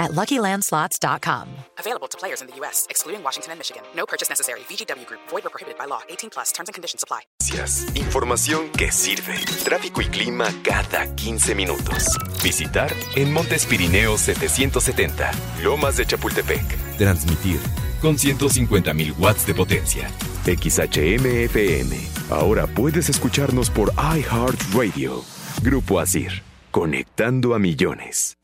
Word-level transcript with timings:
at 0.00 0.12
LuckyLandSlots.com. 0.12 1.48
Available 1.78 2.08
to 2.08 2.18
players 2.18 2.40
in 2.40 2.48
the 2.48 2.56
U.S., 2.56 2.86
excluding 2.90 3.22
Washington 3.22 3.52
and 3.52 3.60
Michigan. 3.60 3.82
No 3.94 4.06
purchase 4.06 4.28
necessary. 4.28 4.60
VGW 4.60 5.06
Group. 5.06 5.20
Void 5.28 5.46
or 5.46 5.50
prohibited 5.50 5.78
by 5.78 5.84
law. 5.84 6.00
18 6.08 6.30
plus. 6.30 6.50
Terms 6.52 6.68
and 6.68 6.74
conditions 6.74 7.04
apply. 7.04 7.20
Información 7.94 8.70
que 8.70 8.90
sirve. 8.90 9.34
Tráfico 9.64 10.00
y 10.00 10.06
clima 10.06 10.46
cada 10.62 11.14
15 11.14 11.54
minutos. 11.54 12.18
Visitar 12.42 12.92
en 13.16 13.32
Montes 13.32 13.66
Pirineos 13.66 14.20
770. 14.22 15.30
Lomas 15.62 15.96
de 15.96 16.06
Chapultepec. 16.06 16.96
Transmitir 16.96 17.60
con 18.00 18.16
150.000 18.16 19.18
watts 19.18 19.46
de 19.46 19.54
potencia. 19.54 20.10
XHMFM. 20.44 21.96
Ahora 22.30 22.66
puedes 22.66 23.08
escucharnos 23.08 23.70
por 23.70 23.92
iHeartRadio. 23.92 25.22
Grupo 25.62 26.00
Asir. 26.00 26.42
Conectando 26.70 27.54
a 27.54 27.58
millones. 27.58 28.36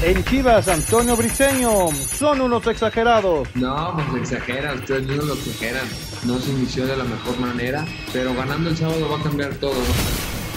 En 0.00 0.24
Chivas, 0.24 0.68
Antonio 0.68 1.16
Briseño, 1.16 1.90
son 1.90 2.40
unos 2.40 2.64
exagerados. 2.68 3.48
No, 3.56 3.96
pues 4.12 4.22
exageran, 4.32 4.78
ustedes 4.78 5.06
mismos 5.08 5.26
lo 5.26 5.34
exageran. 5.34 5.88
No 6.24 6.38
se 6.38 6.50
inició 6.50 6.86
de 6.86 6.96
la 6.96 7.02
mejor 7.02 7.36
manera, 7.40 7.84
pero 8.12 8.32
ganando 8.32 8.70
el 8.70 8.76
sábado 8.76 9.08
va 9.10 9.18
a 9.18 9.22
cambiar 9.24 9.52
todo. 9.54 9.74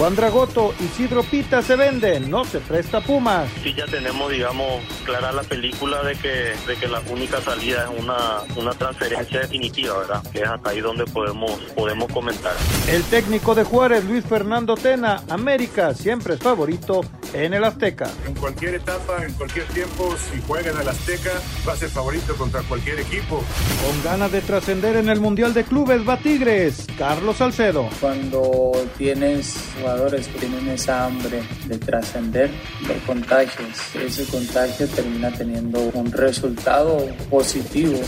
Juan 0.02 0.16
Dragoto, 0.16 0.74
Isidro 0.80 1.22
Pita 1.22 1.62
se 1.62 1.76
venden, 1.76 2.32
no 2.32 2.44
se 2.44 2.58
presta 2.58 3.02
Pumas. 3.02 3.48
Sí, 3.62 3.72
ya 3.76 3.86
tenemos, 3.86 4.32
digamos, 4.32 4.82
clara 5.06 5.32
la 5.32 5.44
película 5.44 6.02
de 6.02 6.16
que, 6.16 6.54
de 6.66 6.76
que 6.80 6.88
la 6.88 7.02
única 7.02 7.40
salida 7.40 7.84
es 7.84 8.00
una, 8.00 8.42
una 8.56 8.72
transferencia 8.72 9.42
definitiva, 9.42 10.00
¿verdad? 10.00 10.24
Que 10.32 10.40
es 10.40 10.48
hasta 10.48 10.72
ahí 10.72 10.80
donde 10.80 11.06
podemos, 11.06 11.52
podemos 11.76 12.12
comentar. 12.12 12.54
El 12.88 13.04
técnico 13.04 13.54
de 13.54 13.64
Juárez, 13.64 14.04
Luis 14.04 14.26
Fernando 14.26 14.74
Tena, 14.74 15.22
América, 15.30 15.94
siempre 15.94 16.34
es 16.34 16.40
favorito 16.40 17.02
en 17.34 17.54
el 17.54 17.64
Azteca. 17.64 18.10
En 18.26 18.34
cualquier 18.34 18.76
etapa, 18.76 19.24
en 19.24 19.34
cualquier 19.34 19.66
tiempo, 19.68 20.16
si 20.18 20.42
juega 20.48 20.72
en 20.72 20.80
el 20.80 20.88
Azteca, 20.88 21.32
va 21.68 21.74
a 21.74 21.76
ser 21.76 21.90
favorito 21.90 22.36
contra 22.36 22.62
cualquier 22.64 23.00
equipo. 23.00 23.44
Con 23.86 24.04
ganas 24.04 24.32
de 24.32 24.42
trascender 24.42 24.96
en 24.96 25.10
el 25.10 25.20
Mundial 25.20 25.54
de 25.54 25.64
Clubes, 25.64 26.02
va 26.10 26.18
Tigres, 26.18 26.88
Carlos 26.98 27.38
Salcedo. 27.38 27.88
Cuando 28.00 28.72
tienes 28.98 29.58
jugadores 29.92 30.28
que 30.28 30.40
tienen 30.40 30.70
esa 30.70 31.06
hambre 31.06 31.44
de 31.66 31.78
trascender, 31.78 32.50
lo 32.88 32.94
contagias. 33.06 33.94
Ese 33.96 34.26
contagio 34.26 34.88
termina 34.88 35.32
teniendo 35.32 35.80
un 35.80 36.12
resultado 36.12 37.06
positivo. 37.30 38.00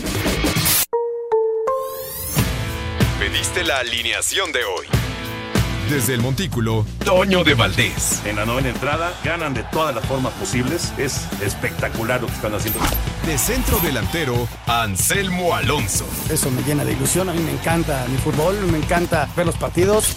Pediste 3.18 3.64
la 3.64 3.78
alineación 3.78 4.50
de 4.52 4.64
hoy. 4.64 4.86
Desde 5.90 6.14
el 6.14 6.22
Montículo, 6.22 6.86
Toño 7.04 7.44
de 7.44 7.52
Valdés. 7.52 8.22
En 8.24 8.36
la 8.36 8.46
novena 8.46 8.70
entrada 8.70 9.12
ganan 9.22 9.52
de 9.52 9.62
todas 9.64 9.94
las 9.94 10.06
formas 10.06 10.32
posibles. 10.34 10.94
Es 10.96 11.28
espectacular 11.42 12.22
lo 12.22 12.26
que 12.28 12.32
están 12.32 12.54
haciendo. 12.54 12.80
De 13.26 13.36
centro 13.36 13.78
delantero, 13.80 14.48
Anselmo 14.66 15.54
Alonso. 15.54 16.06
Eso 16.30 16.50
me 16.50 16.62
llena 16.62 16.86
de 16.86 16.92
ilusión. 16.92 17.28
A 17.28 17.34
mí 17.34 17.42
me 17.42 17.52
encanta 17.52 18.06
mi 18.08 18.16
fútbol, 18.16 18.56
me 18.72 18.78
encanta 18.78 19.28
ver 19.36 19.44
los 19.44 19.56
partidos. 19.56 20.16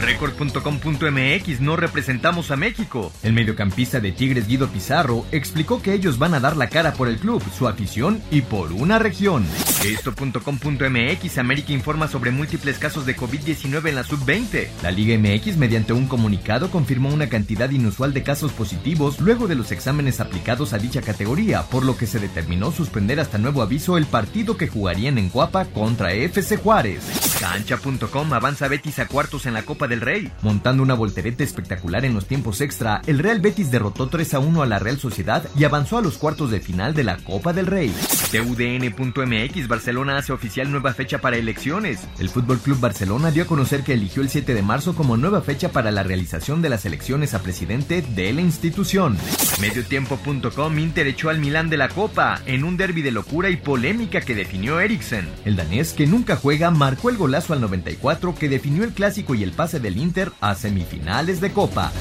Record.com.mx 0.00 1.60
no 1.60 1.76
representamos 1.76 2.50
a 2.50 2.56
México. 2.56 3.12
El 3.22 3.32
mediocampista 3.32 4.00
de 4.00 4.12
Tigres 4.12 4.46
Guido 4.46 4.68
Pizarro 4.68 5.26
explicó 5.30 5.82
que 5.82 5.92
ellos 5.92 6.18
van 6.18 6.34
a 6.34 6.40
dar 6.40 6.56
la 6.56 6.68
cara 6.68 6.92
por 6.94 7.08
el 7.08 7.18
club, 7.18 7.42
su 7.56 7.68
afición 7.68 8.22
y 8.30 8.40
por 8.40 8.72
una 8.72 8.98
región. 8.98 9.46
Esto.com.mx 9.84 11.38
América 11.38 11.72
informa 11.72 12.08
sobre 12.08 12.30
múltiples 12.30 12.78
casos 12.78 13.06
de 13.06 13.16
COVID-19 13.16 13.88
en 13.88 13.94
la 13.94 14.04
sub-20. 14.04 14.68
La 14.82 14.90
Liga 14.90 15.18
MX 15.18 15.56
mediante 15.56 15.92
un 15.92 16.06
comunicado 16.06 16.70
confirmó 16.70 17.10
una 17.10 17.28
cantidad 17.28 17.70
inusual 17.70 18.14
de 18.14 18.22
casos 18.22 18.52
positivos 18.52 19.20
luego 19.20 19.48
de 19.48 19.54
los 19.54 19.72
exámenes 19.72 20.20
aplicados 20.20 20.72
a 20.72 20.78
dicha 20.78 21.02
categoría, 21.02 21.62
por 21.62 21.84
lo 21.84 21.96
que 21.96 22.06
se 22.06 22.18
determinó 22.18 22.72
suspender 22.72 23.20
hasta 23.20 23.38
nuevo 23.38 23.62
aviso 23.62 23.98
el 23.98 24.06
partido 24.06 24.56
que 24.56 24.68
jugarían 24.68 25.18
en 25.18 25.28
Cuapa 25.28 25.66
contra 25.66 26.12
FC 26.12 26.56
Juárez. 26.56 27.02
Cancha.com 27.40 28.32
avanza 28.32 28.68
Betis 28.68 28.98
a 28.98 29.06
cuartos 29.06 29.46
en 29.46 29.54
la 29.54 29.62
Copa 29.62 29.88
del 29.90 30.00
Rey. 30.00 30.32
Montando 30.40 30.82
una 30.82 30.94
voltereta 30.94 31.44
espectacular 31.44 32.06
en 32.06 32.14
los 32.14 32.24
tiempos 32.24 32.62
extra, 32.62 33.02
el 33.06 33.18
Real 33.18 33.40
Betis 33.40 33.70
derrotó 33.70 34.08
3 34.08 34.34
a 34.34 34.38
1 34.38 34.62
a 34.62 34.66
la 34.66 34.78
Real 34.78 34.98
Sociedad 34.98 35.44
y 35.54 35.64
avanzó 35.64 35.98
a 35.98 36.02
los 36.02 36.16
cuartos 36.16 36.50
de 36.50 36.60
final 36.60 36.94
de 36.94 37.04
la 37.04 37.18
Copa 37.18 37.52
del 37.52 37.66
Rey. 37.66 37.92
TUDN.mx 38.32 39.68
Barcelona 39.68 40.16
hace 40.16 40.32
oficial 40.32 40.70
nueva 40.70 40.94
fecha 40.94 41.18
para 41.18 41.36
elecciones. 41.36 42.00
El 42.18 42.30
Fútbol 42.30 42.58
Club 42.60 42.80
Barcelona 42.80 43.30
dio 43.30 43.42
a 43.42 43.46
conocer 43.46 43.82
que 43.82 43.92
eligió 43.92 44.22
el 44.22 44.30
7 44.30 44.54
de 44.54 44.62
marzo 44.62 44.94
como 44.94 45.16
nueva 45.16 45.42
fecha 45.42 45.72
para 45.72 45.90
la 45.90 46.02
realización 46.02 46.62
de 46.62 46.68
las 46.68 46.86
elecciones 46.86 47.34
a 47.34 47.42
presidente 47.42 48.02
de 48.02 48.32
la 48.32 48.40
institución. 48.40 49.18
Mediotiempo.com 49.60 50.78
Inter 50.78 51.08
echó 51.08 51.28
al 51.28 51.40
Milán 51.40 51.68
de 51.68 51.76
la 51.76 51.88
Copa 51.88 52.40
en 52.46 52.62
un 52.64 52.76
derby 52.76 53.02
de 53.02 53.10
locura 53.10 53.50
y 53.50 53.56
polémica 53.56 54.20
que 54.20 54.34
definió 54.34 54.78
Eriksen. 54.78 55.28
El 55.44 55.56
danés 55.56 55.92
que 55.92 56.06
nunca 56.06 56.36
juega 56.36 56.70
marcó 56.70 57.10
el 57.10 57.16
golazo 57.16 57.52
al 57.52 57.60
94 57.60 58.34
que 58.36 58.48
definió 58.48 58.84
el 58.84 58.92
clásico 58.92 59.34
y 59.34 59.42
el 59.42 59.52
pase 59.52 59.79
del 59.80 59.96
Inter 59.96 60.32
a 60.40 60.54
semifinales 60.54 61.40
de 61.40 61.52
Copa. 61.52 61.92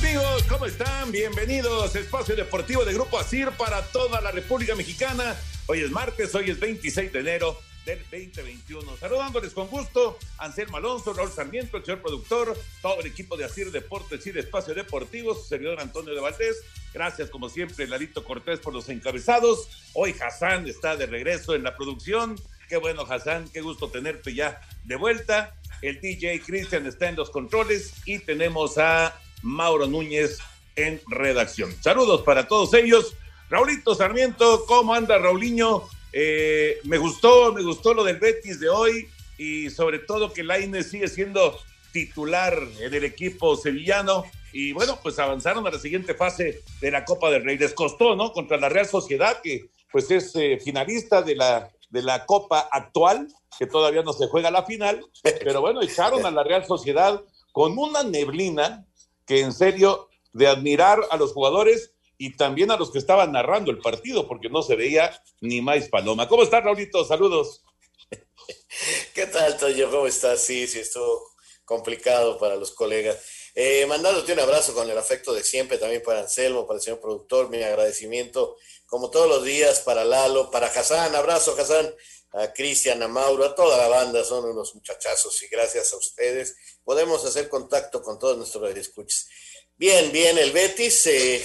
Amigos, 0.00 0.44
¿cómo 0.48 0.64
están? 0.64 1.10
Bienvenidos 1.12 1.94
a 1.94 1.98
Espacio 1.98 2.34
Deportivo 2.36 2.84
de 2.84 2.94
Grupo 2.94 3.18
Asir 3.18 3.50
para 3.58 3.82
toda 3.82 4.20
la 4.20 4.30
República 4.30 4.74
Mexicana. 4.74 5.36
Hoy 5.66 5.80
es 5.80 5.90
martes, 5.90 6.34
hoy 6.34 6.50
es 6.50 6.58
26 6.60 7.12
de 7.12 7.20
enero 7.20 7.60
del 7.88 8.00
2021. 8.10 8.98
Saludándoles 8.98 9.54
con 9.54 9.66
gusto, 9.68 10.18
Anselmo 10.36 10.76
Alonso, 10.76 11.14
Raúl 11.14 11.32
Sarmiento, 11.32 11.78
el 11.78 11.84
señor 11.84 12.02
productor, 12.02 12.54
todo 12.82 13.00
el 13.00 13.06
equipo 13.06 13.34
de 13.36 13.46
Asir 13.46 13.72
Deportes 13.72 14.26
y 14.26 14.30
de 14.30 14.40
Espacio 14.40 14.74
Deportivo, 14.74 15.34
su 15.34 15.44
servidor 15.44 15.80
Antonio 15.80 16.14
de 16.14 16.20
Valdés. 16.20 16.62
Gracias, 16.92 17.30
como 17.30 17.48
siempre, 17.48 17.86
Lalito 17.86 18.22
Cortés 18.24 18.60
por 18.60 18.74
los 18.74 18.90
encabezados. 18.90 19.70
Hoy 19.94 20.14
Hassan 20.20 20.68
está 20.68 20.96
de 20.96 21.06
regreso 21.06 21.54
en 21.54 21.62
la 21.62 21.76
producción. 21.76 22.38
Qué 22.68 22.76
bueno, 22.76 23.06
Hassan, 23.08 23.48
qué 23.54 23.62
gusto 23.62 23.88
tenerte 23.88 24.34
ya 24.34 24.60
de 24.84 24.96
vuelta. 24.96 25.56
El 25.80 25.98
DJ 26.02 26.42
Cristian 26.42 26.86
está 26.86 27.08
en 27.08 27.16
los 27.16 27.30
controles 27.30 27.94
y 28.04 28.18
tenemos 28.18 28.76
a 28.76 29.18
Mauro 29.42 29.86
Núñez 29.86 30.40
en 30.76 31.00
redacción. 31.08 31.74
Saludos 31.82 32.20
para 32.20 32.46
todos 32.46 32.74
ellos. 32.74 33.14
Raulito 33.48 33.94
Sarmiento, 33.94 34.66
¿cómo 34.66 34.92
anda 34.92 35.16
Raulinho? 35.16 35.88
Eh, 36.20 36.80
me 36.82 36.98
gustó, 36.98 37.52
me 37.52 37.62
gustó 37.62 37.94
lo 37.94 38.02
del 38.02 38.16
Betis 38.16 38.58
de 38.58 38.68
hoy 38.68 39.08
y 39.36 39.70
sobre 39.70 40.00
todo 40.00 40.32
que 40.32 40.42
Laine 40.42 40.82
sigue 40.82 41.06
siendo 41.06 41.56
titular 41.92 42.60
en 42.80 42.92
el 42.92 43.04
equipo 43.04 43.56
sevillano 43.56 44.24
y 44.52 44.72
bueno, 44.72 44.98
pues 45.00 45.16
avanzaron 45.20 45.64
a 45.64 45.70
la 45.70 45.78
siguiente 45.78 46.14
fase 46.14 46.64
de 46.80 46.90
la 46.90 47.04
Copa 47.04 47.30
del 47.30 47.44
Rey. 47.44 47.56
Les 47.56 47.72
costó, 47.72 48.16
¿no? 48.16 48.32
Contra 48.32 48.56
la 48.56 48.68
Real 48.68 48.88
Sociedad, 48.88 49.40
que 49.40 49.70
pues 49.92 50.10
es 50.10 50.34
eh, 50.34 50.58
finalista 50.58 51.22
de 51.22 51.36
la, 51.36 51.70
de 51.88 52.02
la 52.02 52.26
Copa 52.26 52.68
actual, 52.72 53.28
que 53.56 53.68
todavía 53.68 54.02
no 54.02 54.12
se 54.12 54.26
juega 54.26 54.50
la 54.50 54.64
final, 54.64 55.00
pero 55.22 55.60
bueno, 55.60 55.82
echaron 55.82 56.26
a 56.26 56.32
la 56.32 56.42
Real 56.42 56.66
Sociedad 56.66 57.22
con 57.52 57.78
una 57.78 58.02
neblina 58.02 58.84
que 59.24 59.38
en 59.38 59.52
serio 59.52 60.08
de 60.32 60.48
admirar 60.48 60.98
a 61.12 61.16
los 61.16 61.32
jugadores 61.32 61.92
y 62.18 62.36
también 62.36 62.70
a 62.70 62.76
los 62.76 62.90
que 62.90 62.98
estaban 62.98 63.32
narrando 63.32 63.70
el 63.70 63.78
partido, 63.78 64.26
porque 64.26 64.48
no 64.48 64.62
se 64.62 64.76
veía 64.76 65.22
ni 65.40 65.62
más 65.62 65.88
paloma. 65.88 66.28
¿Cómo 66.28 66.42
estás, 66.42 66.64
Raulito? 66.64 67.04
Saludos. 67.04 67.62
¿Qué 69.14 69.26
tal, 69.26 69.56
Toyo? 69.56 69.90
¿Cómo 69.90 70.06
estás? 70.06 70.40
Sí, 70.42 70.66
sí, 70.66 70.80
estuvo 70.80 71.30
complicado 71.64 72.38
para 72.38 72.56
los 72.56 72.72
colegas. 72.72 73.18
Eh, 73.54 73.86
mandándote 73.86 74.32
un 74.32 74.40
abrazo 74.40 74.74
con 74.74 74.90
el 74.90 74.98
afecto 74.98 75.32
de 75.32 75.44
siempre, 75.44 75.78
también 75.78 76.02
para 76.02 76.20
Anselmo, 76.20 76.66
para 76.66 76.78
el 76.78 76.82
señor 76.82 77.00
productor, 77.00 77.50
mi 77.50 77.62
agradecimiento 77.62 78.56
como 78.86 79.10
todos 79.10 79.28
los 79.28 79.44
días, 79.44 79.80
para 79.80 80.04
Lalo, 80.04 80.50
para 80.50 80.68
Hassan, 80.68 81.14
abrazo 81.14 81.54
Hassan, 81.58 81.94
a 82.32 82.52
Cristian, 82.52 83.02
a 83.02 83.08
Mauro, 83.08 83.44
a 83.44 83.54
toda 83.54 83.76
la 83.76 83.88
banda, 83.88 84.24
son 84.24 84.44
unos 84.46 84.74
muchachazos 84.74 85.42
y 85.42 85.48
gracias 85.48 85.92
a 85.92 85.96
ustedes 85.98 86.56
podemos 86.84 87.24
hacer 87.24 87.48
contacto 87.48 88.02
con 88.02 88.18
todos 88.18 88.38
nuestros 88.38 88.74
escuchas. 88.76 89.28
Bien, 89.76 90.10
bien, 90.10 90.38
el 90.38 90.52
Betis, 90.52 91.06
eh, 91.06 91.44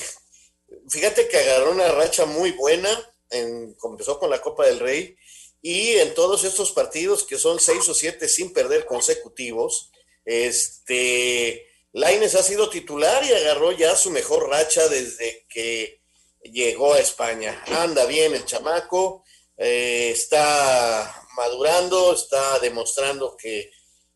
fíjate 0.90 1.28
que 1.28 1.38
agarró 1.38 1.72
una 1.72 1.90
racha 1.90 2.25
muy 2.25 2.52
buena, 2.52 2.90
en, 3.30 3.74
comenzó 3.75 4.20
con 4.20 4.30
la 4.30 4.42
Copa 4.42 4.66
del 4.66 4.80
Rey 4.80 5.16
y 5.62 5.92
en 5.94 6.14
todos 6.14 6.44
estos 6.44 6.72
partidos 6.72 7.24
que 7.24 7.38
son 7.38 7.60
seis 7.60 7.88
o 7.88 7.94
siete 7.94 8.28
sin 8.28 8.52
perder 8.52 8.86
consecutivos, 8.86 9.92
este, 10.25 11.68
Laines 11.94 12.36
ha 12.36 12.44
sido 12.44 12.70
titular 12.70 13.24
y 13.24 13.31
agarró 13.31 13.72
ya 13.72 13.96
su 13.96 14.12
mejor 14.12 14.50
racha 14.50 14.88
desde 14.90 15.46
que 15.48 16.02
llegó 16.42 16.94
a 16.94 17.00
España. 17.00 17.64
Anda 17.68 18.06
bien 18.06 18.34
el 18.34 18.46
chamaco, 18.46 19.24
eh, 19.56 20.10
está 20.12 21.28
madurando, 21.38 22.14
está 22.14 22.60
demostrando 22.60 23.38
que, 23.38 23.72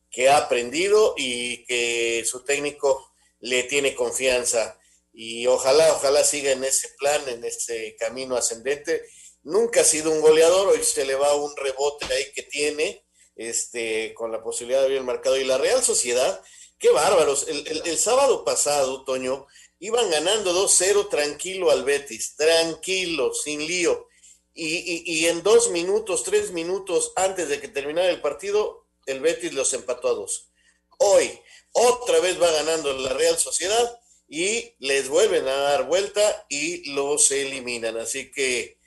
que, 0.10 0.28
ha 0.28 0.38
aprendido 0.38 1.14
y 1.16 1.66
que 1.66 2.24
su 2.26 2.44
técnico 2.44 3.12
le 3.40 3.64
tiene 3.64 3.96
confianza. 3.96 4.77
Y 5.20 5.48
ojalá, 5.48 5.94
ojalá 5.94 6.24
siga 6.24 6.52
en 6.52 6.64
ese 6.64 6.90
plan, 6.90 7.28
en 7.28 7.44
ese 7.44 7.96
camino 7.98 8.38
ascendente. 8.38 9.02
Nunca 9.42 9.82
ha 9.82 9.84
sido 9.84 10.12
un 10.12 10.22
goleador, 10.22 10.68
hoy 10.68 10.84
se 10.84 11.06
le 11.06 11.16
va 11.16 11.34
un 11.34 11.56
rebote 11.58 12.06
ahí 12.06 12.32
que 12.36 12.44
tiene, 12.44 13.04
este, 13.36 14.14
con 14.14 14.32
la 14.32 14.44
posibilidad 14.44 14.82
de 14.82 14.86
abrir 14.86 15.00
el 15.00 15.06
marcado. 15.06 15.36
Y 15.36 15.44
la 15.44 15.58
Real 15.58 15.84
Sociedad, 15.84 16.40
qué 16.78 16.92
bárbaros. 16.92 17.48
El, 17.48 17.82
el 17.84 17.98
sábado 17.98 18.46
pasado, 18.46 19.06
Toño, 19.06 19.48
iban 19.80 20.08
ganando 20.12 20.54
2-0 20.54 21.10
tranquilo 21.10 21.72
al 21.72 21.84
Betis, 21.84 22.36
tranquilo, 22.36 23.34
sin 23.34 23.66
lío. 23.66 24.10
Y, 24.54 25.02
y, 25.04 25.26
en 25.26 25.42
dos 25.42 25.72
minutos, 25.72 26.22
tres 26.26 26.52
minutos 26.52 27.14
antes 27.16 27.50
de 27.50 27.60
que 27.60 27.70
terminara 27.70 28.12
el 28.12 28.22
partido, 28.22 28.86
el 29.08 29.20
Betis 29.22 29.54
los 29.54 29.74
empató 29.74 30.10
a 30.10 30.14
dos. 30.14 30.52
Hoy, 31.00 31.42
otra 31.72 32.20
vez 32.20 32.40
va 32.40 32.52
ganando 32.52 32.94
la 32.94 33.14
Real 33.14 33.40
Sociedad 33.40 34.00
y 34.28 34.74
les 34.80 35.10
vuelven 35.10 35.48
a 35.48 35.56
dar 35.56 35.88
vuelta 35.88 36.46
y 36.50 36.92
los 36.92 37.32
eliminan. 37.32 37.98
Así 37.98 38.32
que 38.32 38.78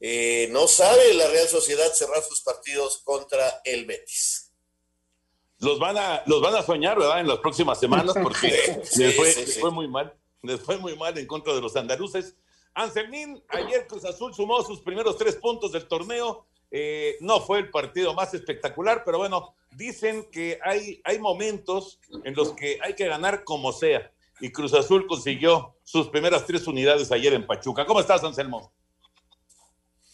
eh, 0.00 0.48
no 0.50 0.66
sabe 0.68 1.14
la 1.14 1.28
Real 1.28 1.48
Sociedad 1.48 1.92
cerrar 1.92 2.22
sus 2.22 2.40
partidos 2.40 3.02
contra 3.04 3.60
el 3.64 3.86
Betis. 3.86 4.52
Los 5.60 5.78
van 5.78 5.98
a, 5.98 6.22
los 6.26 6.40
van 6.40 6.54
a 6.54 6.62
soñar, 6.62 6.98
¿verdad? 6.98 7.20
En 7.20 7.28
las 7.28 7.38
próximas 7.38 7.80
semanas, 7.80 8.14
porque 8.22 8.82
les, 8.96 9.16
fue, 9.16 9.32
fue 9.60 9.70
muy 9.70 9.88
mal. 9.88 10.16
Les 10.42 10.60
fue 10.60 10.76
muy 10.78 10.96
mal 10.96 11.16
en 11.18 11.26
contra 11.26 11.54
de 11.54 11.60
los 11.60 11.74
andaluces. 11.76 12.36
Anselmín, 12.74 13.42
ayer 13.48 13.86
Cruz 13.88 14.04
Azul 14.04 14.32
sumó 14.34 14.62
sus 14.62 14.80
primeros 14.80 15.18
tres 15.18 15.34
puntos 15.36 15.72
del 15.72 15.88
torneo. 15.88 16.46
Eh, 16.70 17.16
no 17.20 17.40
fue 17.40 17.58
el 17.58 17.70
partido 17.70 18.14
más 18.14 18.34
espectacular, 18.34 19.02
pero 19.04 19.18
bueno, 19.18 19.54
dicen 19.72 20.28
que 20.30 20.60
hay, 20.62 21.00
hay 21.02 21.18
momentos 21.18 21.98
en 22.24 22.34
los 22.34 22.52
que 22.52 22.78
hay 22.80 22.94
que 22.94 23.08
ganar 23.08 23.42
como 23.42 23.72
sea. 23.72 24.12
Y 24.40 24.52
Cruz 24.52 24.74
Azul 24.74 25.06
consiguió 25.06 25.76
sus 25.84 26.08
primeras 26.08 26.46
tres 26.46 26.66
unidades 26.66 27.10
ayer 27.12 27.34
en 27.34 27.46
Pachuca. 27.46 27.84
¿Cómo 27.84 28.00
estás, 28.00 28.22
Anselmo? 28.24 28.72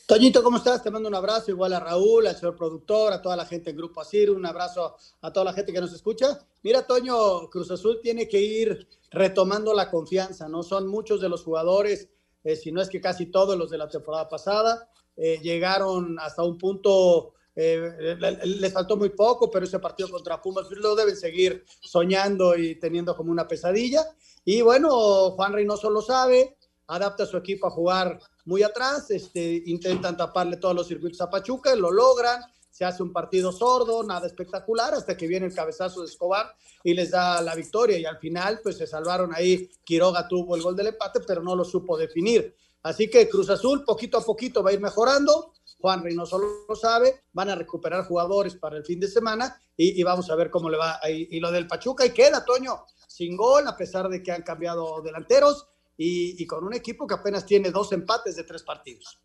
Toñito, 0.07 0.43
¿cómo 0.43 0.59
estás? 0.59 0.83
Te 0.83 0.91
mando 0.91 1.09
un 1.09 1.15
abrazo, 1.15 1.51
igual 1.51 1.73
a 1.73 1.81
Raúl, 1.81 2.27
al 2.27 2.37
señor 2.37 2.57
productor, 2.57 3.13
a 3.13 3.23
toda 3.23 3.37
la 3.37 3.47
gente 3.47 3.71
en 3.71 3.77
Grupo 3.77 4.01
Asir, 4.01 4.31
un 4.31 4.45
abrazo 4.45 4.97
a 5.23 5.33
toda 5.33 5.45
la 5.45 5.53
gente 5.55 5.73
que 5.73 5.81
nos 5.81 5.95
escucha. 5.95 6.39
Mira, 6.63 6.87
Toño, 6.87 7.49
Cruz 7.49 7.71
Azul 7.71 8.01
tiene 8.03 8.29
que 8.29 8.41
ir 8.41 8.87
retomando 9.11 9.73
la 9.73 9.91
confianza, 9.91 10.49
¿no? 10.49 10.63
Son 10.63 10.87
muchos 10.87 11.21
de 11.23 11.31
los 11.31 11.43
jugadores 11.43 12.09
eh, 12.45 12.57
si 12.57 12.71
no 12.71 12.83
es 12.83 12.91
que 12.91 13.01
casi 13.01 13.27
todos 13.27 13.57
los 13.57 13.71
de 13.71 13.79
la 13.79 13.89
temporada 13.89 14.29
pasada, 14.29 14.89
eh, 15.17 15.41
llegaron 15.43 16.19
hasta 16.21 16.43
un 16.43 16.59
punto, 16.59 17.33
eh, 17.57 18.17
les 18.45 18.73
faltó 18.73 18.97
muy 18.97 19.11
poco, 19.11 19.51
pero 19.51 19.65
ese 19.65 19.79
partido 19.79 20.11
contra 20.11 20.41
Pumas 20.41 20.67
lo 20.71 20.95
deben 20.95 21.17
seguir 21.17 21.65
soñando 21.81 22.57
y 22.57 22.77
teniendo 22.77 23.17
como 23.17 23.31
una 23.31 23.47
pesadilla. 23.47 24.05
Y 24.45 24.63
bueno, 24.63 25.31
Juan 25.31 25.53
Reynoso 25.53 25.91
lo 25.91 26.03
sabe, 26.03 26.57
adapta 26.89 27.27
su 27.27 27.37
equipo 27.37 27.67
a 27.67 27.71
jugar 27.71 28.19
muy 28.45 28.63
atrás, 28.63 29.11
este, 29.11 29.63
intentan 29.67 30.17
taparle 30.17 30.57
todos 30.57 30.75
los 30.75 30.87
circuitos 30.87 31.21
a 31.21 31.31
Pachuca, 31.31 31.75
lo 31.75 31.91
logran, 31.91 32.43
se 32.75 32.85
hace 32.85 33.05
un 33.05 33.13
partido 33.13 33.53
sordo, 33.53 34.03
nada 34.03 34.27
espectacular, 34.27 34.95
hasta 34.95 35.17
que 35.17 35.29
viene 35.29 35.47
el 35.47 35.55
cabezazo 35.55 36.01
de 36.01 36.09
Escobar 36.09 36.53
y 36.83 36.93
les 36.93 37.13
da 37.13 37.41
la 37.41 37.55
victoria. 37.55 37.97
Y 37.99 38.05
al 38.05 38.19
final, 38.19 38.59
pues 38.65 38.77
se 38.77 38.87
salvaron 38.89 39.33
ahí. 39.33 39.71
Quiroga 39.85 40.27
tuvo 40.27 40.57
el 40.57 40.63
gol 40.63 40.75
del 40.75 40.89
empate, 40.89 41.21
pero 41.21 41.41
no 41.41 41.55
lo 41.55 41.65
supo 41.65 41.97
definir. 41.97 42.53
Así 42.83 43.09
que 43.09 43.29
Cruz 43.29 43.49
Azul, 43.49 43.85
poquito 43.85 44.19
a 44.19 44.25
poquito, 44.25 44.63
va 44.63 44.71
a 44.71 44.73
ir 44.73 44.81
mejorando. 44.81 45.54
Juan 45.85 46.03
Reynoso 46.03 46.39
lo 46.67 46.75
sabe, 46.75 47.25
van 47.35 47.51
a 47.51 47.55
recuperar 47.55 48.07
jugadores 48.07 48.55
para 48.55 48.79
el 48.79 48.87
fin 48.87 48.99
de 48.99 49.07
semana 49.07 49.61
y, 49.77 50.03
vamos 50.03 50.31
a 50.31 50.35
ver 50.35 50.49
cómo 50.49 50.71
le 50.71 50.79
va. 50.79 50.99
ahí. 51.03 51.29
y 51.31 51.41
lo 51.41 51.53
del 51.53 51.67
Pachuca, 51.67 52.07
y 52.07 52.11
queda, 52.11 52.43
Toño, 52.43 52.87
sin 53.07 53.37
gol, 53.37 53.69
a 53.69 53.77
pesar 53.77 54.09
de 54.09 54.23
que 54.23 54.33
han 54.33 54.41
cambiado 54.41 55.03
delanteros 55.03 55.67
y, 55.99 56.43
y 56.43 56.47
con 56.47 56.65
un 56.65 56.73
equipo 56.73 57.07
que 57.07 57.13
apenas 57.13 57.45
tiene 57.45 57.71
dos 57.71 57.93
empates 57.93 58.35
de 58.35 58.45
tres 58.45 58.63
partidos. 58.63 59.19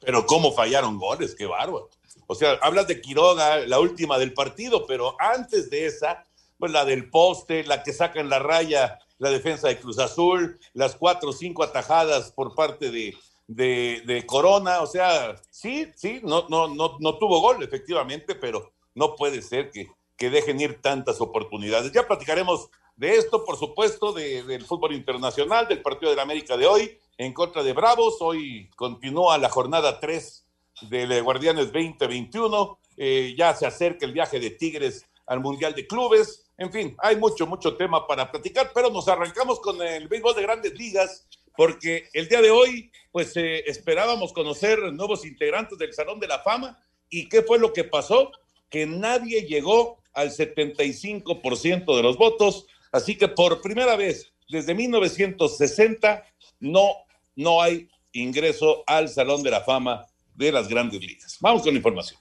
Pero 0.00 0.26
cómo 0.26 0.50
fallaron 0.50 0.98
goles, 0.98 1.36
qué 1.36 1.46
bárbaro. 1.46 1.90
O 2.26 2.34
sea, 2.34 2.54
hablas 2.60 2.88
de 2.88 3.00
Quiroga, 3.00 3.58
la 3.58 3.78
última 3.78 4.18
del 4.18 4.34
partido, 4.34 4.86
pero 4.88 5.14
antes 5.20 5.70
de 5.70 5.86
esa, 5.86 6.24
pues 6.58 6.72
la 6.72 6.84
del 6.84 7.08
poste, 7.08 7.62
la 7.62 7.84
que 7.84 7.92
saca 7.92 8.18
en 8.18 8.30
la 8.30 8.40
raya 8.40 8.98
la 9.18 9.30
defensa 9.30 9.68
de 9.68 9.78
Cruz 9.78 10.00
Azul, 10.00 10.58
las 10.72 10.96
cuatro 10.96 11.30
o 11.30 11.32
cinco 11.32 11.62
atajadas 11.62 12.32
por 12.32 12.56
parte 12.56 12.90
de, 12.90 13.14
de, 13.46 14.24
Corona. 14.26 14.80
O 14.80 14.86
sea, 14.86 15.36
sí, 15.50 15.86
sí, 15.94 16.20
no, 16.22 16.46
no, 16.48 16.68
no, 16.68 16.96
no 17.00 17.18
tuvo 17.18 17.40
gol, 17.40 17.62
efectivamente, 17.62 18.34
pero 18.34 18.72
no 18.94 19.16
puede 19.16 19.42
ser 19.42 19.70
que, 19.70 19.88
que 20.16 20.30
dejen 20.30 20.60
ir 20.60 20.80
tantas 20.80 21.20
oportunidades. 21.20 21.92
Ya 21.92 22.06
platicaremos 22.06 22.70
de 22.96 23.16
esto, 23.16 23.44
por 23.44 23.56
supuesto, 23.56 24.12
del 24.12 24.64
fútbol 24.64 24.94
internacional, 24.94 25.66
del 25.66 25.82
partido 25.82 26.10
de 26.10 26.16
la 26.16 26.22
América 26.22 26.56
de 26.56 26.66
hoy 26.66 26.98
en 27.18 27.32
contra 27.32 27.62
de 27.62 27.72
Bravos. 27.72 28.16
Hoy 28.20 28.70
continúa 28.76 29.38
la 29.38 29.48
jornada 29.48 29.98
3 29.98 30.46
del 30.82 31.22
Guardianes 31.22 31.72
2021. 31.72 32.78
Eh, 32.96 33.34
ya 33.36 33.54
se 33.54 33.66
acerca 33.66 34.06
el 34.06 34.12
viaje 34.12 34.38
de 34.38 34.50
Tigres 34.50 35.06
al 35.26 35.40
Mundial 35.40 35.74
de 35.74 35.86
Clubes. 35.86 36.50
En 36.56 36.70
fin, 36.70 36.96
hay 36.98 37.16
mucho, 37.16 37.46
mucho 37.46 37.76
tema 37.76 38.06
para 38.06 38.30
platicar, 38.30 38.70
pero 38.72 38.90
nos 38.90 39.08
arrancamos 39.08 39.58
con 39.60 39.80
el 39.82 40.06
béisbol 40.06 40.36
de 40.36 40.42
grandes 40.42 40.74
ligas, 40.74 41.26
porque 41.56 42.08
el 42.12 42.28
día 42.28 42.40
de 42.40 42.50
hoy, 42.50 42.92
pues 43.14 43.36
eh, 43.36 43.62
esperábamos 43.70 44.32
conocer 44.32 44.92
nuevos 44.92 45.24
integrantes 45.24 45.78
del 45.78 45.92
Salón 45.92 46.18
de 46.18 46.26
la 46.26 46.40
Fama. 46.40 46.82
¿Y 47.08 47.28
qué 47.28 47.42
fue 47.42 47.60
lo 47.60 47.72
que 47.72 47.84
pasó? 47.84 48.32
Que 48.68 48.86
nadie 48.86 49.46
llegó 49.46 50.02
al 50.14 50.32
75% 50.32 51.96
de 51.96 52.02
los 52.02 52.18
votos. 52.18 52.66
Así 52.90 53.16
que 53.16 53.28
por 53.28 53.62
primera 53.62 53.94
vez 53.94 54.32
desde 54.48 54.74
1960 54.74 56.24
no, 56.58 56.88
no 57.36 57.62
hay 57.62 57.88
ingreso 58.10 58.82
al 58.84 59.08
Salón 59.08 59.44
de 59.44 59.52
la 59.52 59.60
Fama 59.60 60.06
de 60.34 60.50
las 60.50 60.66
grandes 60.66 61.00
ligas. 61.00 61.38
Vamos 61.40 61.62
con 61.62 61.72
la 61.72 61.76
información. 61.76 62.18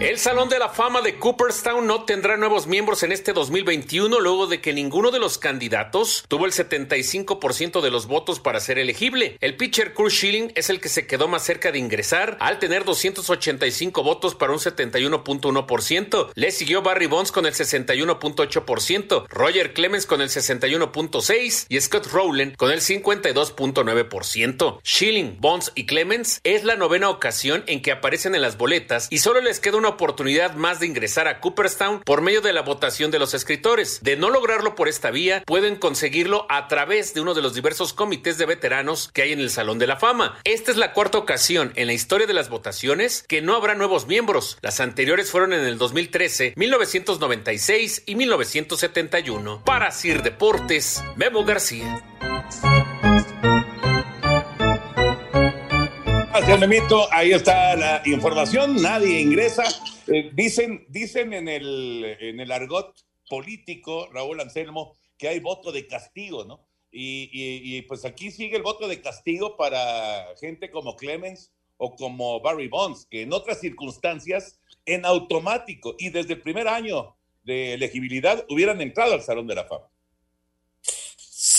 El 0.00 0.16
Salón 0.16 0.48
de 0.48 0.58
la 0.58 0.70
Fama 0.70 1.02
de 1.02 1.18
Cooperstown 1.18 1.86
no 1.86 2.04
tendrá 2.04 2.38
nuevos 2.38 2.66
miembros 2.66 3.02
en 3.02 3.12
este 3.12 3.34
2021 3.34 4.18
luego 4.18 4.46
de 4.46 4.62
que 4.62 4.72
ninguno 4.72 5.10
de 5.10 5.18
los 5.18 5.36
candidatos 5.36 6.24
tuvo 6.26 6.46
el 6.46 6.52
75% 6.52 7.82
de 7.82 7.90
los 7.90 8.06
votos 8.06 8.40
para 8.40 8.60
ser 8.60 8.78
elegible. 8.78 9.36
El 9.42 9.58
pitcher 9.58 9.92
Kurt 9.92 10.10
Schilling 10.10 10.52
es 10.54 10.70
el 10.70 10.80
que 10.80 10.88
se 10.88 11.06
quedó 11.06 11.28
más 11.28 11.44
cerca 11.44 11.70
de 11.70 11.78
ingresar 11.78 12.38
al 12.40 12.58
tener 12.58 12.86
285 12.86 14.02
votos 14.02 14.34
para 14.34 14.52
un 14.52 14.58
71.1%. 14.58 16.30
Le 16.34 16.50
siguió 16.50 16.80
Barry 16.80 17.04
Bonds 17.04 17.30
con 17.30 17.44
el 17.44 17.52
61.8%, 17.52 19.26
Roger 19.28 19.74
Clemens 19.74 20.06
con 20.06 20.22
el 20.22 20.30
61.6% 20.30 21.66
y 21.68 21.78
Scott 21.78 22.06
Rowland 22.06 22.56
con 22.56 22.70
el 22.70 22.80
52.9%. 22.80 24.80
Schilling, 24.82 25.36
Bonds 25.40 25.72
y 25.74 25.84
Clemens 25.84 26.40
es 26.42 26.64
la 26.64 26.76
novena 26.76 27.10
ocasión 27.10 27.64
en 27.66 27.82
que 27.82 27.92
aparecen 27.92 28.34
en 28.34 28.40
las 28.40 28.56
boletas 28.56 29.06
y 29.10 29.18
solo 29.18 29.42
les 29.42 29.60
queda 29.60 29.76
una 29.76 29.89
oportunidad 29.90 30.54
más 30.54 30.80
de 30.80 30.86
ingresar 30.86 31.28
a 31.28 31.40
Cooperstown 31.40 32.00
por 32.00 32.22
medio 32.22 32.40
de 32.40 32.52
la 32.52 32.62
votación 32.62 33.10
de 33.10 33.18
los 33.18 33.34
escritores. 33.34 34.00
De 34.02 34.16
no 34.16 34.30
lograrlo 34.30 34.74
por 34.74 34.88
esta 34.88 35.10
vía, 35.10 35.42
pueden 35.46 35.76
conseguirlo 35.76 36.46
a 36.48 36.68
través 36.68 37.14
de 37.14 37.20
uno 37.20 37.34
de 37.34 37.42
los 37.42 37.54
diversos 37.54 37.92
comités 37.92 38.38
de 38.38 38.46
veteranos 38.46 39.10
que 39.12 39.22
hay 39.22 39.32
en 39.32 39.40
el 39.40 39.50
Salón 39.50 39.78
de 39.78 39.86
la 39.86 39.96
Fama. 39.96 40.38
Esta 40.44 40.70
es 40.70 40.76
la 40.76 40.92
cuarta 40.92 41.18
ocasión 41.18 41.72
en 41.76 41.86
la 41.86 41.92
historia 41.92 42.26
de 42.26 42.34
las 42.34 42.48
votaciones 42.48 43.24
que 43.28 43.42
no 43.42 43.54
habrá 43.54 43.74
nuevos 43.74 44.06
miembros. 44.06 44.58
Las 44.62 44.80
anteriores 44.80 45.30
fueron 45.30 45.52
en 45.52 45.64
el 45.64 45.78
2013, 45.78 46.54
1996 46.56 48.02
y 48.06 48.14
1971. 48.14 49.62
Para 49.64 49.90
Sir 49.90 50.22
Deportes, 50.22 51.02
Memo 51.16 51.44
García. 51.44 52.02
Ahí 57.10 57.32
está 57.32 57.76
la 57.76 58.02
información, 58.06 58.80
nadie 58.80 59.20
ingresa. 59.20 59.64
Eh, 60.06 60.30
dicen, 60.32 60.86
dicen 60.88 61.32
en 61.32 61.48
el, 61.48 62.16
en 62.20 62.40
el 62.40 62.50
argot 62.50 62.94
político, 63.28 64.08
Raúl 64.12 64.40
Anselmo, 64.40 64.96
que 65.18 65.28
hay 65.28 65.40
voto 65.40 65.70
de 65.70 65.86
castigo, 65.86 66.44
¿no? 66.44 66.66
Y, 66.90 67.30
y, 67.32 67.82
pues 67.82 68.04
aquí 68.04 68.32
sigue 68.32 68.56
el 68.56 68.62
voto 68.62 68.88
de 68.88 69.00
castigo 69.00 69.56
para 69.56 70.26
gente 70.40 70.70
como 70.70 70.96
Clemens 70.96 71.52
o 71.76 71.94
como 71.94 72.40
Barry 72.40 72.66
Bonds, 72.66 73.06
que 73.08 73.22
en 73.22 73.32
otras 73.32 73.60
circunstancias, 73.60 74.58
en 74.86 75.04
automático 75.04 75.94
y 75.98 76.08
desde 76.08 76.32
el 76.32 76.42
primer 76.42 76.66
año 76.66 77.16
de 77.44 77.74
elegibilidad, 77.74 78.44
hubieran 78.48 78.80
entrado 78.80 79.14
al 79.14 79.22
Salón 79.22 79.46
de 79.46 79.54
la 79.54 79.64
Fama. 79.64 79.89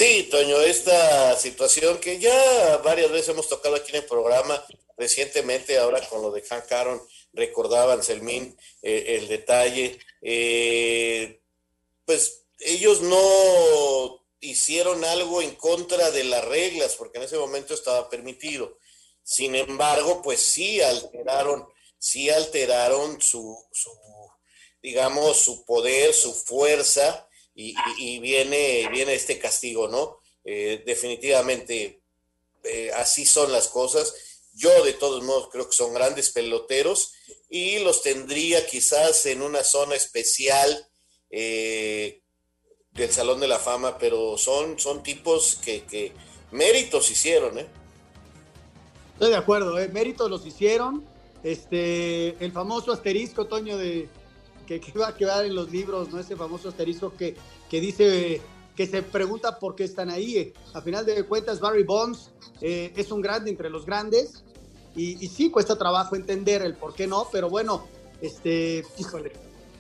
Sí, 0.02 0.30
Toño, 0.32 0.60
esta 0.62 1.38
situación 1.38 2.00
que 2.00 2.18
ya 2.18 2.78
varias 2.78 3.12
veces 3.12 3.30
hemos 3.30 3.48
tocado 3.48 3.76
aquí 3.76 3.92
en 3.92 3.98
el 3.98 4.06
programa, 4.06 4.66
recientemente 4.98 5.78
ahora 5.78 6.02
con 6.10 6.24
lo 6.24 6.32
de 6.32 6.42
Hank 6.42 6.72
Aaron, 6.72 7.00
recordaban 7.34 8.02
Selmín 8.02 8.58
eh, 8.82 9.20
el 9.20 9.28
detalle, 9.28 10.00
eh, 10.24 11.40
pues 12.04 12.46
ellos 12.58 13.02
no 13.02 14.26
hicieron 14.40 15.06
algo 15.06 15.40
en 15.40 15.54
contra 15.54 16.10
de 16.10 16.24
las 16.24 16.46
reglas, 16.46 16.96
porque 16.96 17.20
en 17.20 17.26
ese 17.26 17.38
momento 17.38 17.76
estaba 17.76 18.10
permitido. 18.10 18.80
Sin 19.22 19.54
embargo, 19.54 20.24
pues 20.24 20.42
sí 20.42 20.82
alteraron, 20.82 21.68
sí 22.00 22.28
alteraron 22.32 23.22
su, 23.22 23.56
su 23.72 23.92
digamos, 24.82 25.38
su 25.38 25.64
poder, 25.64 26.16
su 26.16 26.34
fuerza, 26.34 27.28
y, 27.54 28.20
viene, 28.20 28.88
viene 28.92 29.14
este 29.14 29.38
castigo, 29.38 29.88
¿no? 29.88 30.18
Eh, 30.46 30.84
definitivamente, 30.86 32.02
eh, 32.64 32.92
así 32.96 33.26
son 33.26 33.52
las 33.52 33.68
cosas. 33.68 34.14
Yo 34.54 34.84
de 34.84 34.94
todos 34.94 35.24
modos 35.24 35.50
creo 35.52 35.68
que 35.68 35.76
son 35.76 35.94
grandes 35.94 36.32
peloteros 36.32 37.14
y 37.50 37.80
los 37.80 38.02
tendría 38.02 38.66
quizás 38.66 39.26
en 39.26 39.42
una 39.42 39.64
zona 39.64 39.96
especial 39.96 40.88
eh, 41.30 42.22
del 42.92 43.12
Salón 43.12 43.40
de 43.40 43.48
la 43.48 43.60
Fama, 43.60 43.98
pero 43.98 44.38
son, 44.38 44.80
son 44.80 45.04
tipos 45.04 45.56
que, 45.56 46.14
méritos 46.52 47.10
hicieron, 47.12 47.60
¿eh? 47.60 47.68
Estoy 49.14 49.30
de 49.30 49.38
acuerdo, 49.38 49.80
¿eh? 49.80 49.88
méritos 49.88 50.30
los 50.30 50.46
hicieron. 50.46 51.06
Este, 51.44 52.36
el 52.44 52.52
famoso 52.52 52.92
asterisco, 52.92 53.46
Toño, 53.46 53.78
de, 53.78 54.10
que, 54.66 54.80
va 55.00 55.10
a 55.10 55.16
quedar 55.16 55.46
en 55.46 55.56
los 55.56 55.72
libros, 55.72 56.10
¿no? 56.10 56.20
Ese 56.20 56.36
famoso 56.36 56.70
asterisco 56.70 57.14
que, 57.16 57.36
que 57.70 57.82
dice, 57.82 58.42
que 58.76 58.88
se 58.88 59.02
pregunta 59.02 59.60
por 59.60 59.76
qué 59.76 59.84
están 59.84 60.10
ahí. 60.10 60.54
A 60.74 60.82
final 60.82 61.06
de 61.06 61.24
cuentas, 61.24 61.60
Barry 61.60 61.84
Bonds 61.84 62.32
eh, 62.62 62.94
es 62.96 63.12
un 63.12 63.22
grande 63.22 63.50
entre 63.50 63.70
los 63.70 63.86
grandes 63.86 64.44
y, 64.96 65.28
sí 65.28 65.50
cuesta 65.50 65.78
trabajo 65.78 66.16
entender 66.16 66.62
el 66.62 66.76
por 66.76 66.94
qué 66.94 67.08
no, 67.08 67.28
pero 67.32 67.50
bueno, 67.50 67.88
este, 68.22 68.84
híjole, 68.98 69.32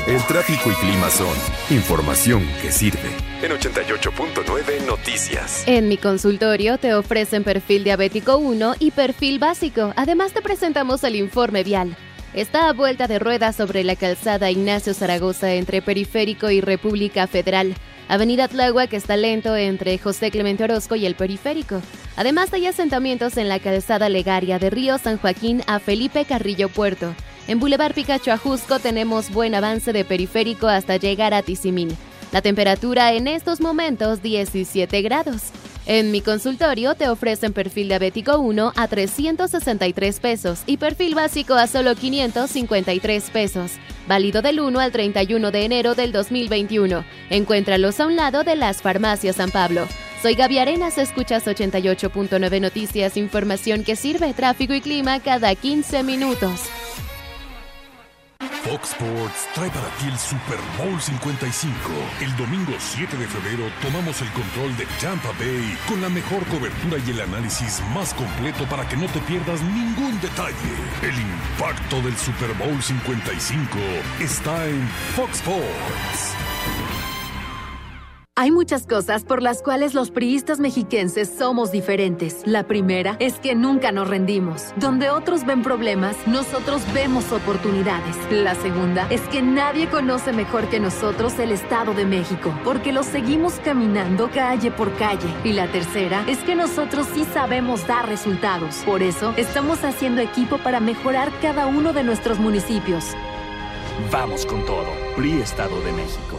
El 0.06 0.24
tráfico 0.28 0.70
y 0.70 0.74
clima 0.74 1.10
son 1.10 1.34
información 1.68 2.48
que 2.62 2.70
sirve. 2.70 3.10
En 3.42 3.50
88.9 3.50 4.86
Noticias. 4.86 5.64
En 5.66 5.88
mi 5.88 5.96
consultorio 5.96 6.78
te 6.78 6.94
ofrecen 6.94 7.42
perfil 7.42 7.82
diabético 7.82 8.38
1 8.38 8.76
y 8.78 8.92
perfil 8.92 9.40
básico. 9.40 9.92
Además 9.96 10.32
te 10.32 10.42
presentamos 10.42 11.02
el 11.02 11.16
informe 11.16 11.64
vial 11.64 11.96
está 12.36 12.68
a 12.68 12.74
vuelta 12.74 13.08
de 13.08 13.18
rueda 13.18 13.52
sobre 13.52 13.82
la 13.82 13.96
calzada 13.96 14.50
Ignacio 14.50 14.92
Zaragoza 14.92 15.54
entre 15.54 15.80
Periférico 15.80 16.50
y 16.50 16.60
República 16.60 17.26
Federal. 17.26 17.74
Avenida 18.08 18.46
Tláhuac 18.46 18.92
está 18.92 19.16
lento 19.16 19.56
entre 19.56 19.98
José 19.98 20.30
Clemente 20.30 20.62
Orozco 20.62 20.94
y 20.96 21.06
el 21.06 21.16
Periférico. 21.16 21.80
Además 22.14 22.52
hay 22.52 22.66
asentamientos 22.66 23.38
en 23.38 23.48
la 23.48 23.58
calzada 23.58 24.10
Legaria 24.10 24.58
de 24.58 24.68
Río 24.68 24.98
San 24.98 25.16
Joaquín 25.16 25.62
a 25.66 25.80
Felipe 25.80 26.26
Carrillo 26.26 26.68
Puerto. 26.68 27.14
En 27.48 27.58
Boulevard 27.58 27.94
Picacho 27.94 28.32
Ajusco 28.32 28.78
tenemos 28.80 29.30
buen 29.30 29.54
avance 29.54 29.94
de 29.94 30.04
Periférico 30.04 30.68
hasta 30.68 30.98
llegar 30.98 31.32
a 31.32 31.42
Tizimín. 31.42 31.96
La 32.32 32.42
temperatura 32.42 33.14
en 33.14 33.28
estos 33.28 33.60
momentos 33.62 34.20
17 34.20 35.00
grados. 35.00 35.52
En 35.86 36.10
mi 36.10 36.20
consultorio 36.20 36.96
te 36.96 37.08
ofrecen 37.08 37.52
perfil 37.52 37.86
diabético 37.86 38.38
1 38.38 38.72
a 38.74 38.88
363 38.88 40.18
pesos 40.18 40.62
y 40.66 40.78
perfil 40.78 41.14
básico 41.14 41.54
a 41.54 41.68
solo 41.68 41.94
553 41.94 43.30
pesos. 43.30 43.70
Válido 44.08 44.42
del 44.42 44.58
1 44.58 44.80
al 44.80 44.90
31 44.90 45.52
de 45.52 45.64
enero 45.64 45.94
del 45.94 46.10
2021. 46.10 47.04
Encuéntralos 47.30 48.00
a 48.00 48.06
un 48.06 48.16
lado 48.16 48.42
de 48.42 48.56
las 48.56 48.82
farmacias 48.82 49.36
San 49.36 49.52
Pablo. 49.52 49.86
Soy 50.22 50.34
Gaby 50.34 50.58
Arenas, 50.58 50.98
escuchas 50.98 51.46
88.9 51.46 52.60
Noticias, 52.60 53.16
información 53.16 53.84
que 53.84 53.94
sirve 53.94 54.34
tráfico 54.34 54.74
y 54.74 54.80
clima 54.80 55.20
cada 55.20 55.54
15 55.54 56.02
minutos. 56.02 56.62
Fox 58.64 58.90
Sports 58.90 59.48
trae 59.54 59.70
para 59.70 59.88
ti 59.96 60.06
el 60.08 60.18
Super 60.18 60.58
Bowl 60.78 61.00
55. 61.00 61.74
El 62.20 62.36
domingo 62.36 62.72
7 62.78 63.16
de 63.16 63.26
febrero 63.26 63.70
tomamos 63.82 64.20
el 64.22 64.30
control 64.32 64.76
de 64.76 64.86
Tampa 65.00 65.30
Bay 65.38 65.76
con 65.88 66.00
la 66.00 66.08
mejor 66.08 66.44
cobertura 66.46 66.98
y 67.06 67.10
el 67.10 67.20
análisis 67.20 67.80
más 67.94 68.14
completo 68.14 68.64
para 68.66 68.88
que 68.88 68.96
no 68.96 69.06
te 69.06 69.20
pierdas 69.20 69.62
ningún 69.62 70.20
detalle. 70.20 70.74
El 71.02 71.14
impacto 71.18 72.00
del 72.02 72.16
Super 72.16 72.52
Bowl 72.54 72.82
55 72.82 73.78
está 74.20 74.66
en 74.66 74.86
Fox 75.14 75.36
Sports. 75.36 77.05
Hay 78.38 78.50
muchas 78.50 78.86
cosas 78.86 79.24
por 79.24 79.42
las 79.42 79.62
cuales 79.62 79.94
los 79.94 80.10
priistas 80.10 80.60
mexiquenses 80.60 81.32
somos 81.38 81.72
diferentes. 81.72 82.42
La 82.44 82.66
primera 82.66 83.16
es 83.18 83.40
que 83.40 83.54
nunca 83.54 83.92
nos 83.92 84.08
rendimos. 84.08 84.74
Donde 84.76 85.08
otros 85.08 85.46
ven 85.46 85.62
problemas, 85.62 86.14
nosotros 86.26 86.82
vemos 86.92 87.32
oportunidades. 87.32 88.14
La 88.30 88.54
segunda 88.54 89.06
es 89.08 89.22
que 89.22 89.40
nadie 89.40 89.88
conoce 89.88 90.34
mejor 90.34 90.68
que 90.68 90.80
nosotros 90.80 91.38
el 91.38 91.50
Estado 91.50 91.94
de 91.94 92.04
México, 92.04 92.52
porque 92.62 92.92
lo 92.92 93.04
seguimos 93.04 93.54
caminando 93.64 94.30
calle 94.30 94.70
por 94.70 94.92
calle. 94.98 95.28
Y 95.42 95.54
la 95.54 95.72
tercera 95.72 96.22
es 96.28 96.36
que 96.40 96.54
nosotros 96.54 97.06
sí 97.14 97.24
sabemos 97.32 97.86
dar 97.86 98.06
resultados. 98.06 98.82
Por 98.84 99.02
eso, 99.02 99.32
estamos 99.38 99.82
haciendo 99.82 100.20
equipo 100.20 100.58
para 100.58 100.78
mejorar 100.78 101.32
cada 101.40 101.66
uno 101.66 101.94
de 101.94 102.02
nuestros 102.02 102.38
municipios. 102.38 103.14
Vamos 104.12 104.44
con 104.44 104.62
todo. 104.66 104.92
PRI 105.16 105.40
Estado 105.40 105.80
de 105.80 105.92
México. 105.92 106.38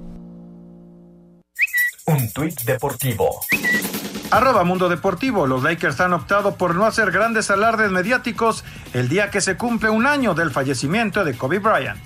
Un 2.11 2.29
tuit 2.33 2.63
deportivo. 2.63 3.39
Arroba 4.31 4.65
Mundo 4.65 4.89
Deportivo, 4.89 5.47
los 5.47 5.63
Lakers 5.63 6.01
han 6.01 6.11
optado 6.11 6.55
por 6.55 6.75
no 6.75 6.85
hacer 6.85 7.09
grandes 7.09 7.49
alardes 7.49 7.89
mediáticos 7.89 8.65
el 8.93 9.07
día 9.07 9.29
que 9.29 9.39
se 9.39 9.55
cumple 9.55 9.89
un 9.89 10.05
año 10.05 10.33
del 10.33 10.51
fallecimiento 10.51 11.23
de 11.23 11.37
Kobe 11.37 11.59
Bryant. 11.59 11.99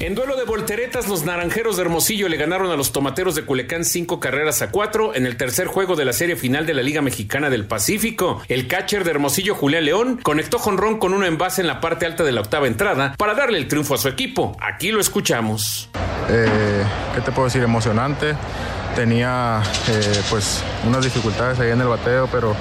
En 0.00 0.14
duelo 0.14 0.34
de 0.34 0.44
volteretas, 0.44 1.08
los 1.08 1.26
naranjeros 1.26 1.76
de 1.76 1.82
Hermosillo 1.82 2.26
le 2.30 2.38
ganaron 2.38 2.70
a 2.70 2.76
los 2.76 2.90
tomateros 2.90 3.34
de 3.34 3.44
Culecán 3.44 3.84
cinco 3.84 4.18
carreras 4.18 4.62
a 4.62 4.70
cuatro 4.70 5.14
en 5.14 5.26
el 5.26 5.36
tercer 5.36 5.66
juego 5.66 5.94
de 5.94 6.06
la 6.06 6.14
serie 6.14 6.36
final 6.36 6.64
de 6.64 6.72
la 6.72 6.80
Liga 6.80 7.02
Mexicana 7.02 7.50
del 7.50 7.66
Pacífico. 7.66 8.40
El 8.48 8.66
catcher 8.66 9.04
de 9.04 9.10
Hermosillo, 9.10 9.54
Julián 9.54 9.84
León, 9.84 10.18
conectó 10.22 10.58
jonrón 10.58 10.98
con 10.98 11.12
un 11.12 11.22
envase 11.22 11.60
en 11.60 11.66
la 11.66 11.82
parte 11.82 12.06
alta 12.06 12.24
de 12.24 12.32
la 12.32 12.40
octava 12.40 12.66
entrada 12.66 13.14
para 13.18 13.34
darle 13.34 13.58
el 13.58 13.68
triunfo 13.68 13.92
a 13.92 13.98
su 13.98 14.08
equipo. 14.08 14.56
Aquí 14.58 14.90
lo 14.90 15.02
escuchamos. 15.02 15.90
Eh, 16.30 16.82
¿Qué 17.14 17.20
te 17.20 17.30
puedo 17.30 17.48
decir? 17.48 17.62
Emocionante. 17.62 18.34
Tenía 18.96 19.62
eh, 19.86 20.22
pues 20.30 20.62
unas 20.86 21.04
dificultades 21.04 21.60
ahí 21.60 21.72
en 21.72 21.80
el 21.82 21.88
bateo, 21.88 22.26
pero 22.32 22.56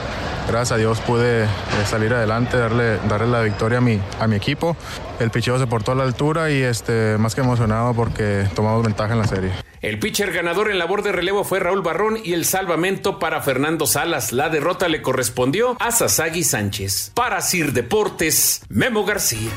gracias 0.49 0.71
a 0.73 0.77
Dios 0.77 0.99
pude 1.01 1.43
eh, 1.43 1.47
salir 1.85 2.13
adelante, 2.13 2.57
darle, 2.57 2.97
darle 3.07 3.27
la 3.27 3.41
victoria 3.41 3.77
a 3.77 3.81
mi, 3.81 3.99
a 4.19 4.27
mi 4.27 4.35
equipo. 4.35 4.75
El 5.19 5.31
picheo 5.31 5.59
se 5.59 5.67
portó 5.67 5.91
a 5.91 5.95
la 5.95 6.03
altura 6.03 6.51
y 6.51 6.61
este, 6.61 7.17
más 7.17 7.35
que 7.35 7.41
emocionado 7.41 7.93
porque 7.93 8.47
tomamos 8.55 8.83
ventaja 8.83 9.13
en 9.13 9.19
la 9.19 9.27
serie. 9.27 9.51
El 9.81 9.99
pitcher 9.99 10.31
ganador 10.33 10.69
en 10.69 10.77
labor 10.77 11.03
de 11.03 11.11
relevo 11.11 11.43
fue 11.43 11.59
Raúl 11.59 11.81
Barrón 11.81 12.17
y 12.23 12.33
el 12.33 12.45
salvamento 12.45 13.19
para 13.19 13.41
Fernando 13.41 13.85
Salas. 13.85 14.33
La 14.33 14.49
derrota 14.49 14.87
le 14.87 15.01
correspondió 15.01 15.77
a 15.79 15.91
Sasagi 15.91 16.43
Sánchez. 16.43 17.11
Para 17.13 17.41
Sir 17.41 17.71
Deportes, 17.71 18.61
Memo 18.69 19.05
García. 19.05 19.51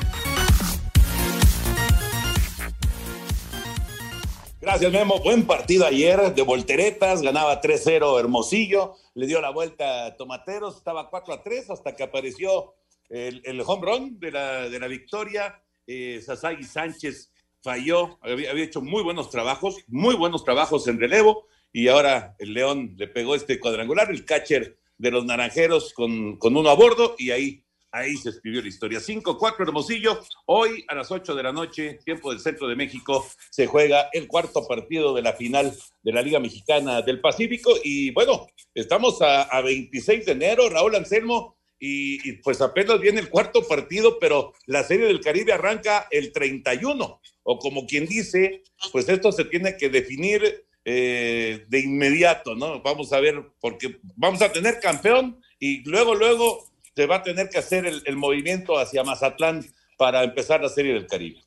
Gracias, 4.62 4.92
Memo. 4.92 5.18
Buen 5.18 5.44
partido 5.44 5.84
ayer 5.86 6.32
de 6.36 6.42
volteretas. 6.42 7.20
Ganaba 7.20 7.60
3-0 7.60 8.20
Hermosillo. 8.20 8.94
Le 9.14 9.26
dio 9.26 9.40
la 9.40 9.50
vuelta 9.50 10.06
a 10.06 10.16
Tomateros. 10.16 10.76
Estaba 10.76 11.10
4-3 11.10 11.70
hasta 11.70 11.96
que 11.96 12.04
apareció 12.04 12.72
el, 13.08 13.60
home 13.66 13.82
run 13.84 14.20
de 14.20 14.30
la, 14.30 14.68
de 14.68 14.78
la 14.78 14.86
victoria. 14.86 15.60
Eh, 15.84 16.22
Sasagi 16.24 16.62
Sánchez 16.62 17.32
falló. 17.60 18.20
Había, 18.22 18.52
había, 18.52 18.62
hecho 18.62 18.80
muy 18.80 19.02
buenos 19.02 19.30
trabajos, 19.30 19.78
muy 19.88 20.14
buenos 20.14 20.44
trabajos 20.44 20.86
en 20.86 21.00
relevo. 21.00 21.48
Y 21.72 21.88
ahora 21.88 22.36
el 22.38 22.54
León 22.54 22.94
le 22.96 23.08
pegó 23.08 23.34
este 23.34 23.58
cuadrangular. 23.58 24.12
El 24.12 24.24
catcher 24.24 24.78
de 24.96 25.10
los 25.10 25.24
naranjeros 25.24 25.92
con, 25.92 26.36
con 26.36 26.56
uno 26.56 26.70
a 26.70 26.74
bordo. 26.74 27.16
Y 27.18 27.32
ahí 27.32 27.61
Ahí 27.92 28.16
se 28.16 28.30
escribió 28.30 28.62
la 28.62 28.68
historia. 28.68 28.98
5-4 28.98 29.60
Hermosillo. 29.60 30.20
Hoy 30.46 30.84
a 30.88 30.94
las 30.94 31.10
8 31.10 31.34
de 31.34 31.42
la 31.42 31.52
noche, 31.52 32.00
tiempo 32.04 32.30
del 32.30 32.40
centro 32.40 32.66
de 32.66 32.74
México, 32.74 33.26
se 33.50 33.66
juega 33.66 34.08
el 34.12 34.26
cuarto 34.26 34.66
partido 34.66 35.14
de 35.14 35.22
la 35.22 35.34
final 35.34 35.72
de 36.02 36.12
la 36.12 36.22
Liga 36.22 36.40
Mexicana 36.40 37.02
del 37.02 37.20
Pacífico. 37.20 37.74
Y 37.84 38.10
bueno, 38.12 38.48
estamos 38.74 39.20
a, 39.20 39.42
a 39.42 39.60
26 39.60 40.24
de 40.24 40.32
enero, 40.32 40.70
Raúl 40.70 40.96
Anselmo, 40.96 41.58
y, 41.84 42.34
pues 42.34 42.60
apenas 42.60 43.00
viene 43.00 43.20
el 43.20 43.28
cuarto 43.28 43.66
partido, 43.66 44.20
pero 44.20 44.52
la 44.66 44.84
Serie 44.84 45.06
del 45.06 45.20
Caribe 45.20 45.52
arranca 45.52 46.06
el 46.12 46.30
31. 46.30 47.20
O 47.42 47.58
como 47.58 47.86
quien 47.88 48.06
dice, 48.06 48.62
pues 48.92 49.08
esto 49.08 49.32
se 49.32 49.46
tiene 49.46 49.76
que 49.76 49.88
definir 49.88 50.64
eh, 50.84 51.64
de 51.66 51.80
inmediato, 51.80 52.54
¿no? 52.54 52.80
Vamos 52.82 53.12
a 53.12 53.18
ver, 53.18 53.42
porque 53.60 53.98
vamos 54.14 54.40
a 54.42 54.52
tener 54.52 54.78
campeón 54.78 55.40
y 55.58 55.82
luego, 55.82 56.14
luego 56.14 56.71
se 56.94 57.06
va 57.06 57.16
a 57.16 57.22
tener 57.22 57.48
que 57.48 57.58
hacer 57.58 57.86
el, 57.86 58.02
el, 58.04 58.16
movimiento 58.16 58.78
hacia 58.78 59.04
Mazatlán 59.04 59.64
para 59.96 60.22
empezar 60.24 60.60
la 60.60 60.68
Serie 60.68 60.94
del 60.94 61.06
Caribe. 61.06 61.42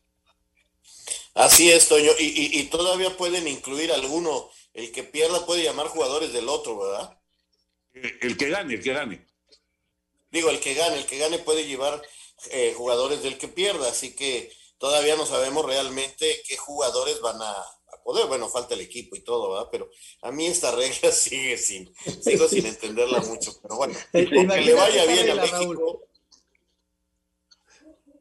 Así 1.33 1.71
es, 1.71 1.87
Toño, 1.87 2.11
y, 2.17 2.25
y, 2.25 2.59
y, 2.59 2.63
todavía 2.65 3.15
pueden 3.17 3.47
incluir 3.47 3.91
alguno, 3.91 4.49
el 4.73 4.91
que 4.91 5.03
pierda 5.03 5.45
puede 5.45 5.63
llamar 5.63 5.87
jugadores 5.87 6.31
del 6.31 6.47
otro, 6.47 6.79
¿verdad? 6.79 7.17
El, 7.93 8.17
el 8.21 8.37
que 8.37 8.49
gane, 8.49 8.75
el 8.75 8.83
que 8.83 8.93
gane. 8.93 9.25
Digo, 10.31 10.49
el 10.49 10.59
que 10.59 10.73
gane, 10.73 10.97
el 10.97 11.05
que 11.05 11.17
gane 11.17 11.39
puede 11.39 11.65
llevar 11.65 12.01
eh, 12.51 12.73
jugadores 12.75 13.23
del 13.23 13.37
que 13.37 13.47
pierda, 13.47 13.89
así 13.89 14.15
que 14.15 14.51
todavía 14.77 15.15
no 15.15 15.25
sabemos 15.25 15.65
realmente 15.65 16.41
qué 16.47 16.57
jugadores 16.57 17.19
van 17.21 17.41
a, 17.41 17.65
a 18.05 18.11
poder, 18.11 18.27
bueno, 18.27 18.47
falta 18.47 18.75
el 18.75 18.81
equipo 18.81 19.15
y 19.15 19.21
todo, 19.21 19.51
¿verdad? 19.51 19.69
Pero 19.71 19.89
a 20.21 20.31
mí 20.31 20.45
esta 20.45 20.71
regla 20.71 21.11
sigue 21.11 21.57
sin, 21.57 21.91
sigo 22.21 22.47
sin 22.47 22.65
entenderla 22.65 23.19
mucho, 23.21 23.51
pero 23.61 23.77
bueno, 23.77 23.95
que 24.11 24.25
le 24.25 24.73
vaya 24.73 25.05
bien 25.05 25.31
a 25.31 25.35
México. 25.35 25.73
Raúl. 25.73 25.99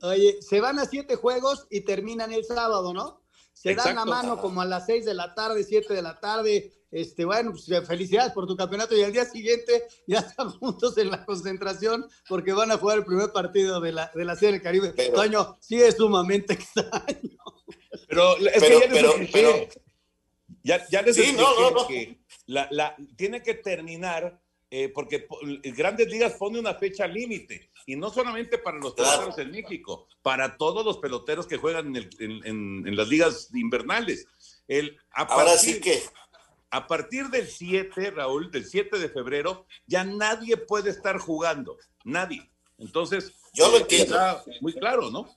Oye, 0.02 0.42
se 0.42 0.60
van 0.60 0.78
a 0.78 0.86
siete 0.86 1.16
juegos 1.16 1.66
y 1.70 1.82
terminan 1.82 2.32
el 2.32 2.44
sábado, 2.44 2.92
¿no? 2.92 3.22
Se 3.52 3.70
Exacto. 3.70 4.00
dan 4.00 4.08
la 4.08 4.14
mano 4.14 4.40
como 4.40 4.60
a 4.60 4.66
las 4.66 4.86
seis 4.86 5.04
de 5.04 5.14
la 5.14 5.34
tarde, 5.34 5.64
siete 5.64 5.94
de 5.94 6.02
la 6.02 6.20
tarde. 6.20 6.72
Este, 6.90 7.24
bueno, 7.24 7.52
pues 7.52 7.66
felicidades 7.86 8.32
por 8.32 8.46
tu 8.46 8.56
campeonato 8.56 8.94
y 8.94 9.02
al 9.02 9.12
día 9.12 9.24
siguiente 9.24 9.84
ya 10.06 10.20
están 10.20 10.50
juntos 10.50 10.96
en 10.98 11.10
la 11.10 11.24
concentración 11.24 12.06
porque 12.28 12.52
van 12.52 12.70
a 12.70 12.76
jugar 12.76 12.98
el 12.98 13.04
primer 13.04 13.32
partido 13.32 13.80
de 13.80 13.92
la, 13.92 14.10
de 14.14 14.24
la 14.24 14.36
Serie 14.36 14.52
del 14.52 14.62
Caribe. 14.62 14.92
Pero, 14.94 15.14
Toño, 15.14 15.56
sí 15.60 15.82
es 15.82 15.96
sumamente 15.96 16.52
extraño. 16.54 17.33
Pero 18.14 18.36
es 18.48 18.60
pero, 18.62 18.80
que 18.80 18.88
ya 18.88 19.16
les 19.18 19.30
pero, 19.30 19.68
ya, 20.62 20.86
ya 20.88 21.02
les 21.02 21.16
Sí, 21.16 21.32
no, 21.36 21.60
no, 21.60 21.70
no. 21.70 21.86
que 21.86 22.18
la, 22.46 22.68
la, 22.70 22.96
tiene 23.16 23.42
que 23.42 23.54
terminar 23.54 24.40
eh, 24.70 24.88
porque 24.88 25.20
po- 25.20 25.38
Grandes 25.62 26.08
Ligas 26.08 26.32
pone 26.34 26.58
una 26.58 26.74
fecha 26.74 27.06
límite 27.06 27.70
y 27.86 27.96
no 27.96 28.10
solamente 28.10 28.58
para 28.58 28.78
los 28.78 28.94
peloteros 28.94 29.38
en 29.38 29.50
México, 29.50 30.08
para 30.22 30.56
todos 30.56 30.84
los 30.84 30.98
peloteros 30.98 31.46
que 31.46 31.58
juegan 31.58 31.88
en, 31.88 31.96
el- 31.96 32.10
en- 32.18 32.46
en- 32.46 32.88
en 32.88 32.96
las 32.96 33.08
ligas 33.08 33.50
invernales. 33.54 34.26
El, 34.66 34.96
a 35.12 35.22
Ahora 35.24 35.56
sí 35.58 35.80
que, 35.80 36.02
a 36.70 36.86
partir 36.88 37.26
del 37.28 37.46
7, 37.46 38.10
Raúl, 38.10 38.50
del 38.50 38.64
7 38.64 38.98
de 38.98 39.08
febrero, 39.10 39.66
ya 39.86 40.02
nadie 40.02 40.56
puede 40.56 40.90
estar 40.90 41.18
jugando, 41.18 41.76
nadie. 42.04 42.50
Entonces, 42.78 43.32
Yo 43.52 43.68
lo 43.70 43.76
eh, 43.76 43.80
entiendo. 43.82 44.16
está 44.16 44.42
muy 44.60 44.72
claro, 44.72 45.10
¿no? 45.10 45.28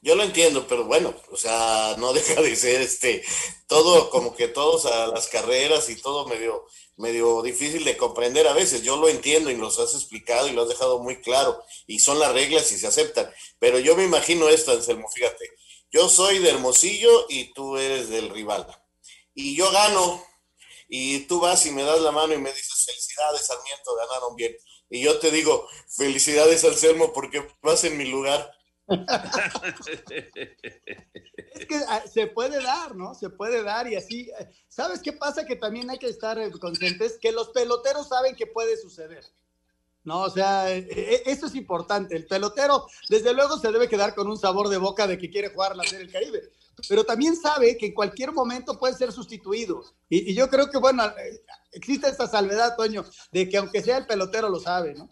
Yo 0.00 0.14
lo 0.14 0.22
entiendo, 0.22 0.66
pero 0.66 0.84
bueno, 0.84 1.14
o 1.30 1.36
sea, 1.36 1.96
no 1.98 2.12
deja 2.14 2.40
de 2.40 2.54
ser 2.56 2.80
este, 2.80 3.24
todo 3.66 4.10
como 4.10 4.34
que 4.34 4.48
todos 4.48 4.86
a 4.86 5.08
las 5.08 5.28
carreras 5.28 5.88
y 5.88 5.96
todo 5.96 6.26
medio, 6.26 6.64
medio 6.96 7.42
difícil 7.42 7.84
de 7.84 7.96
comprender 7.96 8.46
a 8.46 8.54
veces. 8.54 8.82
Yo 8.82 8.96
lo 8.96 9.08
entiendo 9.08 9.50
y 9.50 9.56
los 9.56 9.78
has 9.78 9.94
explicado 9.94 10.48
y 10.48 10.52
lo 10.52 10.62
has 10.62 10.68
dejado 10.68 11.00
muy 11.00 11.20
claro 11.20 11.62
y 11.86 11.98
son 11.98 12.18
las 12.18 12.32
reglas 12.32 12.70
y 12.72 12.78
se 12.78 12.86
aceptan. 12.86 13.32
Pero 13.58 13.78
yo 13.78 13.96
me 13.96 14.04
imagino 14.04 14.48
esto, 14.48 14.72
Anselmo, 14.72 15.08
fíjate, 15.08 15.50
yo 15.90 16.08
soy 16.08 16.38
de 16.38 16.50
Hermosillo 16.50 17.26
y 17.28 17.52
tú 17.52 17.76
eres 17.76 18.08
del 18.08 18.30
rival. 18.30 18.66
Y 19.34 19.56
yo 19.56 19.70
gano 19.70 20.24
y 20.88 21.20
tú 21.20 21.40
vas 21.40 21.64
y 21.66 21.70
me 21.70 21.82
das 21.82 22.00
la 22.00 22.10
mano 22.12 22.34
y 22.34 22.38
me 22.38 22.52
dices, 22.52 22.84
felicidades, 22.84 23.46
Sarmiento, 23.46 23.94
ganaron 23.94 24.34
bien. 24.36 24.56
Y 24.90 25.02
yo 25.02 25.18
te 25.18 25.30
digo, 25.30 25.68
felicidades, 25.88 26.64
Anselmo, 26.64 27.12
porque 27.12 27.46
vas 27.62 27.84
en 27.84 27.96
mi 27.98 28.06
lugar. 28.06 28.57
Es 31.54 31.66
que 31.66 31.76
ah, 31.88 32.02
se 32.10 32.26
puede 32.28 32.62
dar, 32.62 32.96
¿no? 32.96 33.14
Se 33.14 33.30
puede 33.30 33.62
dar 33.62 33.86
y 33.90 33.96
así. 33.96 34.30
eh, 34.38 34.48
¿Sabes 34.68 35.00
qué 35.02 35.12
pasa? 35.12 35.44
Que 35.44 35.56
también 35.56 35.90
hay 35.90 35.98
que 35.98 36.08
estar 36.08 36.38
eh, 36.38 36.50
conscientes 36.52 37.18
que 37.20 37.32
los 37.32 37.50
peloteros 37.50 38.08
saben 38.08 38.34
que 38.34 38.46
puede 38.46 38.76
suceder. 38.76 39.24
No, 40.04 40.22
o 40.22 40.30
sea, 40.30 40.74
eh, 40.74 41.22
eso 41.26 41.46
es 41.46 41.54
importante. 41.54 42.16
El 42.16 42.26
pelotero, 42.26 42.86
desde 43.10 43.34
luego, 43.34 43.58
se 43.58 43.70
debe 43.70 43.88
quedar 43.88 44.14
con 44.14 44.28
un 44.28 44.38
sabor 44.38 44.68
de 44.68 44.78
boca 44.78 45.06
de 45.06 45.18
que 45.18 45.28
quiere 45.28 45.50
jugar 45.50 45.76
la 45.76 45.84
Serie 45.84 45.98
del 46.06 46.12
Caribe, 46.12 46.50
pero 46.88 47.04
también 47.04 47.36
sabe 47.36 47.76
que 47.76 47.86
en 47.86 47.94
cualquier 47.94 48.32
momento 48.32 48.78
puede 48.78 48.94
ser 48.94 49.12
sustituido. 49.12 49.82
Y, 50.08 50.30
y 50.30 50.34
yo 50.34 50.48
creo 50.48 50.70
que, 50.70 50.78
bueno, 50.78 51.02
existe 51.72 52.08
esta 52.08 52.26
salvedad, 52.26 52.74
Toño, 52.76 53.04
de 53.32 53.48
que 53.48 53.58
aunque 53.58 53.82
sea 53.82 53.98
el 53.98 54.06
pelotero 54.06 54.48
lo 54.48 54.60
sabe, 54.60 54.94
¿no? 54.94 55.10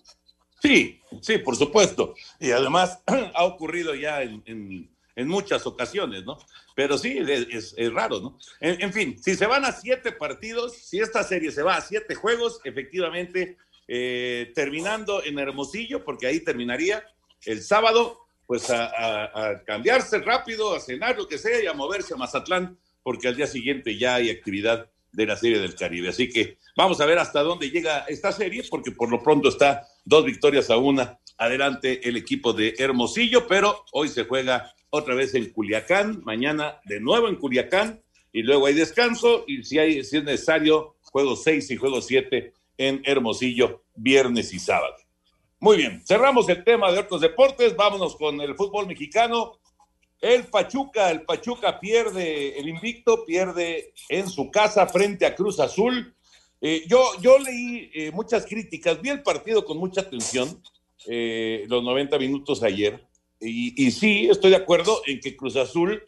Sí, 0.62 1.00
sí, 1.20 1.38
por 1.38 1.56
supuesto. 1.56 2.14
Y 2.40 2.50
además 2.50 3.02
ha 3.34 3.44
ocurrido 3.44 3.94
ya 3.94 4.22
en, 4.22 4.42
en- 4.46 4.88
muchas 5.28 5.66
ocasiones, 5.66 6.24
¿no? 6.26 6.36
Pero 6.74 6.98
sí, 6.98 7.18
es, 7.18 7.74
raro, 7.90 8.20
¿no? 8.20 8.38
En, 8.60 8.92
fin, 8.92 9.16
si 9.22 9.34
se 9.34 9.46
van 9.46 9.64
a 9.64 9.72
siete 9.72 10.12
partidos, 10.12 10.76
si 10.76 11.00
esta 11.00 11.22
serie 11.22 11.50
se 11.50 11.62
va 11.62 11.76
a 11.76 11.80
siete 11.80 12.14
juegos, 12.14 12.60
efectivamente, 12.64 13.56
eh, 13.88 14.52
terminando 14.54 15.24
en 15.24 15.38
Hermosillo, 15.38 16.04
porque 16.04 16.26
ahí 16.26 16.40
terminaría 16.40 17.02
el 17.46 17.62
sábado, 17.62 18.26
pues 18.46 18.68
a 18.68 19.62
cambiarse 19.64 20.18
rápido, 20.18 20.74
a 20.74 20.80
cenar, 20.80 21.16
lo 21.16 21.26
que 21.26 21.38
sea, 21.38 21.62
y 21.62 21.66
a 21.66 21.72
moverse 21.72 22.12
a 22.12 22.18
Mazatlán, 22.18 22.78
porque 23.02 23.28
al 23.28 23.36
día 23.36 23.46
siguiente 23.46 23.96
ya 23.96 24.16
hay 24.16 24.28
actividad 24.28 24.90
de 25.12 25.26
la 25.26 25.36
Serie 25.36 25.58
del 25.58 25.74
Caribe. 25.74 26.10
Así 26.10 26.28
que 26.28 26.58
vamos 26.76 27.00
a 27.00 27.06
ver 27.06 27.18
hasta 27.18 27.42
dónde 27.42 27.70
llega 27.70 28.00
esta 28.08 28.32
serie, 28.32 28.64
porque 28.68 28.90
por 28.90 29.10
lo 29.10 29.22
pronto 29.22 29.48
está 29.48 29.88
dos 30.06 30.24
victorias 30.24 30.70
a 30.70 30.78
una 30.78 31.18
adelante 31.36 32.08
el 32.08 32.16
equipo 32.16 32.54
de 32.54 32.74
Hermosillo, 32.78 33.46
pero 33.46 33.84
hoy 33.92 34.08
se 34.08 34.24
juega 34.24 34.72
otra 34.88 35.14
vez 35.14 35.34
en 35.34 35.50
Culiacán, 35.50 36.22
mañana 36.24 36.80
de 36.84 37.00
nuevo 37.00 37.28
en 37.28 37.36
Culiacán, 37.36 38.02
y 38.32 38.42
luego 38.42 38.66
hay 38.66 38.74
descanso, 38.74 39.44
y 39.46 39.62
si, 39.64 39.78
hay, 39.78 40.04
si 40.04 40.18
es 40.18 40.24
necesario, 40.24 40.96
juego 41.02 41.36
6 41.36 41.70
y 41.70 41.76
juego 41.76 42.00
7 42.00 42.52
en 42.78 43.02
Hermosillo, 43.04 43.84
viernes 43.94 44.52
y 44.54 44.58
sábado. 44.58 44.94
Muy 45.58 45.76
bien, 45.78 46.02
cerramos 46.06 46.48
el 46.48 46.62
tema 46.62 46.92
de 46.92 47.00
otros 47.00 47.20
deportes, 47.20 47.74
vámonos 47.76 48.16
con 48.16 48.40
el 48.40 48.54
fútbol 48.54 48.86
mexicano. 48.86 49.58
El 50.20 50.44
Pachuca, 50.44 51.10
el 51.10 51.22
Pachuca 51.22 51.80
pierde 51.80 52.58
el 52.58 52.68
invicto, 52.68 53.24
pierde 53.24 53.92
en 54.08 54.28
su 54.28 54.50
casa 54.50 54.86
frente 54.86 55.26
a 55.26 55.34
Cruz 55.34 55.58
Azul. 55.60 56.15
Eh, 56.60 56.84
yo, 56.88 57.02
yo 57.20 57.38
leí 57.38 57.90
eh, 57.94 58.10
muchas 58.12 58.46
críticas, 58.46 59.00
vi 59.00 59.10
el 59.10 59.22
partido 59.22 59.64
con 59.64 59.78
mucha 59.78 60.00
atención, 60.00 60.62
eh, 61.06 61.64
los 61.68 61.82
90 61.82 62.18
minutos 62.18 62.62
ayer, 62.62 63.06
y, 63.40 63.86
y 63.86 63.90
sí, 63.90 64.28
estoy 64.30 64.50
de 64.50 64.56
acuerdo 64.56 65.02
en 65.06 65.20
que 65.20 65.36
Cruz 65.36 65.56
Azul 65.56 66.02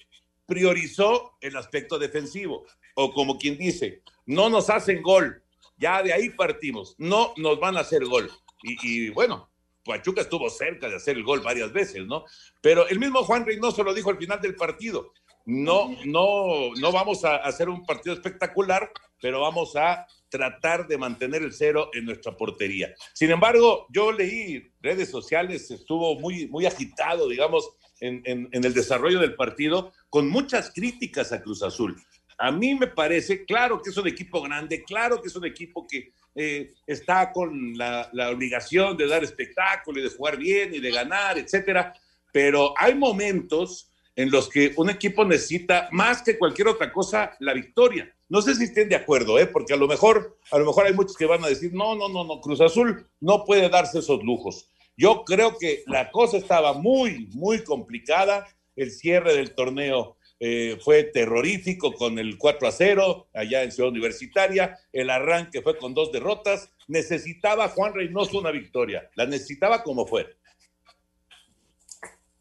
priorizó 0.46 1.36
el 1.42 1.56
aspecto 1.56 1.98
defensivo, 1.98 2.64
o 2.94 3.12
como 3.12 3.38
quien 3.38 3.58
dice, 3.58 4.02
no 4.24 4.48
nos 4.48 4.70
hacen 4.70 5.02
gol, 5.02 5.42
ya 5.76 6.02
de 6.02 6.12
ahí 6.12 6.30
partimos, 6.30 6.94
no 6.98 7.32
nos 7.36 7.60
van 7.60 7.76
a 7.76 7.80
hacer 7.80 8.04
gol. 8.04 8.30
Y, 8.62 9.10
bueno, 9.10 9.48
Pachuca 9.84 10.22
estuvo 10.22 10.50
cerca 10.50 10.88
de 10.88 10.96
hacer 10.96 11.16
el 11.16 11.22
gol 11.22 11.40
varias 11.40 11.72
veces, 11.72 12.04
¿no? 12.06 12.24
Pero 12.60 12.88
el 12.88 12.98
mismo 12.98 13.22
Juan 13.22 13.46
Reynoso 13.46 13.84
lo 13.84 13.94
dijo 13.94 14.10
al 14.10 14.18
final 14.18 14.40
del 14.40 14.56
partido, 14.56 15.12
no, 15.48 15.96
no, 16.04 16.74
no 16.78 16.92
vamos 16.92 17.24
a 17.24 17.36
hacer 17.36 17.70
un 17.70 17.86
partido 17.86 18.14
espectacular, 18.14 18.92
pero 19.18 19.40
vamos 19.40 19.74
a 19.76 20.06
tratar 20.28 20.86
de 20.86 20.98
mantener 20.98 21.42
el 21.42 21.54
cero 21.54 21.88
en 21.94 22.04
nuestra 22.04 22.36
portería. 22.36 22.94
Sin 23.14 23.30
embargo, 23.30 23.86
yo 23.88 24.12
leí 24.12 24.70
redes 24.82 25.10
sociales, 25.10 25.70
estuvo 25.70 26.20
muy, 26.20 26.48
muy 26.48 26.66
agitado, 26.66 27.26
digamos, 27.26 27.70
en, 27.98 28.22
el 28.52 28.74
desarrollo 28.74 29.20
del 29.20 29.36
partido, 29.36 29.94
con 30.10 30.28
muchas 30.28 30.70
críticas 30.70 31.32
a 31.32 31.40
Cruz 31.40 31.62
Azul. 31.62 31.96
A 32.36 32.52
mí 32.52 32.74
me 32.74 32.88
parece, 32.88 33.46
claro 33.46 33.80
que 33.80 33.88
es 33.88 33.96
un 33.96 34.06
equipo 34.06 34.42
grande, 34.42 34.84
claro 34.84 35.22
que 35.22 35.28
es 35.28 35.34
un 35.34 35.46
equipo 35.46 35.86
que 35.88 36.12
eh, 36.34 36.74
está 36.86 37.32
con 37.32 37.72
la, 37.74 38.10
la, 38.12 38.28
obligación 38.28 38.98
de 38.98 39.08
dar 39.08 39.24
espectáculo 39.24 39.98
y 39.98 40.02
de 40.02 40.10
jugar 40.10 40.36
bien 40.36 40.74
y 40.74 40.78
de 40.78 40.90
ganar, 40.90 41.38
etcétera, 41.38 41.94
pero 42.30 42.74
hay 42.76 42.94
momentos 42.94 43.90
en 44.18 44.32
los 44.32 44.48
que 44.48 44.72
un 44.76 44.90
equipo 44.90 45.24
necesita 45.24 45.88
más 45.92 46.22
que 46.22 46.36
cualquier 46.36 46.66
otra 46.66 46.92
cosa 46.92 47.36
la 47.38 47.54
victoria. 47.54 48.12
No 48.28 48.42
sé 48.42 48.56
si 48.56 48.64
estén 48.64 48.88
de 48.88 48.96
acuerdo, 48.96 49.38
¿eh? 49.38 49.46
porque 49.46 49.74
a 49.74 49.76
lo 49.76 49.86
mejor, 49.86 50.36
a 50.50 50.58
lo 50.58 50.66
mejor 50.66 50.86
hay 50.86 50.92
muchos 50.92 51.16
que 51.16 51.24
van 51.24 51.44
a 51.44 51.48
decir, 51.48 51.72
no, 51.72 51.94
no, 51.94 52.08
no, 52.08 52.24
no, 52.24 52.40
Cruz 52.40 52.60
Azul 52.60 53.06
no 53.20 53.44
puede 53.44 53.68
darse 53.68 54.00
esos 54.00 54.24
lujos. 54.24 54.70
Yo 54.96 55.22
creo 55.24 55.56
que 55.56 55.84
la 55.86 56.10
cosa 56.10 56.36
estaba 56.36 56.72
muy, 56.72 57.28
muy 57.32 57.62
complicada. 57.62 58.44
El 58.74 58.90
cierre 58.90 59.34
del 59.34 59.54
torneo 59.54 60.16
eh, 60.40 60.78
fue 60.80 61.04
terrorífico 61.04 61.94
con 61.94 62.18
el 62.18 62.38
4 62.38 62.66
a 62.66 62.72
0 62.72 63.28
allá 63.32 63.62
en 63.62 63.70
Ciudad 63.70 63.92
Universitaria. 63.92 64.80
El 64.92 65.10
arranque 65.10 65.62
fue 65.62 65.78
con 65.78 65.94
dos 65.94 66.10
derrotas. 66.10 66.72
Necesitaba 66.88 67.68
Juan 67.68 67.94
Reynoso 67.94 68.40
una 68.40 68.50
victoria. 68.50 69.08
La 69.14 69.26
necesitaba 69.26 69.84
como 69.84 70.08
fue. 70.08 70.26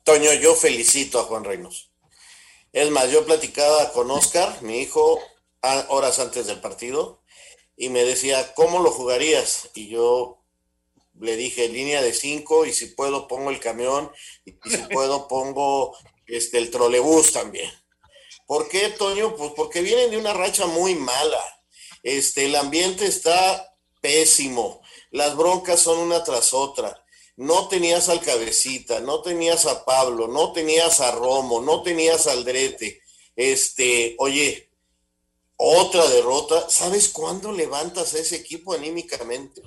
Toño, 0.07 0.33
yo 0.35 0.55
felicito 0.55 1.19
a 1.19 1.23
Juan 1.23 1.43
Reynoso. 1.43 1.87
Es 2.71 2.89
más, 2.91 3.11
yo 3.11 3.25
platicaba 3.25 3.91
con 3.91 4.09
Oscar, 4.09 4.61
mi 4.61 4.79
hijo, 4.79 5.19
horas 5.89 6.19
antes 6.19 6.47
del 6.47 6.61
partido 6.61 7.21
y 7.75 7.89
me 7.89 8.05
decía, 8.05 8.53
¿cómo 8.53 8.79
lo 8.79 8.89
jugarías? 8.89 9.69
Y 9.75 9.89
yo 9.89 10.45
le 11.19 11.35
dije, 11.35 11.67
línea 11.67 12.01
de 12.01 12.13
cinco 12.13 12.65
y 12.65 12.71
si 12.71 12.85
puedo 12.85 13.27
pongo 13.27 13.49
el 13.49 13.59
camión 13.59 14.09
y 14.45 14.53
si 14.69 14.77
puedo 14.93 15.27
pongo 15.27 15.97
este, 16.25 16.57
el 16.57 16.71
trolebús 16.71 17.33
también. 17.33 17.69
¿Por 18.45 18.69
qué, 18.69 18.87
Toño? 18.91 19.35
Pues 19.35 19.51
porque 19.57 19.81
vienen 19.81 20.09
de 20.09 20.17
una 20.17 20.31
racha 20.31 20.67
muy 20.67 20.95
mala. 20.95 21.43
Este, 22.01 22.45
el 22.45 22.55
ambiente 22.55 23.07
está 23.07 23.75
pésimo. 23.99 24.81
Las 25.11 25.35
broncas 25.35 25.81
son 25.81 25.97
una 25.97 26.23
tras 26.23 26.53
otra. 26.53 27.03
No 27.37 27.67
tenías 27.67 28.09
al 28.09 28.19
cabecita, 28.19 28.99
no 28.99 29.21
tenías 29.21 29.65
a 29.67 29.85
Pablo, 29.85 30.27
no 30.27 30.51
tenías 30.51 30.99
a 30.99 31.11
Romo, 31.11 31.61
no 31.61 31.83
tenías 31.83 32.27
al 32.27 32.43
Drete. 32.43 33.01
Este, 33.35 34.15
oye, 34.17 34.69
otra 35.55 36.07
derrota. 36.07 36.69
¿Sabes 36.69 37.09
cuándo 37.09 37.51
levantas 37.51 38.13
a 38.13 38.19
ese 38.19 38.37
equipo 38.37 38.73
anímicamente? 38.73 39.61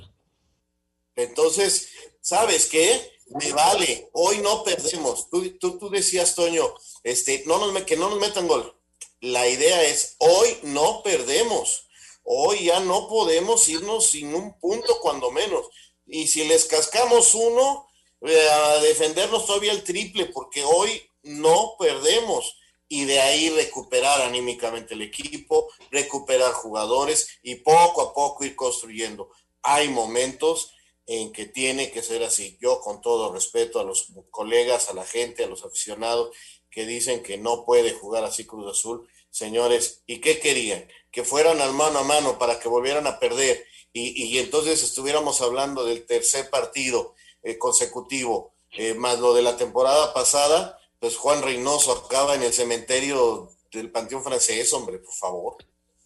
Entonces, 1.16 1.88
¿sabes 2.20 2.66
qué? 2.66 3.12
Me 3.28 3.52
vale, 3.52 4.09
hoy 4.12 4.38
no 4.38 4.64
perdemos. 4.64 5.28
Tú, 5.30 5.56
tú, 5.59 5.90
decías, 5.90 6.35
Toño, 6.35 6.74
este, 7.04 7.44
no 7.46 7.59
nos, 7.59 7.83
que 7.85 7.96
no 7.96 8.11
nos 8.11 8.18
metan 8.18 8.48
gol. 8.48 8.76
La 9.20 9.46
idea 9.48 9.85
es, 9.85 10.16
hoy 10.18 10.59
no 10.62 11.02
perdemos. 11.02 11.87
Hoy 12.24 12.64
ya 12.64 12.80
no 12.80 13.09
podemos 13.09 13.68
irnos 13.68 14.06
sin 14.06 14.35
un 14.35 14.59
punto 14.59 14.98
cuando 15.00 15.30
menos. 15.30 15.66
Y 16.11 16.27
si 16.27 16.44
les 16.44 16.64
cascamos 16.64 17.35
uno, 17.35 17.87
eh, 18.23 18.49
a 18.51 18.79
defendernos 18.81 19.46
todavía 19.46 19.73
el 19.73 19.85
triple, 19.85 20.27
porque 20.27 20.64
hoy 20.64 21.03
no 21.23 21.77
perdemos 21.79 22.57
y 22.88 23.05
de 23.05 23.20
ahí 23.20 23.49
recuperar 23.51 24.20
anímicamente 24.23 24.94
el 24.94 25.03
equipo, 25.03 25.70
recuperar 25.92 26.53
jugadores 26.53 27.38
y 27.42 27.55
poco 27.57 28.03
a 28.03 28.12
poco 28.12 28.44
ir 28.44 28.57
construyendo. 28.57 29.31
Hay 29.62 29.88
momentos 29.88 30.73
en 31.07 31.33
que 31.33 31.46
tiene 31.46 31.92
que 31.92 32.03
ser 32.03 32.25
así. 32.25 32.59
Yo 32.61 32.81
con 32.81 33.01
todo 33.01 33.33
respeto 33.33 33.79
a 33.79 33.85
los 33.85 34.09
colegas, 34.31 34.88
a 34.88 34.94
la 34.94 35.05
gente, 35.05 35.44
a 35.44 35.46
los 35.46 35.64
aficionados 35.64 36.37
que 36.70 36.87
dicen 36.87 37.23
que 37.23 37.38
no 37.38 37.64
puede 37.64 37.92
jugar 37.92 38.25
así 38.25 38.46
Cruz 38.46 38.70
Azul, 38.70 39.09
señores, 39.31 40.03
¿y 40.07 40.20
qué 40.20 40.40
querían? 40.40 40.88
Que 41.12 41.25
fueran 41.25 41.61
al 41.61 41.73
mano 41.73 42.01
a 42.01 42.05
mano 42.05 42.38
para 42.38 42.59
que 42.59 42.68
volvieran 42.68 43.07
a 43.07 43.18
perder 43.18 43.64
y, 43.92 44.38
entonces 44.38 44.83
estuviéramos 44.83 45.40
hablando 45.40 45.85
del 45.85 46.07
tercer 46.07 46.48
partido 46.48 47.14
eh, 47.42 47.59
consecutivo, 47.59 48.53
eh, 48.72 48.94
más 48.94 49.18
lo 49.18 49.35
de 49.35 49.42
la 49.42 49.57
temporada 49.57 50.14
pasada, 50.14 50.79
pues 50.98 51.16
Juan 51.16 51.42
Reynoso 51.42 51.92
acaba 51.92 52.35
en 52.35 52.42
el 52.42 52.53
cementerio 52.53 53.50
del 53.72 53.90
Panteón 53.90 54.22
Francés, 54.22 54.72
hombre, 54.72 54.98
por 54.98 55.14
favor. 55.14 55.57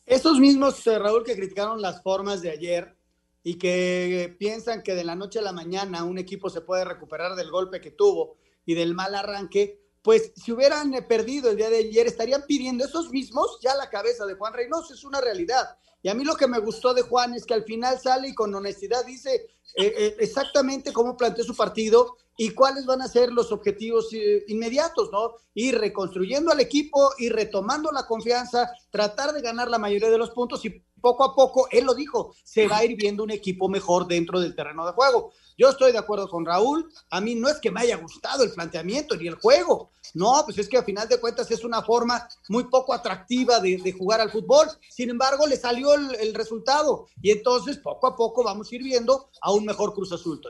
Estos 0.06 0.38
mismos, 0.38 0.86
eh, 0.86 0.98
Raúl, 0.98 1.24
que 1.24 1.34
criticaron 1.36 1.82
las 1.82 2.02
formas 2.02 2.40
de 2.40 2.50
ayer 2.50 2.96
y 3.42 3.58
que 3.58 4.34
piensan 4.38 4.82
que 4.82 4.94
de 4.94 5.04
la 5.04 5.14
noche 5.14 5.40
a 5.40 5.42
la 5.42 5.52
mañana 5.52 6.04
un 6.04 6.18
equipo 6.18 6.48
se 6.48 6.62
puede 6.62 6.84
recuperar 6.84 7.34
del 7.34 7.50
golpe 7.50 7.80
que 7.80 7.90
tuvo 7.90 8.36
y 8.64 8.74
del 8.74 8.94
mal 8.94 9.14
arranque, 9.14 9.80
pues 10.00 10.32
si 10.36 10.52
hubieran 10.52 10.92
perdido 11.08 11.50
el 11.50 11.56
día 11.56 11.70
de 11.70 11.78
ayer, 11.78 12.06
estarían 12.06 12.44
pidiendo 12.46 12.84
esos 12.84 13.10
mismos 13.10 13.58
ya 13.62 13.74
la 13.74 13.90
cabeza 13.90 14.24
de 14.24 14.34
Juan 14.34 14.52
Reynoso, 14.52 14.94
es 14.94 15.04
una 15.04 15.20
realidad. 15.20 15.76
Y 16.04 16.10
a 16.10 16.14
mí 16.14 16.22
lo 16.22 16.36
que 16.36 16.46
me 16.46 16.58
gustó 16.58 16.92
de 16.92 17.00
Juan 17.00 17.32
es 17.32 17.46
que 17.46 17.54
al 17.54 17.64
final 17.64 17.98
sale 17.98 18.28
y 18.28 18.34
con 18.34 18.54
honestidad 18.54 19.06
dice 19.06 19.48
eh, 19.74 20.14
exactamente 20.20 20.92
cómo 20.92 21.16
planteó 21.16 21.42
su 21.44 21.56
partido 21.56 22.18
y 22.36 22.50
cuáles 22.50 22.84
van 22.84 23.00
a 23.00 23.08
ser 23.08 23.32
los 23.32 23.50
objetivos 23.52 24.12
eh, 24.12 24.44
inmediatos, 24.48 25.08
¿no? 25.10 25.36
Ir 25.54 25.78
reconstruyendo 25.78 26.52
al 26.52 26.60
equipo, 26.60 27.10
y 27.16 27.30
retomando 27.30 27.90
la 27.90 28.06
confianza, 28.06 28.70
tratar 28.90 29.32
de 29.32 29.40
ganar 29.40 29.70
la 29.70 29.78
mayoría 29.78 30.10
de 30.10 30.18
los 30.18 30.30
puntos 30.30 30.62
y 30.66 30.82
poco 31.00 31.24
a 31.24 31.34
poco, 31.34 31.68
él 31.70 31.84
lo 31.84 31.94
dijo, 31.94 32.34
se 32.44 32.68
va 32.68 32.78
a 32.78 32.84
ir 32.84 32.96
viendo 32.96 33.22
un 33.22 33.30
equipo 33.30 33.70
mejor 33.70 34.06
dentro 34.06 34.40
del 34.40 34.54
terreno 34.54 34.84
de 34.84 34.92
juego. 34.92 35.32
Yo 35.56 35.70
estoy 35.70 35.92
de 35.92 35.98
acuerdo 35.98 36.28
con 36.28 36.44
Raúl, 36.44 36.90
a 37.10 37.20
mí 37.20 37.34
no 37.34 37.48
es 37.48 37.58
que 37.60 37.70
me 37.70 37.80
haya 37.80 37.96
gustado 37.96 38.42
el 38.42 38.52
planteamiento 38.52 39.16
ni 39.16 39.28
el 39.28 39.36
juego, 39.36 39.90
no, 40.14 40.42
pues 40.44 40.58
es 40.58 40.68
que 40.68 40.76
a 40.76 40.82
final 40.82 41.08
de 41.08 41.18
cuentas 41.20 41.50
es 41.50 41.64
una 41.64 41.82
forma 41.82 42.28
muy 42.48 42.64
poco 42.64 42.92
atractiva 42.92 43.60
de, 43.60 43.92
jugar 43.92 44.20
al 44.20 44.30
fútbol, 44.30 44.66
sin 44.88 45.10
embargo 45.10 45.46
le 45.46 45.56
salió 45.56 45.94
el, 45.94 46.34
resultado 46.34 47.08
y 47.22 47.30
entonces 47.30 47.78
poco 47.78 48.06
a 48.06 48.16
poco 48.16 48.42
vamos 48.42 48.70
a 48.70 48.74
ir 48.74 48.82
viendo 48.82 49.28
a 49.40 49.52
un 49.52 49.64
mejor 49.64 49.94
Cruz 49.94 50.12
Azul. 50.12 50.40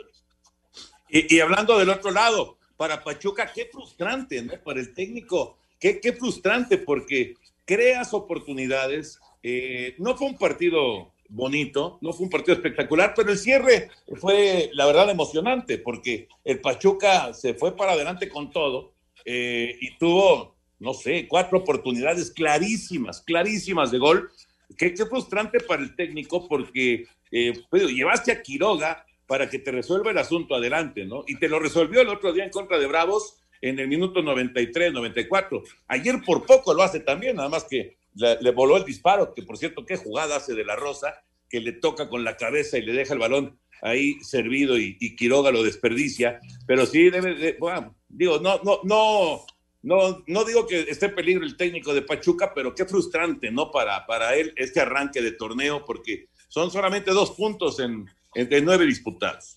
Y, 1.08 1.38
hablando 1.40 1.78
del 1.78 1.90
otro 1.90 2.10
lado, 2.10 2.56
para 2.76 3.04
Pachuca, 3.04 3.52
qué 3.52 3.68
frustrante, 3.70 4.42
¿no? 4.42 4.54
Para 4.64 4.80
el 4.80 4.94
técnico, 4.94 5.58
qué, 5.78 6.00
qué 6.00 6.12
frustrante, 6.14 6.78
porque 6.78 7.34
creas 7.64 8.14
oportunidades. 8.14 9.20
Eh, 9.42 9.94
no 9.98 10.16
fue 10.16 10.28
un 10.28 10.38
partido 10.38 11.13
bonito, 11.28 11.98
no 12.00 12.12
fue 12.12 12.24
un 12.24 12.30
partido 12.30 12.54
espectacular, 12.54 13.12
pero 13.16 13.30
el 13.30 13.38
cierre 13.38 13.90
fue, 14.16 14.70
la 14.72 14.86
verdad, 14.86 15.10
emocionante, 15.10 15.78
porque 15.78 16.28
el 16.44 16.60
Pachuca 16.60 17.32
se 17.34 17.54
fue 17.54 17.76
para 17.76 17.92
adelante 17.92 18.28
con 18.28 18.50
todo 18.50 18.92
eh, 19.24 19.76
y 19.80 19.96
tuvo, 19.96 20.54
no 20.78 20.94
sé, 20.94 21.26
cuatro 21.28 21.58
oportunidades 21.58 22.30
clarísimas, 22.30 23.22
clarísimas 23.22 23.90
de 23.90 23.98
gol. 23.98 24.30
Qué, 24.76 24.94
frustrante 24.96 25.60
para 25.60 25.82
el 25.82 25.94
técnico, 25.94 26.48
porque 26.48 27.06
eh, 27.30 27.52
pues, 27.70 27.88
llevaste 27.88 28.32
a 28.32 28.42
Quiroga 28.42 29.04
para 29.26 29.48
que 29.48 29.58
te 29.58 29.70
resuelva 29.70 30.10
el 30.10 30.18
asunto 30.18 30.54
adelante, 30.54 31.04
¿no? 31.04 31.24
Y 31.26 31.36
te 31.36 31.48
lo 31.48 31.58
resolvió 31.58 32.00
el 32.00 32.08
otro 32.08 32.32
día 32.32 32.44
en 32.44 32.50
contra 32.50 32.78
de 32.78 32.86
Bravos 32.86 33.38
en 33.60 33.78
el 33.78 33.88
minuto 33.88 34.22
93, 34.22 34.92
94. 34.92 35.62
Ayer 35.88 36.20
por 36.24 36.44
poco 36.44 36.74
lo 36.74 36.82
hace 36.82 37.00
también, 37.00 37.36
nada 37.36 37.48
más 37.48 37.64
que 37.64 37.96
le, 38.14 38.50
voló 38.52 38.76
el 38.76 38.84
disparo, 38.84 39.34
que 39.34 39.42
por 39.42 39.58
cierto, 39.58 39.84
qué 39.84 39.96
jugada 39.96 40.36
hace 40.36 40.54
de 40.54 40.64
la 40.64 40.76
Rosa, 40.76 41.22
que 41.48 41.60
le 41.60 41.72
toca 41.72 42.08
con 42.08 42.24
la 42.24 42.36
cabeza 42.36 42.78
y 42.78 42.82
le 42.82 42.92
deja 42.92 43.14
el 43.14 43.20
balón 43.20 43.58
ahí 43.82 44.18
servido 44.22 44.78
y, 44.78 45.16
Quiroga 45.16 45.50
lo 45.50 45.62
desperdicia. 45.62 46.40
Pero 46.66 46.86
sí 46.86 47.10
debe, 47.10 47.34
de, 47.34 47.56
bueno, 47.58 47.96
digo, 48.08 48.38
no, 48.38 48.60
no, 48.62 48.80
no, 48.84 49.44
no, 49.82 50.24
no 50.26 50.44
digo 50.44 50.66
que 50.66 50.80
esté 50.80 51.06
en 51.06 51.14
peligro 51.14 51.44
el 51.44 51.56
técnico 51.56 51.92
de 51.92 52.02
Pachuca, 52.02 52.52
pero 52.54 52.74
qué 52.74 52.86
frustrante, 52.86 53.50
¿no? 53.50 53.70
Para, 53.70 54.06
para 54.06 54.34
él 54.36 54.52
este 54.56 54.80
arranque 54.80 55.20
de 55.20 55.32
torneo, 55.32 55.84
porque 55.84 56.28
son 56.48 56.70
solamente 56.70 57.10
dos 57.10 57.32
puntos 57.32 57.78
en, 57.80 58.06
entre 58.34 58.60
nueve 58.60 58.86
disputados. 58.86 59.56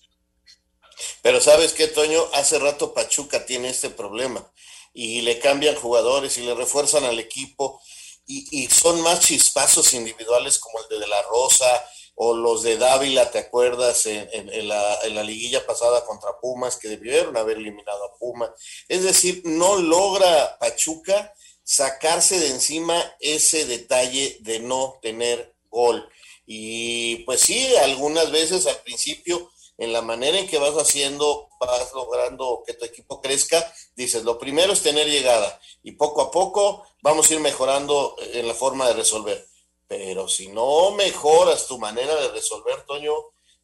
Pero 1.22 1.40
sabes 1.40 1.72
qué, 1.72 1.86
Toño, 1.86 2.20
hace 2.34 2.58
rato 2.58 2.92
Pachuca 2.92 3.46
tiene 3.46 3.68
este 3.68 3.90
problema 3.90 4.44
y 4.92 5.22
le 5.22 5.38
cambian 5.38 5.76
jugadores 5.76 6.38
y 6.38 6.42
le 6.42 6.54
refuerzan 6.54 7.04
al 7.04 7.18
equipo 7.18 7.80
y, 8.28 8.68
son 8.68 9.00
más 9.00 9.20
chispazos 9.20 9.94
individuales 9.94 10.58
como 10.58 10.80
el 10.80 10.88
de, 10.88 10.98
de 11.00 11.08
La 11.08 11.22
Rosa 11.22 11.88
o 12.20 12.36
los 12.36 12.62
de 12.62 12.76
Dávila, 12.76 13.30
¿te 13.30 13.38
acuerdas? 13.38 14.04
En, 14.06 14.68
la, 14.68 14.98
en, 15.02 15.14
la, 15.14 15.22
liguilla 15.22 15.64
pasada 15.64 16.04
contra 16.04 16.38
Pumas, 16.40 16.76
que 16.76 16.88
debieron 16.88 17.36
haber 17.36 17.58
eliminado 17.58 18.04
a 18.04 18.18
Pumas. 18.18 18.50
Es 18.88 19.04
decir, 19.04 19.42
no 19.44 19.76
logra 19.76 20.58
Pachuca 20.58 21.32
sacarse 21.62 22.40
de 22.40 22.50
encima 22.50 23.00
ese 23.20 23.66
detalle 23.66 24.38
de 24.40 24.58
no 24.58 24.98
tener 25.00 25.54
gol. 25.70 26.08
Y 26.44 27.16
pues 27.24 27.40
sí, 27.40 27.76
algunas 27.76 28.32
veces 28.32 28.66
al 28.66 28.78
principio, 28.78 29.52
en 29.78 29.92
la 29.92 30.02
manera 30.02 30.38
en 30.38 30.48
que 30.48 30.58
vas 30.58 30.74
haciendo, 30.74 31.48
vas 31.60 31.92
logrando 31.94 32.62
que 32.66 32.74
tu 32.74 32.84
equipo 32.84 33.22
crezca, 33.22 33.72
dices, 33.94 34.24
lo 34.24 34.38
primero 34.38 34.72
es 34.72 34.82
tener 34.82 35.08
llegada 35.08 35.60
y 35.84 35.92
poco 35.92 36.20
a 36.20 36.30
poco 36.32 36.84
vamos 37.00 37.30
a 37.30 37.34
ir 37.34 37.40
mejorando 37.40 38.16
en 38.32 38.46
la 38.46 38.54
forma 38.54 38.88
de 38.88 38.94
resolver. 38.94 39.46
Pero 39.86 40.28
si 40.28 40.48
no 40.48 40.90
mejoras 40.90 41.66
tu 41.66 41.78
manera 41.78 42.14
de 42.16 42.28
resolver, 42.28 42.84
Toño, 42.86 43.14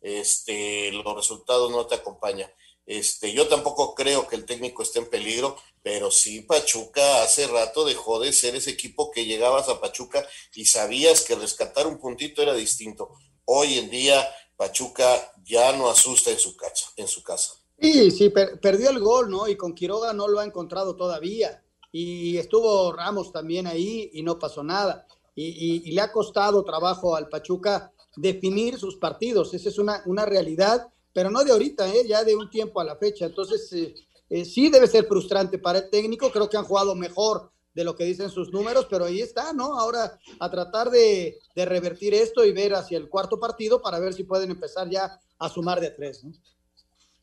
este, 0.00 0.92
los 0.92 1.14
resultados 1.14 1.70
no 1.70 1.86
te 1.86 1.96
acompañan. 1.96 2.50
Este, 2.86 3.32
yo 3.32 3.48
tampoco 3.48 3.94
creo 3.94 4.28
que 4.28 4.36
el 4.36 4.46
técnico 4.46 4.82
esté 4.82 5.00
en 5.00 5.10
peligro, 5.10 5.56
pero 5.82 6.10
sí 6.10 6.42
Pachuca 6.42 7.22
hace 7.22 7.46
rato 7.46 7.84
dejó 7.84 8.20
de 8.20 8.32
ser 8.32 8.54
ese 8.54 8.70
equipo 8.70 9.10
que 9.10 9.24
llegabas 9.24 9.68
a 9.68 9.80
Pachuca 9.80 10.26
y 10.54 10.66
sabías 10.66 11.22
que 11.22 11.34
rescatar 11.34 11.86
un 11.86 11.98
puntito 11.98 12.40
era 12.40 12.54
distinto. 12.54 13.10
Hoy 13.46 13.78
en 13.78 13.90
día 13.90 14.26
Pachuca 14.56 15.04
ya 15.44 15.76
no 15.76 15.88
asusta 15.88 16.30
en 16.30 16.38
su 16.38 16.56
casa. 16.56 16.86
En 16.96 17.08
su 17.08 17.22
casa. 17.22 17.54
Sí, 17.80 18.10
sí, 18.10 18.30
perdió 18.30 18.90
el 18.90 19.00
gol, 19.00 19.30
¿no? 19.30 19.48
Y 19.48 19.56
con 19.56 19.74
Quiroga 19.74 20.12
no 20.12 20.28
lo 20.28 20.40
ha 20.40 20.44
encontrado 20.44 20.96
todavía. 20.96 21.62
Y 21.92 22.36
estuvo 22.38 22.92
Ramos 22.92 23.32
también 23.32 23.66
ahí 23.66 24.10
y 24.12 24.22
no 24.22 24.38
pasó 24.38 24.62
nada. 24.62 25.06
Y, 25.36 25.90
le 25.90 26.00
ha 26.00 26.12
costado 26.12 26.64
trabajo 26.64 27.16
al 27.16 27.28
Pachuca 27.28 27.92
definir 28.16 28.78
sus 28.78 28.96
partidos. 28.96 29.52
Esa 29.54 29.68
es 29.68 29.78
una, 29.78 30.02
una 30.06 30.24
realidad 30.24 30.88
pero 31.14 31.30
no 31.30 31.44
de 31.44 31.52
ahorita, 31.52 31.88
¿eh? 31.94 32.06
ya 32.06 32.24
de 32.24 32.34
un 32.34 32.50
tiempo 32.50 32.80
a 32.80 32.84
la 32.84 32.96
fecha. 32.96 33.24
Entonces, 33.24 33.72
eh, 33.72 33.94
eh, 34.28 34.44
sí 34.44 34.68
debe 34.68 34.88
ser 34.88 35.06
frustrante 35.06 35.58
para 35.58 35.78
el 35.78 35.88
técnico. 35.88 36.30
Creo 36.30 36.50
que 36.50 36.56
han 36.56 36.64
jugado 36.64 36.94
mejor 36.96 37.52
de 37.74 37.84
lo 37.84 37.96
que 37.96 38.04
dicen 38.04 38.30
sus 38.30 38.52
números, 38.52 38.86
pero 38.88 39.04
ahí 39.04 39.20
está, 39.20 39.52
¿no? 39.52 39.78
Ahora 39.78 40.18
a 40.38 40.50
tratar 40.50 40.90
de, 40.90 41.36
revertir 41.54 42.14
esto 42.14 42.44
y 42.44 42.52
ver 42.52 42.74
hacia 42.74 42.98
el 42.98 43.08
cuarto 43.08 43.38
partido 43.38 43.82
para 43.82 43.98
ver 43.98 44.14
si 44.14 44.24
pueden 44.24 44.50
empezar 44.50 44.88
ya 44.88 45.18
a 45.38 45.48
sumar 45.48 45.80
de 45.80 45.90
tres, 45.90 46.24
¿no? 46.24 46.32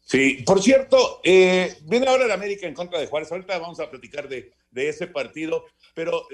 Sí, 0.03 0.43
por 0.45 0.61
cierto, 0.61 1.21
viene 1.23 2.07
ahora 2.07 2.25
el 2.25 2.31
América 2.31 2.67
en 2.67 2.73
contra 2.73 2.99
de 2.99 3.07
Juárez. 3.07 3.31
Ahorita 3.31 3.57
vamos 3.59 3.79
a 3.79 3.89
platicar 3.89 4.27
de, 4.27 4.51
ese 4.75 5.07
partido, 5.07 5.63
pero 5.93 6.27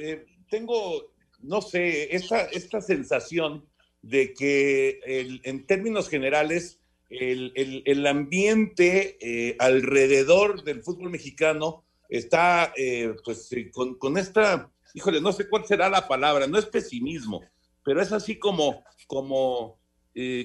tengo, 0.50 1.12
no 1.42 1.62
sé, 1.62 2.16
esta, 2.16 2.46
esta 2.46 2.82
sensación 2.82 3.68
de 4.02 4.34
que 4.34 5.00
en 5.44 5.68
términos 5.68 6.10
generales 6.10 6.80
el, 7.10 8.08
ambiente 8.08 9.18
eh, 9.22 9.56
alrededor 9.60 10.64
del 10.64 10.84
fútbol 10.84 11.10
mexicano 11.10 11.86
está, 12.10 12.74
eh, 12.76 13.14
pues, 13.24 13.52
eh, 13.54 13.72
con, 13.72 14.18
esta, 14.18 14.72
híjole, 14.94 15.22
no 15.22 15.32
sé 15.32 15.50
cuál 15.50 15.66
será 15.66 15.90
la 15.90 16.08
palabra, 16.08 16.48
no 16.48 16.58
es 16.58 16.66
pesimismo, 16.66 17.42
pero 17.84 18.02
es 18.02 18.12
así 18.12 18.38
como, 18.38 18.84
como, 19.08 19.80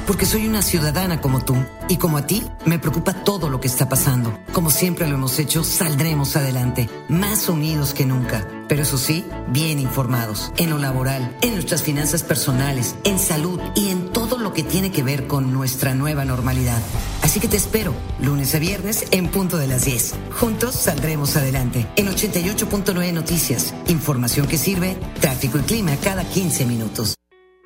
porque 0.07 0.27
soy 0.27 0.47
una 0.47 0.63
ciudadana 0.63 1.21
como 1.21 1.45
tú 1.45 1.57
y 1.89 1.97
como 1.97 2.19
a 2.19 2.27
ti 2.27 2.45
me 2.65 2.79
preocupa 2.79 3.25
todo 3.25 3.49
lo 3.49 3.61
que 3.61 3.69
está 3.69 3.89
pasando. 3.89 4.39
Como 4.53 4.71
siempre 4.71 5.09
lo 5.09 5.17
hemos 5.17 5.39
hecho, 5.39 5.65
saldremos 5.65 6.37
adelante, 6.37 6.89
más 7.09 7.49
unidos 7.49 7.93
que 7.93 8.07
nunca, 8.07 8.49
pero 8.69 8.83
eso 8.83 8.99
sí, 8.99 9.25
bien 9.49 9.79
informados, 9.79 10.53
en 10.57 10.71
lo 10.71 10.79
laboral, 10.79 11.37
en 11.43 11.55
nuestras 11.55 11.83
finanzas 11.83 12.23
personales, 12.23 12.95
en 13.05 13.19
salud 13.19 13.61
y 13.75 13.91
en 13.91 14.13
todo 14.13 14.39
lo 14.39 14.53
que 14.53 14.63
tiene 14.63 14.91
que 14.91 15.03
ver 15.03 15.27
con 15.27 15.53
nuestra 15.53 15.95
nueva 15.95 16.25
normalidad. 16.25 16.81
Así 17.23 17.41
que 17.41 17.49
te 17.49 17.57
espero, 17.57 17.95
lunes 18.21 18.55
a 18.55 18.59
viernes 18.59 19.07
en 19.11 19.29
punto 19.29 19.57
de 19.59 19.67
las 19.67 19.85
10. 19.85 20.15
Juntos 20.39 20.84
saldremos 20.85 21.37
adelante. 21.37 21.87
En 21.97 22.07
88.9 22.07 23.13
Noticias, 23.13 23.75
información 23.89 24.47
que 24.47 24.59
sirve, 24.59 24.97
tráfico 25.21 25.59
y 25.59 25.63
clima 25.63 25.97
cada 26.03 26.25
15 26.25 26.67
minutos. 26.67 27.15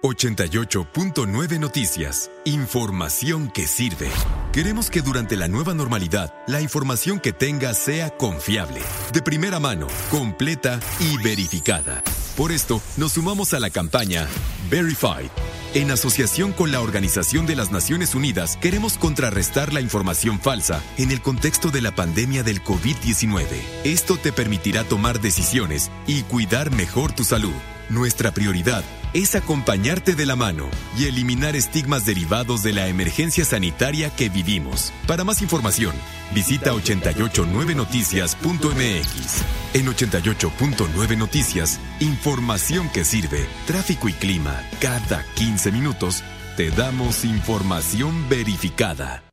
88.9 0.03 1.59
Noticias. 1.59 2.31
Información 2.45 3.51
que 3.51 3.67
sirve. 3.67 4.09
Queremos 4.53 4.91
que 4.91 5.03
durante 5.03 5.37
la 5.37 5.49
nueva 5.49 5.75
normalidad 5.75 6.33
la 6.47 6.61
información 6.61 7.19
que 7.19 7.33
tengas 7.33 7.79
sea 7.79 8.11
confiable, 8.11 8.81
de 9.13 9.23
primera 9.23 9.59
mano, 9.59 9.89
completa 10.11 10.79
y 11.01 11.21
verificada. 11.23 12.03
Por 12.39 12.53
esto, 12.53 12.81
nos 12.97 13.15
sumamos 13.15 13.53
a 13.53 13.59
la 13.59 13.69
campaña 13.69 14.29
Verified. 14.71 15.29
En 15.75 15.91
asociación 15.91 16.53
con 16.53 16.71
la 16.71 16.81
Organización 16.81 17.47
de 17.47 17.57
las 17.57 17.73
Naciones 17.73 18.15
Unidas, 18.15 18.57
queremos 18.59 18.97
contrarrestar 18.97 19.73
la 19.73 19.81
información 19.81 20.39
falsa 20.39 20.81
en 20.99 21.11
el 21.11 21.21
contexto 21.21 21.73
de 21.73 21.83
la 21.83 21.97
pandemia 21.97 22.45
del 22.45 22.63
COVID-19. 22.63 23.45
Esto 23.83 24.19
te 24.19 24.33
permitirá 24.33 24.85
tomar 24.85 25.21
decisiones 25.21 25.91
y 26.07 26.23
cuidar 26.23 26.71
mejor 26.71 27.11
tu 27.11 27.25
salud. 27.25 27.57
Nuestra 27.91 28.31
prioridad 28.31 28.85
es 29.13 29.35
acompañarte 29.35 30.15
de 30.15 30.25
la 30.27 30.37
mano 30.37 30.69
y 30.97 31.07
eliminar 31.07 31.57
estigmas 31.57 32.05
derivados 32.05 32.63
de 32.63 32.73
la 32.73 32.87
emergencia 32.89 33.45
sanitaria 33.45 34.11
que 34.11 34.29
vivimos. 34.29 34.93
Para 35.07 35.25
más 35.25 35.43
información, 35.43 35.95
visita 36.35 36.73
889noticias.mx. 36.73 39.43
En 39.75 39.87
88.9 39.87 41.17
Noticias, 41.17 41.81
información 42.01 42.89
que 42.91 43.05
sirve, 43.05 43.47
tráfico 43.67 44.09
y 44.09 44.13
clima. 44.13 44.63
Cada 44.81 45.25
15 45.35 45.73
minutos 45.73 46.23
te 46.57 46.71
damos 46.71 47.25
información 47.25 48.29
verificada. 48.29 49.25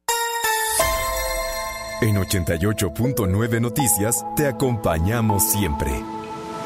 En 2.02 2.16
88.9 2.18 3.62
Noticias 3.62 4.26
te 4.36 4.48
acompañamos 4.48 5.50
siempre 5.50 6.04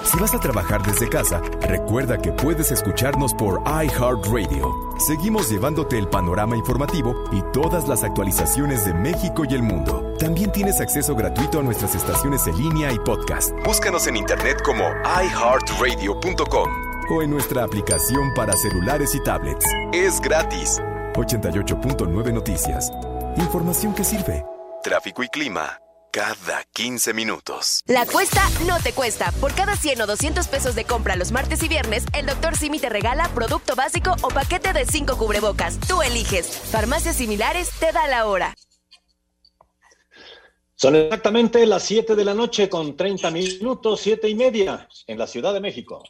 si 0.03 0.17
vas 0.19 0.33
a 0.33 0.39
trabajar 0.39 0.81
desde 0.83 1.09
casa, 1.09 1.41
recuerda 1.61 2.17
que 2.17 2.31
puedes 2.31 2.71
escucharnos 2.71 3.33
por 3.33 3.61
iHeartRadio. 3.65 4.73
Seguimos 5.05 5.49
llevándote 5.49 5.97
el 5.97 6.07
panorama 6.07 6.55
informativo 6.55 7.15
y 7.31 7.41
todas 7.53 7.87
las 7.87 8.03
actualizaciones 8.03 8.85
de 8.85 8.93
México 8.93 9.43
y 9.49 9.53
el 9.53 9.63
mundo. 9.63 10.13
También 10.19 10.51
tienes 10.51 10.81
acceso 10.81 11.15
gratuito 11.15 11.59
a 11.59 11.63
nuestras 11.63 11.95
estaciones 11.95 12.45
en 12.47 12.57
línea 12.57 12.91
y 12.91 12.99
podcast. 12.99 13.51
Búscanos 13.65 14.07
en 14.07 14.17
internet 14.17 14.61
como 14.63 14.83
iHeartRadio.com 14.83 16.69
o 17.11 17.21
en 17.21 17.31
nuestra 17.31 17.63
aplicación 17.63 18.33
para 18.35 18.53
celulares 18.53 19.15
y 19.15 19.23
tablets. 19.23 19.65
Es 19.93 20.19
gratis. 20.21 20.79
88.9 21.15 22.33
Noticias. 22.33 22.91
Información 23.35 23.93
que 23.93 24.03
sirve. 24.03 24.45
Tráfico 24.83 25.23
y 25.23 25.29
clima 25.29 25.79
cada 26.11 26.63
15 26.73 27.13
minutos. 27.13 27.81
La 27.85 28.05
cuesta 28.05 28.41
no 28.67 28.79
te 28.79 28.93
cuesta. 28.93 29.31
Por 29.39 29.53
cada 29.53 29.75
100 29.75 30.01
o 30.01 30.07
200 30.07 30.47
pesos 30.47 30.75
de 30.75 30.85
compra 30.85 31.15
los 31.15 31.31
martes 31.31 31.63
y 31.63 31.67
viernes, 31.67 32.05
el 32.13 32.25
Dr. 32.25 32.55
Simi 32.55 32.79
te 32.79 32.89
regala 32.89 33.27
producto 33.29 33.75
básico 33.75 34.15
o 34.21 34.29
paquete 34.29 34.73
de 34.73 34.85
5 34.85 35.17
cubrebocas. 35.17 35.79
Tú 35.87 36.01
eliges. 36.01 36.47
Farmacias 36.47 37.15
similares 37.15 37.69
te 37.79 37.91
da 37.91 38.07
la 38.07 38.25
hora. 38.25 38.55
Son 40.75 40.95
exactamente 40.95 41.65
las 41.65 41.83
7 41.83 42.15
de 42.15 42.23
la 42.23 42.33
noche 42.33 42.69
con 42.69 42.95
30 42.95 43.31
minutos, 43.31 43.99
7 43.99 44.29
y 44.29 44.35
media 44.35 44.87
en 45.07 45.17
la 45.17 45.27
Ciudad 45.27 45.53
de 45.53 45.59
México. 45.59 46.03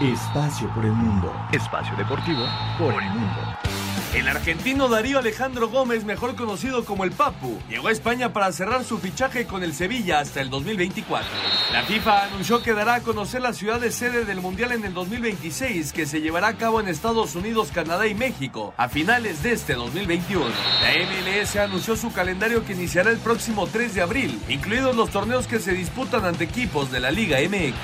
Espacio 0.00 0.72
por 0.74 0.84
el 0.84 0.92
mundo. 0.92 1.30
Espacio 1.52 1.94
deportivo 1.96 2.46
por 2.78 2.94
el 2.94 3.10
mundo. 3.10 3.87
El 4.14 4.26
argentino 4.26 4.88
Darío 4.88 5.18
Alejandro 5.18 5.68
Gómez, 5.68 6.04
mejor 6.04 6.34
conocido 6.34 6.86
como 6.86 7.04
el 7.04 7.12
Papu, 7.12 7.58
llegó 7.68 7.88
a 7.88 7.92
España 7.92 8.32
para 8.32 8.50
cerrar 8.52 8.82
su 8.82 8.98
fichaje 8.98 9.44
con 9.44 9.62
el 9.62 9.74
Sevilla 9.74 10.20
hasta 10.20 10.40
el 10.40 10.48
2024. 10.48 11.28
La 11.72 11.82
FIFA 11.82 12.24
anunció 12.24 12.62
que 12.62 12.72
dará 12.72 12.94
a 12.94 13.00
conocer 13.02 13.42
la 13.42 13.52
ciudad 13.52 13.78
de 13.78 13.92
sede 13.92 14.24
del 14.24 14.40
Mundial 14.40 14.72
en 14.72 14.82
el 14.86 14.94
2026, 14.94 15.92
que 15.92 16.06
se 16.06 16.22
llevará 16.22 16.48
a 16.48 16.56
cabo 16.56 16.80
en 16.80 16.88
Estados 16.88 17.34
Unidos, 17.34 17.68
Canadá 17.70 18.06
y 18.06 18.14
México 18.14 18.72
a 18.78 18.88
finales 18.88 19.42
de 19.42 19.52
este 19.52 19.74
2021. 19.74 20.46
La 20.46 21.42
MLS 21.42 21.56
anunció 21.56 21.94
su 21.94 22.10
calendario 22.10 22.64
que 22.64 22.72
iniciará 22.72 23.10
el 23.10 23.18
próximo 23.18 23.66
3 23.66 23.94
de 23.94 24.00
abril, 24.00 24.40
incluidos 24.48 24.96
los 24.96 25.10
torneos 25.10 25.46
que 25.46 25.60
se 25.60 25.72
disputan 25.72 26.24
ante 26.24 26.44
equipos 26.44 26.90
de 26.90 27.00
la 27.00 27.10
Liga 27.10 27.40
MX. 27.46 27.74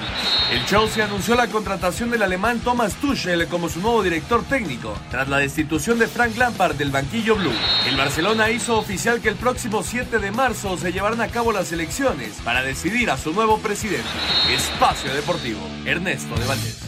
El 0.52 0.64
Chelsea 0.64 1.04
anunció 1.04 1.34
la 1.34 1.48
contratación 1.48 2.10
del 2.10 2.22
alemán 2.22 2.60
Thomas 2.60 2.94
Tuchel 2.94 3.46
como 3.48 3.68
su 3.68 3.80
nuevo 3.80 4.02
director 4.02 4.42
técnico, 4.44 4.96
tras 5.10 5.28
la 5.28 5.36
destitución 5.36 5.98
de 5.98 6.13
Frank 6.14 6.36
Lampard 6.36 6.76
del 6.76 6.92
banquillo 6.92 7.34
blue. 7.34 7.52
El 7.88 7.96
Barcelona 7.96 8.48
hizo 8.48 8.78
oficial 8.78 9.20
que 9.20 9.28
el 9.28 9.34
próximo 9.34 9.82
7 9.82 10.20
de 10.20 10.30
marzo 10.30 10.76
se 10.76 10.92
llevarán 10.92 11.20
a 11.20 11.26
cabo 11.26 11.50
las 11.50 11.72
elecciones 11.72 12.40
para 12.44 12.62
decidir 12.62 13.10
a 13.10 13.16
su 13.16 13.32
nuevo 13.32 13.58
presidente. 13.58 14.08
Espacio 14.48 15.12
Deportivo, 15.12 15.58
Ernesto 15.84 16.36
de 16.36 16.46
Valdés. 16.46 16.82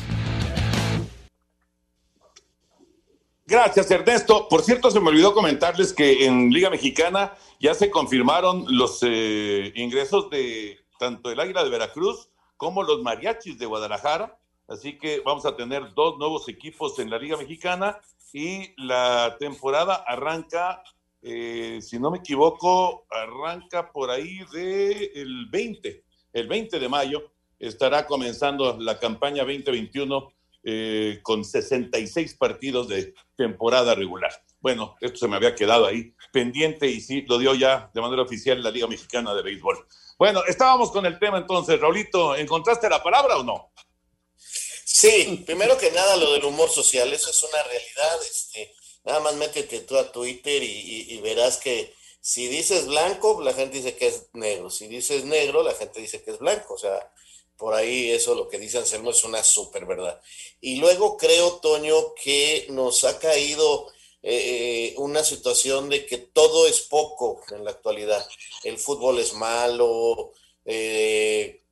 Gracias, 3.47 3.91
Ernesto. 3.91 4.47
Por 4.49 4.63
cierto, 4.63 4.93
se 4.93 5.01
me 5.01 5.09
olvidó 5.09 5.35
comentarles 5.35 5.93
que 5.93 6.25
en 6.25 6.51
Liga 6.51 6.71
Mexicana 6.71 7.35
ya 7.59 7.75
se 7.75 7.91
confirmaron 7.91 8.65
los 8.69 9.01
eh, 9.03 9.73
ingresos 9.75 10.31
de 10.31 10.79
tanto 11.01 11.33
el 11.33 11.41
Águila 11.41 11.65
de 11.65 11.71
Veracruz 11.71 12.29
como 12.57 12.85
los 12.85 13.03
Mariachis 13.03 13.59
de 13.59 13.67
Guadalajara. 13.67 14.39
Así 14.69 14.99
que 14.99 15.21
vamos 15.25 15.47
a 15.47 15.57
tener 15.57 15.95
dos 15.95 16.17
nuevos 16.17 16.49
equipos 16.49 16.97
en 17.01 17.11
la 17.11 17.19
Liga 17.19 17.37
Mexicana 17.37 17.99
y 18.33 18.75
la 18.77 19.37
temporada 19.39 20.05
arranca, 20.07 20.83
eh, 21.23 21.79
si 21.81 21.99
no 21.99 22.11
me 22.11 22.19
equivoco, 22.19 23.07
arranca 23.11 23.91
por 23.93 24.11
ahí 24.11 24.41
de 24.53 25.13
el 25.15 25.47
20, 25.47 26.05
el 26.33 26.49
20 26.49 26.79
de 26.79 26.89
mayo 26.89 27.33
estará 27.59 28.07
comenzando 28.07 28.77
la 28.79 28.99
campaña 28.99 29.45
2021 29.45 30.33
eh, 30.65 31.21
con 31.23 31.45
66 31.45 32.35
partidos 32.35 32.89
de 32.89 33.15
temporada 33.37 33.95
regular. 33.95 34.33
Bueno, 34.61 34.97
esto 35.01 35.19
se 35.19 35.29
me 35.29 35.37
había 35.37 35.55
quedado 35.55 35.87
ahí 35.87 36.13
pendiente 36.33 36.89
y 36.89 37.01
sí, 37.01 37.25
lo 37.29 37.39
dio 37.39 37.55
ya 37.55 37.91
de 37.95 38.01
manera 38.01 38.23
oficial 38.23 38.63
la 38.63 38.71
Liga 38.71 38.89
Mexicana 38.89 39.33
de 39.35 39.43
Béisbol. 39.43 39.87
Bueno, 40.19 40.43
estábamos 40.49 40.91
con 40.91 41.07
el 41.07 41.19
tema 41.19 41.39
entonces, 41.39 41.81
Raulito, 41.81 42.35
¿encontraste 42.35 42.89
la 42.89 43.03
palabra 43.03 43.37
o 43.37 43.45
no? 43.45 43.71
Sí, 44.99 45.43
primero 45.45 45.77
que 45.77 45.91
nada 45.91 46.17
lo 46.17 46.33
del 46.33 46.47
humor 46.47 46.71
social, 46.71 47.13
eso 47.13 47.29
es 47.29 47.43
una 47.43 47.63
realidad. 47.65 48.23
Este, 48.23 48.75
nada 49.05 49.21
más 49.21 49.35
métete 49.35 49.81
tú 49.81 49.95
a 49.99 50.11
Twitter 50.11 50.63
y, 50.63 51.21
verás 51.21 51.59
que 51.59 51.93
si 52.23 52.49
dices 52.49 52.87
blanco, 52.87 53.43
la 53.43 53.53
gente 53.53 53.77
dice 53.77 53.95
que 53.95 54.07
es 54.07 54.23
negro. 54.33 54.71
Si 54.71 54.87
dices 54.87 55.25
negro, 55.27 55.63
la 55.63 55.75
gente 55.75 56.01
dice 56.01 56.23
que 56.23 56.31
es 56.31 56.39
blanco. 56.39 56.73
O 56.73 56.79
sea, 56.79 57.13
por 57.59 57.75
ahí 57.75 58.11
eso 58.11 58.35
lo 58.35 58.49
que 58.49 58.59
dice 58.59 58.79
Anselmo 58.79 59.11
es 59.11 59.23
una 59.25 59.45
súper 59.45 59.85
verdad. 59.85 60.19
Y 60.63 60.77
luego 60.77 61.19
creo, 61.19 61.57
Toño, 61.57 62.15
que 62.15 62.67
nos 62.71 63.05
ha 63.05 63.19
caído 63.19 63.93
eh, 64.23 64.95
una 64.97 65.23
situación 65.25 65.91
de 65.91 66.07
que 66.07 66.17
todo 66.17 66.67
es 66.67 66.81
poco 66.81 67.43
en 67.51 67.65
la 67.67 67.73
actualidad. 67.73 68.27
El 68.65 68.79
fútbol 68.79 69.19
es 69.19 69.35
malo, 69.35 70.33
eh, 70.65 71.66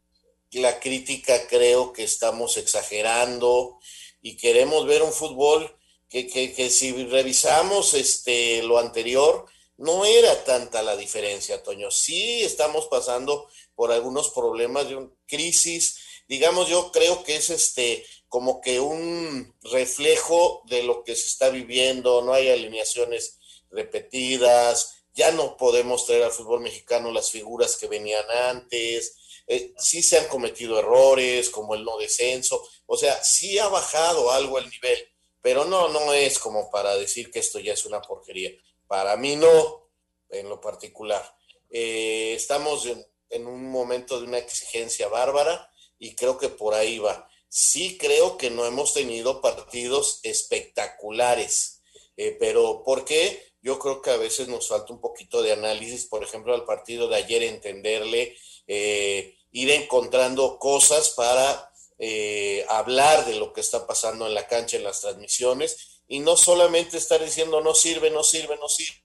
la 0.61 0.81
crítica 0.81 1.47
creo 1.47 1.93
que 1.93 2.05
estamos 2.05 2.57
exagerando 2.57 3.79
y 4.23 4.37
queremos 4.37 4.87
ver 4.87 5.03
un 5.03 5.13
fútbol 5.13 5.77
que, 6.09 6.29
que, 6.29 6.71
si 6.71 6.93
revisamos 7.07 7.95
este, 7.95 8.63
lo 8.63 8.79
anterior, 8.79 9.47
no 9.77 10.05
era 10.05 10.45
tanta 10.45 10.83
la 10.83 10.97
diferencia, 10.97 11.63
Toño. 11.63 11.91
Sí 11.91 12.43
estamos 12.43 12.87
pasando 12.87 13.49
por 13.75 13.91
algunos 13.91 14.31
problemas 14.31 14.89
de 14.89 14.97
una 14.97 15.11
crisis, 15.27 15.99
digamos, 16.29 16.69
yo 16.69 16.93
creo 16.93 17.25
que 17.25 17.37
es 17.37 17.51
este 17.51 18.07
como 18.29 18.61
que 18.61 18.81
un 18.81 19.55
reflejo 19.63 20.63
de 20.67 20.83
lo 20.83 21.05
que 21.05 21.15
se 21.15 21.27
está 21.27 21.51
viviendo, 21.51 22.23
no 22.23 22.33
hay 22.33 22.49
alineaciones 22.49 23.39
repetidas, 23.71 25.05
ya 25.15 25.31
no 25.31 25.57
podemos 25.57 26.07
traer 26.07 26.25
al 26.25 26.33
fútbol 26.33 26.61
mexicano 26.61 27.13
las 27.13 27.31
figuras 27.31 27.77
que 27.77 27.87
venían 27.87 28.25
antes, 28.49 29.17
eh, 29.47 29.75
sí 29.79 30.03
se 30.03 30.19
han 30.19 30.29
cometido 30.29 30.79
errores, 30.79 31.51
como 31.51 31.75
el 31.75 31.85
no 31.85 31.99
descenso, 31.99 32.67
o 32.87 32.97
sea, 32.97 33.23
sí 33.23 33.59
ha 33.59 33.69
bajado 33.69 34.31
algo 34.33 34.59
el 34.59 34.69
nivel, 34.71 34.99
pero 35.43 35.65
no, 35.65 35.89
no 35.89 36.13
es 36.13 36.39
como 36.39 36.71
para 36.71 36.97
decir 36.97 37.31
que 37.31 37.39
esto 37.39 37.59
ya 37.59 37.73
es 37.75 37.85
una 37.85 38.01
porquería. 38.01 38.51
Para 38.87 39.17
mí 39.17 39.37
no, 39.37 39.85
en 40.31 40.49
lo 40.49 40.61
particular. 40.61 41.37
Eh, 41.71 42.35
estamos 42.35 42.87
en, 42.87 43.47
un 43.47 43.69
momento 43.69 44.21
de 44.21 44.27
una 44.27 44.39
exigencia 44.39 45.09
bárbara 45.09 45.69
y 45.99 46.15
creo 46.15 46.39
que 46.39 46.49
por 46.49 46.75
ahí 46.75 46.99
va. 46.99 47.29
Sí 47.49 47.99
creo 47.99 48.37
que 48.37 48.51
no 48.51 48.65
hemos 48.65 48.95
tenido 48.95 49.41
partidos 49.41 50.21
espectaculares, 50.23 51.83
eh, 52.17 52.37
pero 52.39 52.83
¿por 52.85 53.05
qué? 53.05 53.43
Yo 53.61 53.79
creo 53.79 54.03
que 54.03 54.11
a 54.11 54.17
veces 54.17 54.47
nos 54.47 54.69
falta 54.69 54.93
un 54.93 55.01
poquito 55.01 55.43
de 55.43 55.53
análisis, 55.53 56.07
por 56.07 56.23
ejemplo, 56.23 56.55
al 56.55 56.65
partido 56.65 57.09
de 57.09 57.17
ayer 57.17 57.43
entenderle 57.43 58.37
eh, 58.67 59.34
ir 59.55 59.71
encontrando 59.71 60.59
cosas 60.59 61.11
para 61.11 61.73
eh, 61.99 62.67
hablar 62.69 63.25
de 63.25 63.37
lo 63.37 63.53
que 63.53 63.61
está 63.61 63.87
pasando 63.87 64.27
en 64.27 64.35
la 64.35 64.49
cancha, 64.49 64.77
en 64.77 64.83
las 64.83 65.01
transmisiones, 65.01 66.03
y 66.09 66.19
no 66.19 66.37
solamente 66.37 66.99
estar 66.99 67.25
diciendo 67.25 67.61
no 67.61 67.73
sirve, 67.73 68.11
no 68.11 68.25
sirve, 68.25 68.57
no 68.57 68.69
sirve, 68.69 69.01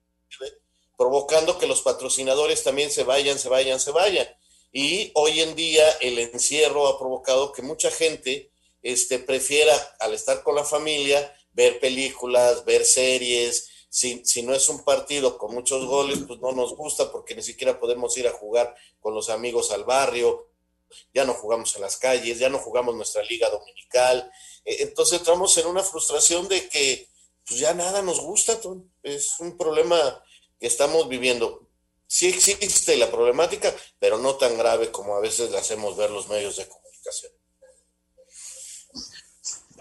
provocando 0.98 1.60
que 1.60 1.68
los 1.68 1.84
patrocinadores 1.84 2.64
también 2.64 2.90
se 2.90 3.04
vayan, 3.04 3.38
se 3.38 3.48
vayan, 3.48 3.80
se 3.80 3.92
vayan. 3.92 4.28
Y 4.72 5.12
hoy 5.14 5.40
en 5.40 5.56
día 5.56 5.88
el 6.02 6.18
encierro 6.18 6.88
ha 6.88 6.98
provocado 6.98 7.52
que 7.52 7.62
mucha 7.62 7.92
gente 7.92 8.52
este, 8.82 9.20
prefiera, 9.20 9.76
al 10.00 10.16
estar 10.16 10.42
con 10.42 10.56
la 10.56 10.66
familia, 10.66 11.32
ver 11.54 11.80
películas, 11.80 12.66
ver 12.66 12.86
series, 12.86 13.69
si, 13.90 14.24
si, 14.26 14.44
no 14.44 14.54
es 14.54 14.70
un 14.70 14.84
partido 14.84 15.38
con 15.38 15.54
muchos 15.54 15.86
goles, 15.86 16.20
pues 16.28 16.40
no 16.40 16.52
nos 16.52 16.76
gusta 16.76 17.12
porque 17.12 17.36
ni 17.36 17.42
siquiera 17.42 17.80
podemos 17.80 18.18
ir 18.18 18.28
a 18.28 18.32
jugar 18.32 18.76
con 19.00 19.14
los 19.14 19.30
amigos 19.30 19.72
al 19.72 19.84
barrio, 19.84 20.50
ya 21.14 21.26
no 21.26 21.34
jugamos 21.34 21.76
en 21.76 21.82
las 21.82 21.98
calles, 21.98 22.40
ya 22.40 22.50
no 22.50 22.60
jugamos 22.60 22.96
nuestra 22.96 23.24
liga 23.24 23.50
dominical. 23.50 24.32
Eh, 24.66 24.78
entonces 24.80 25.20
entramos 25.20 25.58
en 25.58 25.68
una 25.68 25.84
frustración 25.84 26.48
de 26.48 26.68
que 26.70 27.08
pues 27.48 27.60
ya 27.60 27.74
nada 27.74 28.02
nos 28.02 28.20
gusta, 28.20 28.60
es 29.02 29.40
un 29.40 29.58
problema 29.58 30.24
que 30.60 30.68
estamos 30.68 31.08
viviendo. 31.08 31.68
Sí 32.06 32.28
existe 32.28 32.98
la 32.98 33.10
problemática, 33.10 33.76
pero 34.00 34.18
no 34.18 34.36
tan 34.36 34.58
grave 34.58 34.92
como 34.92 35.16
a 35.16 35.20
veces 35.20 35.52
la 35.52 35.60
hacemos 35.60 35.96
ver 35.98 36.12
los 36.12 36.28
medios 36.28 36.58
de 36.58 36.68
comunicación. 36.68 37.32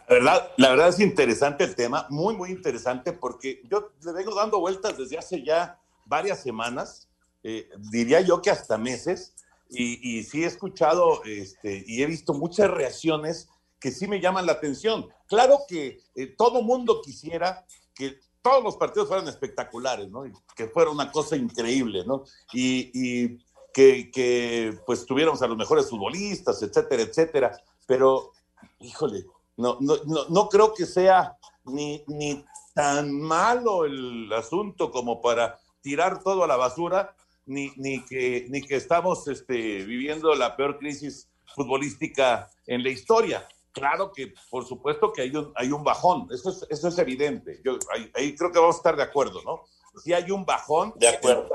La 0.08 0.14
verdad, 0.14 0.52
la 0.56 0.70
verdad 0.70 0.88
es 0.88 1.00
interesante 1.00 1.64
el 1.64 1.74
tema, 1.74 2.06
muy, 2.08 2.34
muy 2.34 2.50
interesante, 2.50 3.12
porque 3.12 3.60
yo 3.70 3.92
le 4.02 4.12
vengo 4.12 4.34
dando 4.34 4.58
vueltas 4.58 4.96
desde 4.96 5.18
hace 5.18 5.44
ya 5.44 5.78
varias 6.06 6.42
semanas, 6.42 7.08
eh, 7.42 7.68
diría 7.90 8.22
yo 8.22 8.40
que 8.40 8.50
hasta 8.50 8.78
meses, 8.78 9.34
y, 9.70 10.22
sí 10.22 10.44
he 10.44 10.46
escuchado 10.46 11.22
este, 11.24 11.84
y 11.86 12.02
he 12.02 12.06
visto 12.06 12.32
muchas 12.32 12.70
reacciones 12.70 13.50
que 13.78 13.90
sí 13.90 14.08
me 14.08 14.18
llaman 14.18 14.46
la 14.46 14.52
atención. 14.52 15.06
Claro 15.26 15.58
que 15.68 16.00
eh, 16.14 16.34
todo 16.38 16.62
mundo 16.62 17.02
quisiera 17.02 17.66
que 17.94 18.18
todos 18.40 18.64
los 18.64 18.78
partidos 18.78 19.08
fueran 19.08 19.28
espectaculares, 19.28 20.08
¿no? 20.08 20.24
que 20.56 20.68
fuera 20.68 20.90
una 20.90 21.12
cosa 21.12 21.36
increíble, 21.36 22.02
¿no? 22.06 22.24
Y, 22.54 22.90
y 22.94 23.38
que, 23.74 24.10
que, 24.10 24.78
pues 24.86 25.04
tuviéramos 25.04 25.42
a 25.42 25.46
los 25.46 25.58
mejores 25.58 25.90
futbolistas, 25.90 26.62
etcétera, 26.62 27.02
etcétera. 27.02 27.62
Pero, 27.86 28.32
híjole, 28.80 29.26
no, 29.58 29.76
no, 29.80 29.96
no, 30.28 30.48
creo 30.48 30.72
que 30.72 30.86
sea 30.86 31.36
ni, 31.64 32.02
ni 32.06 32.44
tan 32.74 33.12
malo 33.20 33.84
el 33.84 34.32
asunto 34.32 34.90
como 34.92 35.20
para 35.20 35.58
tirar 35.82 36.22
todo 36.22 36.44
a 36.44 36.46
la 36.46 36.56
basura, 36.56 37.14
ni, 37.44 37.72
ni, 37.76 38.04
que, 38.04 38.46
ni 38.50 38.62
que 38.62 38.76
estamos 38.76 39.26
este, 39.26 39.84
viviendo 39.84 40.32
la 40.34 40.56
peor 40.56 40.78
crisis 40.78 41.28
futbolística 41.56 42.48
en 42.66 42.84
la 42.84 42.90
historia. 42.90 43.48
Claro 43.72 44.12
que, 44.12 44.32
por 44.48 44.64
supuesto 44.64 45.12
que 45.12 45.22
hay 45.22 45.34
un, 45.34 45.52
hay 45.56 45.72
un 45.72 45.82
bajón, 45.82 46.28
eso 46.30 46.50
es, 46.50 46.64
eso 46.70 46.88
es 46.88 46.98
evidente. 46.98 47.60
Yo, 47.64 47.78
ahí, 48.14 48.36
creo 48.36 48.52
que 48.52 48.58
vamos 48.60 48.76
a 48.76 48.78
estar 48.78 48.96
de 48.96 49.02
acuerdo, 49.02 49.42
¿no? 49.42 49.64
sí 49.96 50.12
hay 50.12 50.30
un 50.30 50.44
bajón. 50.44 50.94
De 50.96 51.08
acuerdo. 51.08 51.48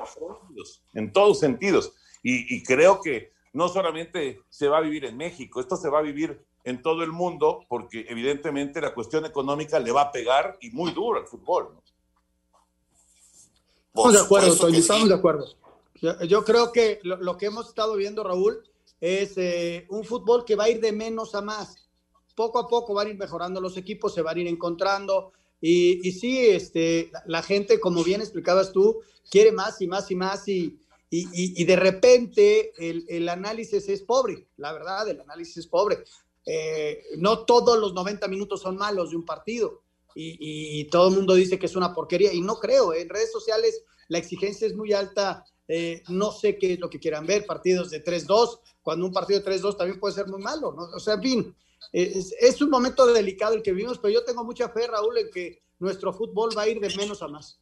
En 0.93 1.13
todos 1.13 1.39
sentidos. 1.39 1.93
Y, 2.21 2.53
y 2.53 2.63
creo 2.63 2.99
que 2.99 3.31
no 3.53 3.69
solamente 3.69 4.41
se 4.49 4.67
va 4.67 4.79
a 4.79 4.81
vivir 4.81 5.05
en 5.05 5.15
México, 5.15 5.61
esto 5.61 5.77
se 5.77 5.89
va 5.89 5.99
a 5.99 6.01
vivir 6.01 6.43
en 6.63 6.81
todo 6.81 7.03
el 7.03 7.11
mundo, 7.11 7.65
porque 7.67 8.05
evidentemente 8.07 8.79
la 8.79 8.93
cuestión 8.93 9.25
económica 9.25 9.79
le 9.79 9.91
va 9.91 10.03
a 10.03 10.11
pegar 10.11 10.57
y 10.61 10.69
muy 10.71 10.91
duro 10.91 11.19
al 11.19 11.27
fútbol. 11.27 11.73
¿no? 11.73 11.83
Estamos 13.87 14.13
de 14.13 14.19
acuerdo, 14.19 14.55
Toño, 14.55 14.77
estamos 14.79 15.09
de 15.09 15.15
acuerdo. 15.15 15.47
Yo, 16.01 16.23
yo 16.23 16.43
creo 16.43 16.71
que 16.71 16.99
lo, 17.03 17.17
lo, 17.17 17.37
que 17.37 17.47
hemos 17.47 17.67
estado 17.67 17.95
viendo, 17.95 18.23
Raúl, 18.23 18.63
es 18.99 19.37
eh, 19.37 19.85
un 19.89 20.03
fútbol 20.03 20.45
que 20.45 20.55
va 20.55 20.65
a 20.65 20.69
ir 20.69 20.79
de 20.79 20.91
menos 20.91 21.35
a 21.35 21.41
más. 21.41 21.75
Poco 22.35 22.59
a 22.59 22.67
poco 22.67 22.93
van 22.93 23.07
a 23.07 23.09
ir 23.11 23.17
mejorando 23.17 23.61
los 23.61 23.77
equipos, 23.77 24.13
se 24.13 24.21
van 24.21 24.37
a 24.37 24.41
ir 24.41 24.47
encontrando. 24.47 25.33
Y, 25.61 26.07
y 26.07 26.11
sí, 26.13 26.47
este, 26.47 27.09
la, 27.11 27.23
la, 27.27 27.43
gente, 27.43 27.79
como 27.79 28.03
bien 28.03 28.21
explicabas 28.21 28.71
tú, 28.71 29.01
quiere 29.29 29.51
más 29.51 29.81
y 29.81 29.87
más 29.87 30.09
y 30.09 30.15
más. 30.15 30.47
Y, 30.47 30.79
y, 31.09 31.61
y 31.61 31.65
de 31.65 31.75
repente 31.75 32.73
el, 32.77 33.05
el, 33.07 33.29
análisis 33.29 33.87
es 33.87 34.01
pobre, 34.01 34.47
la 34.57 34.73
verdad, 34.73 35.07
el 35.07 35.21
análisis 35.21 35.57
es 35.57 35.67
pobre. 35.67 36.03
Eh, 36.45 37.03
no 37.17 37.45
todos 37.45 37.79
los 37.79 37.93
90 37.93 38.27
minutos 38.27 38.61
son 38.61 38.75
malos 38.75 39.11
de 39.11 39.15
un 39.15 39.23
partido 39.23 39.81
y, 40.13 40.37
y, 40.81 40.85
todo 40.89 41.07
el 41.07 41.15
mundo 41.15 41.35
dice 41.35 41.57
que 41.57 41.67
es 41.67 41.75
una 41.77 41.93
porquería 41.93 42.33
y 42.33 42.41
no 42.41 42.59
creo, 42.59 42.93
¿eh? 42.93 43.01
en 43.01 43.09
redes 43.09 43.31
sociales 43.31 43.83
la 44.09 44.17
exigencia 44.17 44.67
es 44.67 44.75
muy 44.75 44.91
alta, 44.91 45.45
eh, 45.69 46.03
no 46.09 46.33
sé 46.33 46.57
qué 46.57 46.73
es 46.73 46.79
lo 46.79 46.89
que 46.89 46.99
quieran 46.99 47.25
ver, 47.25 47.45
partidos 47.45 47.89
de 47.89 48.03
3-2, 48.03 48.59
cuando 48.81 49.05
un 49.05 49.13
partido 49.13 49.39
de 49.39 49.45
3-2 49.45 49.77
también 49.77 49.99
puede 49.99 50.15
ser 50.15 50.27
muy 50.27 50.41
malo, 50.41 50.73
¿no? 50.73 50.83
o 50.83 50.99
sea, 50.99 51.13
en 51.13 51.21
fin, 51.21 51.55
es, 51.93 52.35
es, 52.39 52.61
un 52.61 52.69
momento 52.69 53.05
delicado 53.07 53.53
el 53.53 53.63
que 53.63 53.71
vivimos, 53.71 53.97
pero 53.97 54.13
yo 54.13 54.25
tengo 54.25 54.43
mucha 54.43 54.67
fe, 54.69 54.85
Raúl, 54.85 55.17
en 55.17 55.31
que 55.31 55.63
nuestro 55.79 56.13
fútbol 56.13 56.55
va 56.57 56.63
a 56.63 56.67
ir 56.67 56.79
de 56.79 56.93
menos 56.95 57.21
a 57.21 57.27
más. 57.27 57.59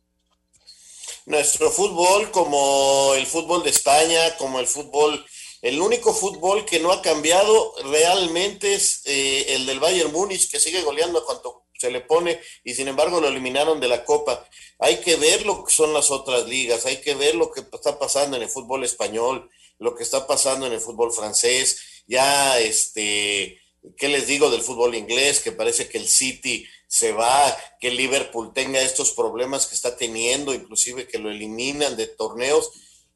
Nuestro 1.26 1.70
fútbol, 1.70 2.32
como 2.32 3.14
el 3.16 3.28
fútbol 3.28 3.64
de 3.64 3.70
España, 3.70 4.36
como 4.38 4.60
el 4.60 4.66
fútbol 4.66 5.24
el 5.62 5.82
único 5.82 6.14
fútbol 6.14 6.66
que 6.66 6.80
no 6.80 6.92
ha 6.92 7.02
cambiado 7.02 7.74
realmente 7.84 8.74
es 8.74 9.02
eh, 9.06 9.46
el 9.50 9.66
del 9.66 9.80
Bayern 9.80 10.12
Múnich, 10.12 10.50
que 10.50 10.60
sigue 10.60 10.82
goleando 10.82 11.20
a 11.20 11.26
cuanto 11.26 11.66
se 11.82 11.92
le 11.92 12.02
pone 12.02 12.40
y 12.64 12.76
sin 12.76 12.88
embargo 12.88 13.20
lo 13.20 13.28
eliminaron 13.28 13.80
de 13.80 13.88
la 13.88 14.06
Copa. 14.06 14.48
Hay 14.80 14.98
que 14.98 15.16
ver 15.16 15.46
lo 15.46 15.64
que 15.64 15.74
son 15.74 15.94
las 15.94 16.12
otras 16.12 16.48
ligas, 16.48 16.86
hay 16.86 16.98
que 16.98 17.16
ver 17.16 17.36
lo 17.36 17.52
que 17.52 17.62
está 17.62 17.98
pasando 18.00 18.38
en 18.38 18.44
el 18.44 18.50
fútbol 18.50 18.84
español, 18.84 19.50
lo 19.80 19.96
que 19.96 20.04
está 20.04 20.28
pasando 20.28 20.68
en 20.68 20.74
el 20.74 20.80
fútbol 20.80 21.12
francés. 21.12 22.04
Ya, 22.08 22.60
este, 22.60 23.60
¿qué 23.98 24.08
les 24.08 24.28
digo 24.28 24.50
del 24.50 24.62
fútbol 24.62 24.96
inglés? 24.96 25.40
Que 25.40 25.52
parece 25.52 25.90
que 25.90 25.98
el 25.98 26.08
City 26.08 26.68
se 26.88 27.12
va, 27.12 27.58
que 27.80 27.90
Liverpool 27.90 28.54
tenga 28.54 28.82
estos 28.82 29.12
problemas 29.12 29.66
que 29.66 29.76
está 29.76 29.96
teniendo, 29.96 30.54
inclusive 30.54 31.08
que 31.08 31.20
lo 31.20 31.32
eliminan 31.32 31.96
de 31.98 32.08
torneos 32.08 32.72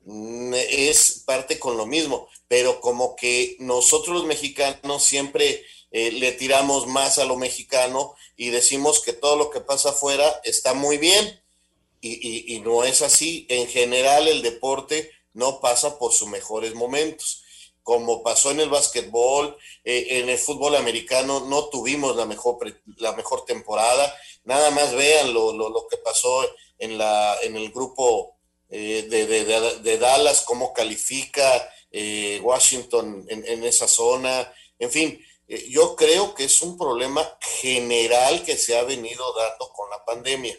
es 0.05 1.23
parte 1.25 1.57
con 1.59 1.77
lo 1.77 1.85
mismo, 1.85 2.27
pero 2.47 2.79
como 2.79 3.15
que 3.15 3.55
nosotros 3.59 4.15
los 4.15 4.25
mexicanos 4.25 5.03
siempre 5.03 5.65
eh, 5.91 6.11
le 6.11 6.31
tiramos 6.33 6.87
más 6.87 7.17
a 7.17 7.25
lo 7.25 7.37
mexicano 7.37 8.13
y 8.35 8.49
decimos 8.49 9.01
que 9.01 9.13
todo 9.13 9.35
lo 9.35 9.49
que 9.49 9.61
pasa 9.61 9.89
afuera 9.89 10.41
está 10.43 10.73
muy 10.73 10.97
bien 10.97 11.41
y, 12.01 12.11
y, 12.11 12.55
y 12.55 12.59
no 12.59 12.83
es 12.83 13.01
así. 13.01 13.45
En 13.49 13.67
general 13.67 14.27
el 14.27 14.41
deporte 14.41 15.11
no 15.33 15.59
pasa 15.59 15.97
por 15.97 16.13
sus 16.13 16.27
mejores 16.27 16.75
momentos. 16.75 17.41
Como 17.81 18.23
pasó 18.23 18.51
en 18.51 18.59
el 18.59 18.69
básquetbol, 18.69 19.57
eh, 19.83 20.07
en 20.09 20.29
el 20.29 20.39
fútbol 20.39 20.75
americano 20.75 21.41
no 21.41 21.69
tuvimos 21.69 22.15
la 22.15 22.25
mejor, 22.25 22.57
la 22.97 23.13
mejor 23.13 23.45
temporada. 23.45 24.13
Nada 24.43 24.71
más 24.71 24.93
vean 24.93 25.33
lo, 25.33 25.53
lo, 25.53 25.69
lo 25.69 25.87
que 25.87 25.97
pasó 25.97 26.45
en, 26.79 26.97
la, 26.97 27.37
en 27.43 27.55
el 27.55 27.71
grupo 27.71 28.34
eh, 28.77 29.07
de, 29.09 29.25
de, 29.25 29.79
de, 29.79 29.97
Dallas, 29.97 30.43
cómo 30.45 30.73
califica 30.73 31.45
eh, 31.89 32.41
Washington 32.43 33.25
en, 33.29 33.47
en, 33.47 33.63
esa 33.63 33.87
zona, 33.87 34.51
en 34.77 34.91
fin, 34.91 35.25
eh, 35.47 35.65
yo 35.69 35.95
creo 35.95 36.35
que 36.35 36.43
es 36.43 36.61
un 36.61 36.77
problema 36.77 37.21
general 37.61 38.43
que 38.43 38.57
se 38.57 38.77
ha 38.77 38.83
venido 38.83 39.23
dando 39.33 39.69
con 39.69 39.89
la 39.89 40.03
pandemia, 40.03 40.57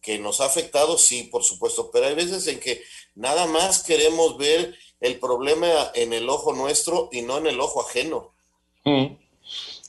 que 0.00 0.16
nos 0.16 0.40
ha 0.40 0.44
afectado, 0.44 0.96
sí, 0.96 1.24
por 1.24 1.42
supuesto, 1.42 1.90
pero 1.90 2.06
hay 2.06 2.14
veces 2.14 2.46
en 2.46 2.60
que 2.60 2.84
nada 3.16 3.46
más 3.46 3.82
queremos 3.82 4.38
ver 4.38 4.78
el 5.00 5.18
problema 5.18 5.90
en 5.94 6.12
el 6.12 6.28
ojo 6.28 6.52
nuestro 6.52 7.08
y 7.10 7.22
no 7.22 7.38
en 7.38 7.48
el 7.48 7.58
ojo 7.58 7.80
ajeno. 7.80 8.32
Mm. 8.84 9.16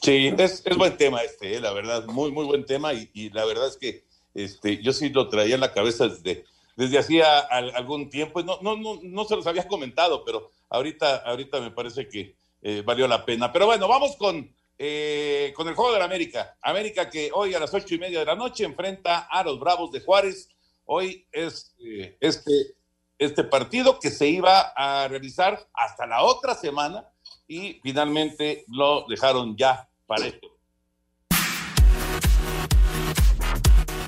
Sí, 0.01 0.34
es, 0.36 0.63
buen 0.75 0.97
tema 0.97 1.21
este, 1.21 1.59
la 1.59 1.73
verdad, 1.73 2.05
muy, 2.05 2.32
muy 2.32 2.45
buen 2.45 2.65
tema 2.65 2.95
y, 2.95 3.11
y 3.13 3.30
la 3.30 3.45
verdad 3.45 3.67
es 3.67 3.78
que 3.78 4.03
este, 4.34 4.82
yo 4.82 4.93
sí 4.93 5.09
lo 5.09 5.30
traía 5.30 5.53
en 5.53 5.61
la 5.61 5.73
cabeza 5.73 6.07
desde 6.07 6.43
desde 6.78 6.99
hacía 6.99 7.39
algún 7.39 8.09
tiempo. 8.09 8.41
No, 8.43 8.59
no, 8.61 8.78
no, 8.78 8.99
no 9.01 9.25
se 9.25 9.36
los 9.36 9.47
había 9.47 9.67
comentado, 9.67 10.23
pero 10.23 10.51
ahorita, 10.69 11.17
ahorita 11.17 11.59
me 11.59 11.71
parece 11.71 12.07
que 12.07 12.38
eh, 12.61 12.84
valió 12.86 13.07
la 13.07 13.25
pena. 13.25 13.51
Pero 13.51 13.65
bueno, 13.65 13.88
vamos 13.88 14.15
con, 14.15 14.55
eh, 14.78 15.51
con 15.55 15.67
el 15.67 15.73
juego 15.73 15.91
de 15.91 15.99
la 15.99 16.05
América. 16.05 16.55
América 16.61 17.09
que 17.09 17.32
hoy 17.34 17.55
a 17.55 17.59
las 17.59 17.73
ocho 17.73 17.95
y 17.95 17.99
media 17.99 18.19
de 18.19 18.25
la 18.25 18.36
noche 18.36 18.63
enfrenta 18.63 19.28
a 19.30 19.43
los 19.43 19.59
Bravos 19.59 19.91
de 19.91 20.01
Juárez. 20.01 20.49
Hoy 20.86 21.28
es 21.32 21.75
eh, 21.80 22.15
este, 22.21 22.75
este 23.17 23.43
partido 23.43 23.99
que 23.99 24.11
se 24.11 24.28
iba 24.28 24.71
a 24.75 25.07
realizar 25.07 25.67
hasta 25.73 26.05
la 26.05 26.23
otra 26.23 26.53
semana 26.53 27.09
y 27.47 27.80
finalmente 27.82 28.65
lo 28.67 29.05
dejaron 29.09 29.57
ya 29.57 29.89
para 30.05 30.28
esto. 30.28 30.57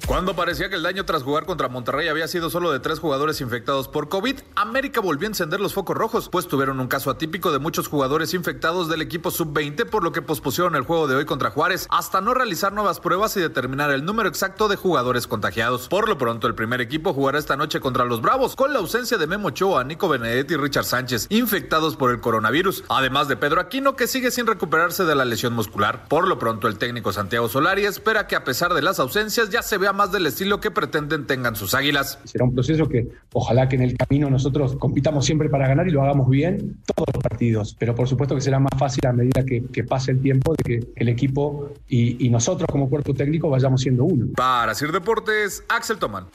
Cuando 0.09 0.35
parecía 0.35 0.69
que 0.71 0.75
el 0.75 0.81
daño 0.81 1.05
tras 1.05 1.21
jugar 1.21 1.45
contra 1.45 1.69
Monterrey 1.69 2.07
había 2.07 2.27
sido 2.27 2.49
solo 2.49 2.71
de 2.71 2.79
tres 2.79 2.97
jugadores 2.97 3.41
infectados 3.41 3.87
por 3.87 4.09
COVID, 4.09 4.39
América 4.55 5.01
volvió 5.01 5.27
a 5.27 5.29
encender 5.29 5.59
los 5.59 5.75
focos 5.75 5.95
rojos, 5.95 6.29
pues 6.29 6.47
tuvieron 6.47 6.79
un 6.79 6.87
caso 6.87 7.11
atípico 7.11 7.51
de 7.51 7.59
muchos 7.59 7.87
jugadores 7.87 8.33
infectados 8.33 8.89
del 8.89 9.03
equipo 9.03 9.29
sub-20, 9.29 9.85
por 9.85 10.03
lo 10.03 10.11
que 10.11 10.23
pospusieron 10.23 10.75
el 10.75 10.81
juego 10.81 11.07
de 11.07 11.13
hoy 11.13 11.25
contra 11.25 11.51
Juárez 11.51 11.85
hasta 11.91 12.21
no 12.21 12.33
realizar 12.33 12.73
nuevas 12.73 12.99
pruebas 12.99 13.37
y 13.37 13.39
determinar 13.39 13.91
el 13.91 14.03
número 14.03 14.27
exacto 14.29 14.67
de 14.67 14.77
jugadores 14.77 15.27
contagiados. 15.27 15.87
Por 15.89 16.09
lo 16.09 16.17
pronto, 16.17 16.47
el 16.47 16.55
primer 16.55 16.81
equipo 16.81 17.13
jugará 17.13 17.37
esta 17.37 17.55
noche 17.55 17.79
contra 17.79 18.03
los 18.03 18.19
Bravos, 18.19 18.55
con 18.55 18.73
la 18.73 18.79
ausencia 18.79 19.19
de 19.19 19.27
Memo 19.27 19.49
Ochoa, 19.49 19.83
Nico 19.83 20.09
Benedetti 20.09 20.55
y 20.55 20.57
Richard 20.57 20.85
Sánchez, 20.85 21.27
infectados 21.29 21.95
por 21.95 22.09
el 22.09 22.19
coronavirus, 22.19 22.83
además 22.89 23.27
de 23.27 23.37
Pedro 23.37 23.61
Aquino, 23.61 23.95
que 23.95 24.07
sigue 24.07 24.31
sin 24.31 24.47
recuperarse 24.47 25.05
de 25.05 25.13
la 25.13 25.25
lesión 25.25 25.53
muscular. 25.53 26.07
Por 26.07 26.27
lo 26.27 26.39
pronto, 26.39 26.67
el 26.67 26.79
técnico 26.79 27.13
Santiago 27.13 27.47
Solari 27.47 27.85
espera 27.85 28.25
que 28.25 28.35
a 28.35 28.43
pesar 28.43 28.73
de 28.73 28.81
las 28.81 28.99
ausencias 28.99 29.51
ya 29.51 29.61
se 29.61 29.77
vea 29.77 29.93
más 29.99 30.13
del 30.13 30.25
estilo 30.27 30.61
que 30.61 30.71
pretenden 30.71 31.27
tengan 31.27 31.57
sus 31.57 31.73
águilas. 31.73 32.19
Será 32.23 32.45
un 32.45 32.53
proceso 32.53 32.87
que 32.87 33.09
ojalá 33.33 33.67
que 33.67 33.75
en 33.75 33.81
el 33.81 33.97
camino 33.97 34.29
nosotros 34.29 34.77
compitamos 34.77 35.25
siempre 35.25 35.49
para 35.49 35.67
ganar 35.67 35.89
y 35.89 35.91
lo 35.91 36.01
hagamos 36.01 36.29
bien 36.29 36.77
todos 36.85 37.05
los 37.13 37.21
partidos, 37.21 37.75
pero 37.77 37.93
por 37.93 38.07
supuesto 38.07 38.33
que 38.33 38.39
será 38.39 38.59
más 38.59 38.71
fácil 38.79 39.05
a 39.07 39.11
medida 39.11 39.43
que, 39.43 39.65
que 39.65 39.83
pase 39.83 40.11
el 40.11 40.21
tiempo 40.21 40.55
de 40.55 40.63
que 40.63 40.87
el 40.95 41.09
equipo 41.09 41.73
y, 41.89 42.25
y, 42.25 42.29
nosotros 42.29 42.65
como 42.71 42.89
cuerpo 42.89 43.13
técnico 43.13 43.49
vayamos 43.49 43.81
siendo 43.81 44.05
uno. 44.05 44.27
Para 44.37 44.73
Sir 44.73 44.93
Deportes, 44.93 45.65
Axel 45.67 45.97
Toman. 45.97 46.27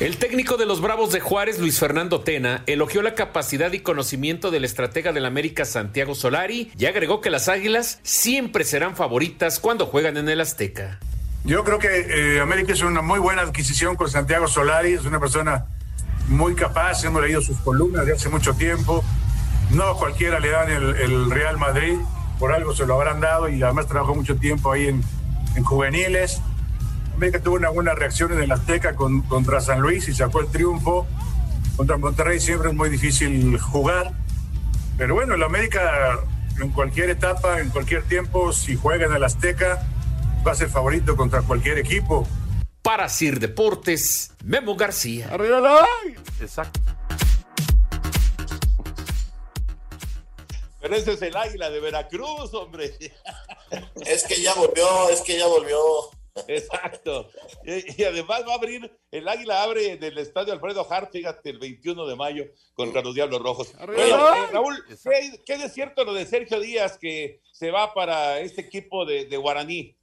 El 0.00 0.16
técnico 0.16 0.56
de 0.56 0.64
los 0.64 0.80
Bravos 0.80 1.12
de 1.12 1.20
Juárez, 1.20 1.58
Luis 1.58 1.78
Fernando 1.78 2.20
Tena, 2.20 2.62
elogió 2.66 3.02
la 3.02 3.14
capacidad 3.14 3.72
y 3.72 3.80
conocimiento 3.80 4.50
del 4.50 4.64
estratega 4.64 5.12
del 5.12 5.26
América, 5.26 5.66
Santiago 5.66 6.14
Solari, 6.14 6.70
y 6.78 6.86
agregó 6.86 7.20
que 7.20 7.28
las 7.28 7.48
Águilas 7.48 8.00
siempre 8.04 8.64
serán 8.64 8.96
favoritas 8.96 9.58
cuando 9.58 9.84
juegan 9.84 10.16
en 10.16 10.30
el 10.30 10.40
Azteca. 10.40 10.98
Yo 11.48 11.64
creo 11.64 11.78
que 11.78 11.88
eh, 11.88 12.40
América 12.42 12.74
es 12.74 12.82
una 12.82 13.00
muy 13.00 13.18
buena 13.18 13.40
adquisición 13.40 13.96
con 13.96 14.10
Santiago 14.10 14.46
Solari, 14.46 14.92
es 14.92 15.06
una 15.06 15.18
persona 15.18 15.64
muy 16.28 16.54
capaz, 16.54 17.02
hemos 17.04 17.22
leído 17.22 17.40
sus 17.40 17.56
columnas 17.60 18.04
de 18.04 18.12
hace 18.12 18.28
mucho 18.28 18.52
tiempo, 18.52 19.02
no 19.70 19.96
cualquiera 19.96 20.40
le 20.40 20.50
dan 20.50 20.70
el, 20.70 21.30
Real 21.30 21.56
Madrid, 21.56 21.94
por 22.38 22.52
algo 22.52 22.74
se 22.74 22.84
lo 22.84 22.96
habrán 22.96 23.20
dado 23.20 23.48
y 23.48 23.62
además 23.62 23.86
trabajó 23.86 24.14
mucho 24.14 24.36
tiempo 24.36 24.72
ahí 24.72 24.88
en, 24.88 25.02
en 25.56 25.64
juveniles. 25.64 26.42
América 27.16 27.40
tuvo 27.40 27.54
una 27.54 27.70
buena 27.70 27.94
reacción 27.94 28.30
en 28.34 28.42
el 28.42 28.52
Azteca 28.52 28.94
con, 28.94 29.22
contra 29.22 29.62
San 29.62 29.80
Luis 29.80 30.06
y 30.08 30.14
sacó 30.14 30.40
el 30.40 30.48
triunfo. 30.48 31.06
Contra 31.78 31.96
Monterrey 31.96 32.40
siempre 32.40 32.68
es 32.68 32.74
muy 32.74 32.90
difícil 32.90 33.58
jugar, 33.58 34.12
pero 34.98 35.14
bueno, 35.14 35.34
el 35.34 35.42
América 35.42 36.18
en 36.60 36.68
cualquier 36.72 37.08
etapa, 37.08 37.58
en 37.60 37.70
cualquier 37.70 38.02
tiempo, 38.02 38.52
si 38.52 38.76
juega 38.76 39.06
en 39.06 39.14
el 39.14 39.24
Azteca, 39.24 39.86
va 40.46 40.52
a 40.52 40.54
ser 40.54 40.68
favorito 40.68 41.16
contra 41.16 41.42
cualquier 41.42 41.78
equipo. 41.78 42.26
Para 42.82 43.08
Sir 43.08 43.38
Deportes, 43.38 44.32
Memo 44.44 44.76
García. 44.76 45.28
¡Arriba 45.30 45.60
la! 45.60 45.86
Exacto. 46.40 46.80
Pero 50.80 50.94
ese 50.94 51.12
es 51.12 51.22
el 51.22 51.36
águila 51.36 51.70
de 51.70 51.80
Veracruz, 51.80 52.54
hombre. 52.54 52.94
Es 54.06 54.24
que 54.24 54.40
ya 54.40 54.54
volvió, 54.54 55.10
es 55.10 55.20
que 55.20 55.36
ya 55.36 55.46
volvió. 55.46 55.78
Exacto. 56.46 57.28
Y, 57.64 58.00
y, 58.00 58.04
además 58.04 58.44
va 58.48 58.52
a 58.52 58.56
abrir, 58.56 58.90
el 59.10 59.28
águila 59.28 59.62
abre 59.62 59.92
en 59.92 60.02
el 60.02 60.16
estadio 60.16 60.54
Alfredo 60.54 60.86
Hart, 60.88 61.12
fíjate, 61.12 61.50
el 61.50 61.58
21 61.58 62.06
de 62.06 62.16
mayo 62.16 62.44
contra 62.72 63.02
los 63.02 63.14
Diablos 63.14 63.42
Rojos. 63.42 63.74
Bueno, 63.76 64.34
eh, 64.34 64.46
Raúl, 64.52 64.82
¿qué, 64.86 65.42
¿qué 65.44 65.54
es 65.54 65.74
cierto 65.74 66.04
lo 66.04 66.14
de 66.14 66.24
Sergio 66.24 66.60
Díaz 66.60 66.96
que 66.96 67.42
se 67.52 67.70
va 67.70 67.92
para 67.92 68.40
este 68.40 68.62
equipo 68.62 69.04
de, 69.04 69.26
de 69.26 69.36
Guaraní? 69.36 69.97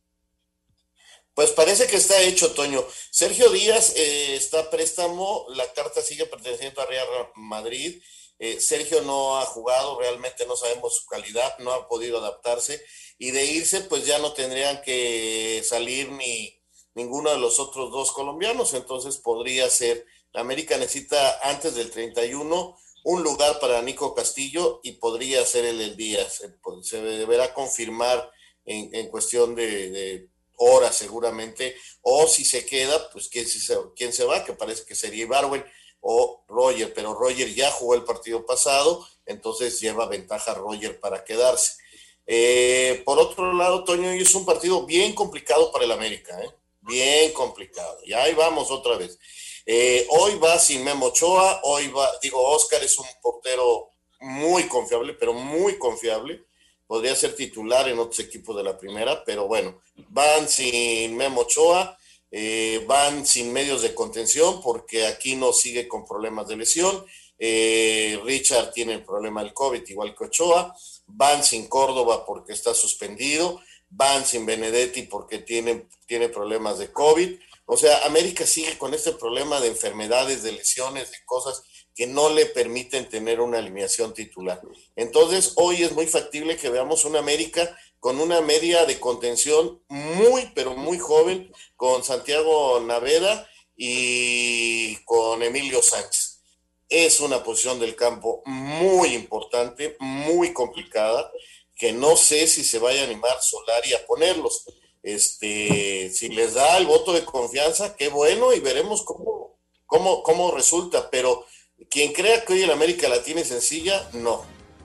Pues 1.35 1.51
parece 1.51 1.85
que 1.87 1.97
está 1.97 2.21
hecho, 2.23 2.53
Toño. 2.53 2.85
Sergio 3.11 3.49
Díaz 3.49 3.93
eh, 3.97 4.35
está 4.35 4.61
a 4.61 4.69
préstamo, 4.69 5.45
la 5.49 5.71
carta 5.73 6.01
sigue 6.01 6.25
perteneciendo 6.25 6.81
a 6.81 6.85
Real 6.85 7.07
Madrid. 7.35 8.01
Eh, 8.39 8.61
Sergio 8.61 9.01
no 9.01 9.37
ha 9.37 9.45
jugado, 9.45 9.99
realmente 9.99 10.45
no 10.45 10.55
sabemos 10.55 10.95
su 10.95 11.05
calidad, 11.05 11.57
no 11.59 11.73
ha 11.73 11.87
podido 11.87 12.19
adaptarse 12.19 12.81
y 13.17 13.31
de 13.31 13.45
irse 13.45 13.81
pues 13.81 14.05
ya 14.05 14.17
no 14.19 14.33
tendrían 14.33 14.81
que 14.81 15.61
salir 15.63 16.11
ni 16.11 16.57
ninguno 16.95 17.29
de 17.31 17.37
los 17.37 17.59
otros 17.59 17.91
dos 17.91 18.11
colombianos, 18.11 18.73
entonces 18.73 19.17
podría 19.17 19.69
ser, 19.69 20.05
América 20.33 20.77
necesita 20.77 21.39
antes 21.49 21.75
del 21.75 21.91
31 21.91 22.77
un 23.03 23.23
lugar 23.23 23.59
para 23.59 23.81
Nico 23.81 24.15
Castillo 24.15 24.79
y 24.83 24.93
podría 24.93 25.45
ser 25.45 25.65
el 25.65 25.77
del 25.77 25.95
día, 25.95 26.27
se, 26.29 26.49
pues, 26.49 26.89
deberá 26.91 27.53
confirmar 27.53 28.31
en, 28.65 29.09
cuestión 29.09 29.53
de, 29.55 30.29
horas 30.57 30.95
seguramente, 30.95 31.75
o 32.01 32.27
si 32.27 32.45
se 32.45 32.65
queda, 32.65 33.09
pues 33.11 33.29
quién 33.29 33.47
se, 33.47 33.77
quién 33.95 34.13
se 34.13 34.25
va, 34.25 34.43
que 34.43 34.53
parece 34.53 34.85
que 34.85 34.95
sería 34.95 35.23
Ibarwen 35.23 35.65
o 36.01 36.43
Roger, 36.47 36.93
pero 36.93 37.13
Roger 37.13 37.53
ya 37.53 37.71
jugó 37.71 37.95
el 37.95 38.03
partido 38.03 38.45
pasado, 38.45 39.07
entonces 39.25 39.79
lleva 39.79 40.07
ventaja 40.07 40.53
Roger 40.53 40.99
para 40.99 41.23
quedarse. 41.23 41.73
Eh, 42.27 43.01
por 43.05 43.19
otro 43.19 43.53
lado, 43.53 43.83
Toño, 43.83 44.11
es 44.11 44.33
un 44.35 44.45
partido 44.45 44.85
bien 44.85 45.13
complicado 45.13 45.71
para 45.71 45.85
el 45.85 45.91
América, 45.91 46.39
¿eh? 46.41 46.49
bien 46.81 47.33
complicado. 47.33 47.99
Y 48.03 48.13
ahí 48.13 48.33
vamos 48.33 48.71
otra 48.71 48.97
vez. 48.97 49.17
Eh, 49.65 50.05
hoy 50.09 50.35
va 50.35 50.59
sin 50.59 50.83
Memo 50.83 51.07
Ochoa, 51.07 51.61
hoy 51.63 51.87
va, 51.87 52.11
digo, 52.21 52.39
Oscar 52.39 52.83
es 52.83 52.97
un 52.99 53.07
portero 53.21 53.89
muy 54.19 54.67
confiable, 54.67 55.13
pero 55.13 55.33
muy 55.33 55.77
confiable. 55.77 56.45
Podría 56.87 57.15
ser 57.15 57.35
titular 57.35 57.87
en 57.89 57.99
otros 57.99 58.19
equipos 58.19 58.55
de 58.55 58.63
la 58.63 58.77
primera, 58.77 59.23
pero 59.23 59.47
bueno, 59.47 59.81
van 60.09 60.47
sin 60.47 61.15
Memo 61.17 61.41
Ochoa, 61.41 61.97
van 62.85 63.25
sin 63.25 63.51
medios 63.51 63.81
de 63.81 63.95
contención 63.95 64.61
porque 64.61 65.07
aquí 65.07 65.35
no 65.35 65.51
sigue 65.53 65.87
con 65.87 66.05
problemas 66.05 66.47
de 66.47 66.57
lesión. 66.57 67.05
Richard 67.39 68.71
tiene 68.71 68.93
el 68.93 69.03
problema 69.03 69.43
del 69.43 69.53
COVID, 69.53 69.87
igual 69.87 70.15
que 70.15 70.25
Ochoa 70.25 70.75
van 71.07 71.43
sin 71.43 71.67
Córdoba 71.67 72.25
porque 72.25 72.53
está 72.53 72.73
suspendido, 72.73 73.61
van 73.89 74.25
sin 74.25 74.45
Benedetti 74.45 75.03
porque 75.03 75.39
tiene, 75.39 75.87
tiene 76.05 76.29
problemas 76.29 76.79
de 76.79 76.91
COVID. 76.91 77.39
O 77.65 77.77
sea, 77.77 78.05
América 78.05 78.45
sigue 78.45 78.77
con 78.77 78.93
este 78.93 79.11
problema 79.13 79.59
de 79.59 79.69
enfermedades, 79.69 80.43
de 80.43 80.51
lesiones, 80.51 81.11
de 81.11 81.17
cosas 81.25 81.63
que 81.95 82.05
no 82.05 82.29
le 82.29 82.45
permiten 82.45 83.09
tener 83.09 83.39
una 83.39 83.59
alineación 83.59 84.13
titular. 84.13 84.61
Entonces, 84.95 85.53
hoy 85.55 85.81
es 85.81 85.93
muy 85.93 86.07
factible 86.07 86.57
que 86.57 86.69
veamos 86.69 87.05
una 87.05 87.19
América 87.19 87.75
con 87.99 88.19
una 88.19 88.41
media 88.41 88.85
de 88.85 88.99
contención 88.99 89.81
muy, 89.87 90.51
pero 90.53 90.75
muy 90.75 90.99
joven, 90.99 91.51
con 91.75 92.03
Santiago 92.03 92.79
Naveda 92.81 93.49
y 93.75 94.97
con 95.05 95.41
Emilio 95.41 95.81
Sánchez 95.81 96.35
es 96.89 97.19
una 97.19 97.43
posición 97.43 97.79
del 97.79 97.95
campo 97.95 98.41
muy 98.45 99.09
importante, 99.13 99.95
muy 99.99 100.53
complicada, 100.53 101.31
que 101.75 101.91
no 101.91 102.15
sé 102.15 102.47
si 102.47 102.63
se 102.63 102.79
vaya 102.79 103.01
a 103.01 103.05
animar 103.05 103.41
Solari 103.41 103.93
a 103.93 104.05
ponerlos. 104.05 104.65
Este, 105.03 106.09
si 106.11 106.29
les 106.29 106.53
da 106.53 106.77
el 106.77 106.87
voto 106.87 107.13
de 107.13 107.25
confianza, 107.25 107.95
qué 107.95 108.07
bueno, 108.07 108.53
y 108.53 108.59
veremos 108.59 109.03
cómo, 109.03 109.57
cómo, 109.85 110.23
cómo 110.23 110.51
resulta. 110.51 111.09
Pero 111.09 111.45
quien 111.89 112.13
crea 112.13 112.43
que 112.43 112.53
hoy 112.53 112.63
en 112.63 112.71
América 112.71 113.07
la 113.07 113.21
tiene 113.23 113.43
sencilla, 113.43 114.07
no, 114.13 114.43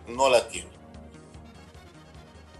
no 0.09 0.29
la 0.29 0.49
tiene. 0.49 0.71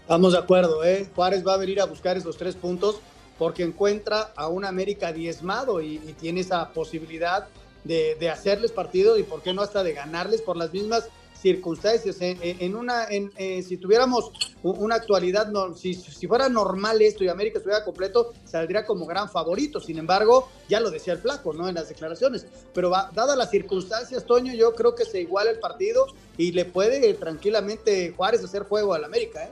Estamos 0.01 0.33
de 0.33 0.39
acuerdo, 0.39 0.83
¿eh? 0.83 1.07
Juárez 1.15 1.45
va 1.45 1.53
a 1.53 1.57
venir 1.57 1.79
a 1.79 1.85
buscar 1.85 2.17
esos 2.17 2.35
tres 2.37 2.55
puntos 2.55 2.99
porque 3.37 3.63
encuentra 3.63 4.31
a 4.35 4.49
un 4.49 4.65
América 4.65 5.13
diezmado 5.13 5.81
y, 5.81 5.97
tiene 6.19 6.41
esa 6.41 6.69
posibilidad 6.73 7.47
de, 7.83 8.29
hacerles 8.29 8.71
partido 8.71 9.17
y 9.17 9.23
por 9.23 9.41
qué 9.41 9.53
no 9.53 9.61
hasta 9.61 9.83
de 9.83 9.93
ganarles 9.93 10.41
por 10.41 10.57
las 10.57 10.71
mismas 10.73 11.07
circunstancias. 11.41 12.17
En, 12.19 12.75
una, 12.75 13.07
en, 13.09 13.31
eh, 13.37 13.63
si 13.63 13.77
tuviéramos 13.77 14.31
una 14.63 14.95
actualidad, 14.95 15.51
si, 15.75 15.93
si, 15.93 16.27
fuera 16.27 16.49
normal 16.49 17.01
esto 17.01 17.23
y 17.23 17.29
América 17.29 17.57
estuviera 17.57 17.83
completo, 17.83 18.33
saldría 18.45 18.85
como 18.85 19.05
gran 19.05 19.29
favorito. 19.29 19.79
Sin 19.79 19.97
embargo, 19.97 20.49
ya 20.69 20.79
lo 20.79 20.91
decía 20.91 21.13
el 21.13 21.19
flaco, 21.19 21.53
¿no? 21.53 21.67
En 21.67 21.75
las 21.75 21.89
declaraciones. 21.89 22.45
Pero 22.73 22.89
va, 22.89 23.11
dadas 23.13 23.37
las 23.37 23.49
circunstancias, 23.49 24.25
Toño, 24.25 24.53
yo 24.53 24.73
creo 24.75 24.95
que 24.95 25.05
se 25.05 25.21
iguala 25.21 25.51
el 25.51 25.59
partido 25.59 26.05
y 26.37 26.51
le 26.51 26.65
puede 26.65 27.13
tranquilamente 27.15 28.13
Juárez 28.15 28.43
hacer 28.43 28.63
juego 28.63 28.93
al 28.93 29.03
América, 29.03 29.43
¿eh? 29.43 29.49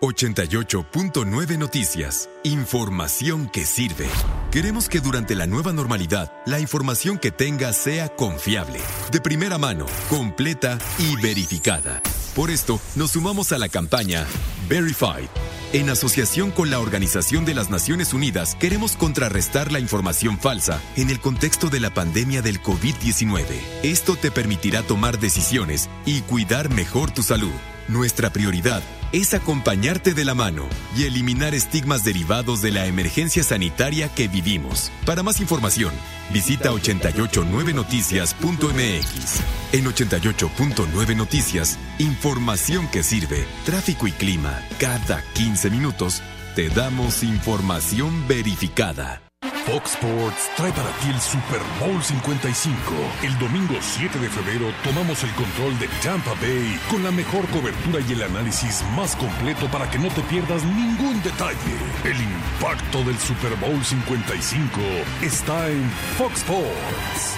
88.9 0.02 1.58
Noticias. 1.58 2.30
Información 2.44 3.50
que 3.50 3.66
sirve. 3.66 4.08
Queremos 4.50 4.88
que 4.88 5.02
durante 5.02 5.36
la 5.36 5.46
nueva 5.46 5.74
normalidad, 5.74 6.32
la 6.46 6.60
información 6.60 7.18
que 7.18 7.32
tengas 7.32 7.76
sea 7.76 8.08
confiable, 8.08 8.80
de 9.12 9.20
primera 9.20 9.58
mano, 9.58 9.86
completa 10.10 10.78
y 11.00 11.22
verificada. 11.22 12.02
Por 12.34 12.50
esto, 12.50 12.80
nos 12.96 13.12
sumamos 13.12 13.52
a 13.52 13.58
la 13.58 13.68
campaña 13.68 14.26
Verified. 14.70 15.28
En 15.74 15.90
asociación 15.90 16.52
con 16.52 16.70
la 16.70 16.80
Organización 16.80 17.44
de 17.44 17.54
las 17.54 17.70
Naciones 17.70 18.14
Unidas, 18.14 18.56
queremos 18.56 18.96
contrarrestar 18.96 19.72
la 19.72 19.80
información 19.80 20.40
falsa 20.40 20.82
en 20.96 21.10
el 21.10 21.20
contexto 21.20 21.70
de 21.70 21.80
la 21.80 21.94
pandemia 21.94 22.42
del 22.42 22.62
COVID-19. 22.62 23.44
Esto 23.84 24.16
te 24.16 24.32
permitirá 24.32 24.82
tomar 24.82 25.20
decisiones 25.20 25.90
y 26.06 26.22
cuidar 26.22 26.70
mejor 26.70 27.12
tu 27.12 27.22
salud. 27.22 27.52
Nuestra 27.90 28.30
prioridad 28.30 28.82
es 29.12 29.34
acompañarte 29.34 30.14
de 30.14 30.24
la 30.24 30.36
mano 30.36 30.70
y 30.96 31.06
eliminar 31.06 31.56
estigmas 31.56 32.04
derivados 32.04 32.62
de 32.62 32.70
la 32.70 32.86
emergencia 32.86 33.44
sanitaria 33.44 34.10
que 34.10 34.28
vivimos. 34.28 34.92
Para 35.08 35.24
más 35.24 35.40
información, 35.40 35.92
visita 36.32 36.72
889noticias.mx. 36.72 39.42
En 39.72 39.86
88.9 39.86 41.16
Noticias, 41.16 41.80
información 41.98 42.88
que 42.90 43.02
sirve, 43.02 43.48
tráfico 43.66 44.06
y 44.06 44.12
clima. 44.12 44.62
Cada 44.80 45.24
15 45.34 45.72
minutos 45.72 46.22
te 46.56 46.70
damos 46.70 47.24
información 47.24 48.28
verificada. 48.28 49.29
Fox 49.66 49.94
Sports 49.94 50.50
trae 50.56 50.72
para 50.72 50.90
ti 51.00 51.10
el 51.10 51.20
Super 51.20 51.60
Bowl 51.80 52.02
55. 52.02 52.80
El 53.24 53.38
domingo 53.40 53.76
7 53.80 54.20
de 54.20 54.30
febrero 54.30 54.72
tomamos 54.84 55.24
el 55.24 55.32
control 55.32 55.78
de 55.80 55.88
Tampa 56.04 56.34
Bay 56.42 56.80
con 56.90 57.04
la 57.04 57.12
mejor 57.12 57.46
cobertura 57.50 58.00
y 58.08 58.14
el 58.14 58.24
análisis 58.24 58.84
más 58.96 59.16
completo 59.16 59.68
para 59.68 59.90
que 59.90 60.00
no 60.00 60.10
te 60.10 60.22
pierdas 60.22 60.64
ningún 60.64 61.22
detalle. 61.24 61.76
El 62.04 62.18
impacto 62.22 63.04
del 63.04 63.18
Super 63.20 63.56
Bowl 63.56 63.84
55 63.84 64.80
está 65.22 65.70
en 65.70 65.90
Fox 66.18 66.38
Sports. 66.38 67.36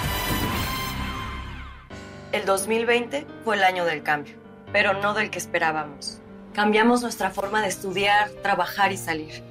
El 2.32 2.46
2020 2.46 3.28
fue 3.44 3.56
el 3.58 3.64
año 3.64 3.86
del 3.86 4.04
cambio, 4.04 4.36
pero 4.72 4.94
no 4.94 5.14
del 5.14 5.30
que 5.30 5.40
esperábamos. 5.40 6.20
Cambiamos 6.54 7.02
nuestra 7.02 7.32
forma 7.32 7.62
de 7.62 7.68
estudiar, 7.68 8.30
trabajar 8.42 8.92
y 8.92 8.98
salir 8.98 9.51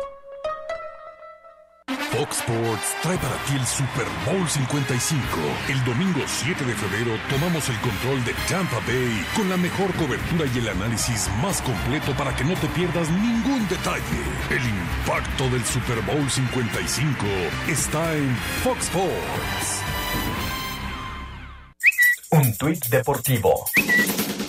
Fox 2.21 2.37
Sports 2.37 2.95
trae 3.01 3.17
para 3.17 3.35
ti 3.45 3.53
el 3.55 3.65
Super 3.65 4.05
Bowl 4.27 4.47
55. 4.47 5.25
El 5.69 5.83
domingo 5.85 6.19
7 6.27 6.65
de 6.65 6.75
febrero 6.75 7.17
tomamos 7.31 7.67
el 7.67 7.79
control 7.81 8.23
de 8.23 8.35
Tampa 8.47 8.77
Bay 8.85 9.25
con 9.35 9.49
la 9.49 9.57
mejor 9.57 9.91
cobertura 9.95 10.45
y 10.53 10.59
el 10.59 10.69
análisis 10.69 11.27
más 11.41 11.63
completo 11.63 12.13
para 12.15 12.35
que 12.35 12.43
no 12.43 12.53
te 12.53 12.67
pierdas 12.67 13.09
ningún 13.09 13.67
detalle. 13.67 14.21
El 14.51 14.61
impacto 14.61 15.49
del 15.49 15.65
Super 15.65 15.99
Bowl 16.01 16.29
55 16.29 17.25
está 17.67 18.13
en 18.13 18.35
Fox 18.63 18.83
Sports. 18.83 19.81
Un 22.29 22.55
tuit 22.55 22.85
deportivo. 22.85 23.65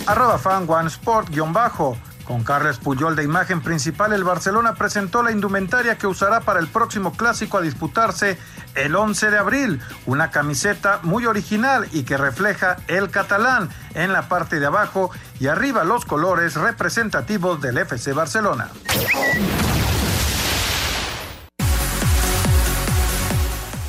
Arroba 0.07 0.37
fan 0.37 0.69
one 0.69 0.89
sport 0.89 1.31
guion 1.31 1.55
bajo. 1.55 1.97
Con 2.25 2.45
Carles 2.45 2.79
Puyol 2.79 3.17
de 3.17 3.25
imagen 3.25 3.61
principal, 3.63 4.13
el 4.13 4.25
Barcelona 4.25 4.75
presentó 4.75 5.23
la 5.23 5.33
indumentaria 5.33 5.99
que 5.99 6.07
usará 6.07 6.41
para 6.41 6.61
el 6.61 6.69
próximo 6.69 7.13
clásico 7.13 7.59
a 7.59 7.63
disputarse 7.63 8.39
el 8.75 8.95
11 8.95 9.31
de 9.31 9.39
abril. 9.39 9.81
Una 10.07 10.31
camiseta 10.31 11.01
muy 11.03 11.27
original 11.27 11.89
y 11.93 12.05
que 12.05 12.17
refleja 12.17 12.77
el 12.87 13.11
catalán 13.11 13.69
en 13.95 14.13
la 14.13 14.29
parte 14.29 14.61
de 14.61 14.67
abajo 14.67 15.11
y 15.41 15.49
arriba 15.49 15.85
los 15.85 16.05
colores 16.05 16.55
representativos 16.55 17.61
del 17.61 17.79
FC 17.79 18.13
Barcelona. 18.13 18.69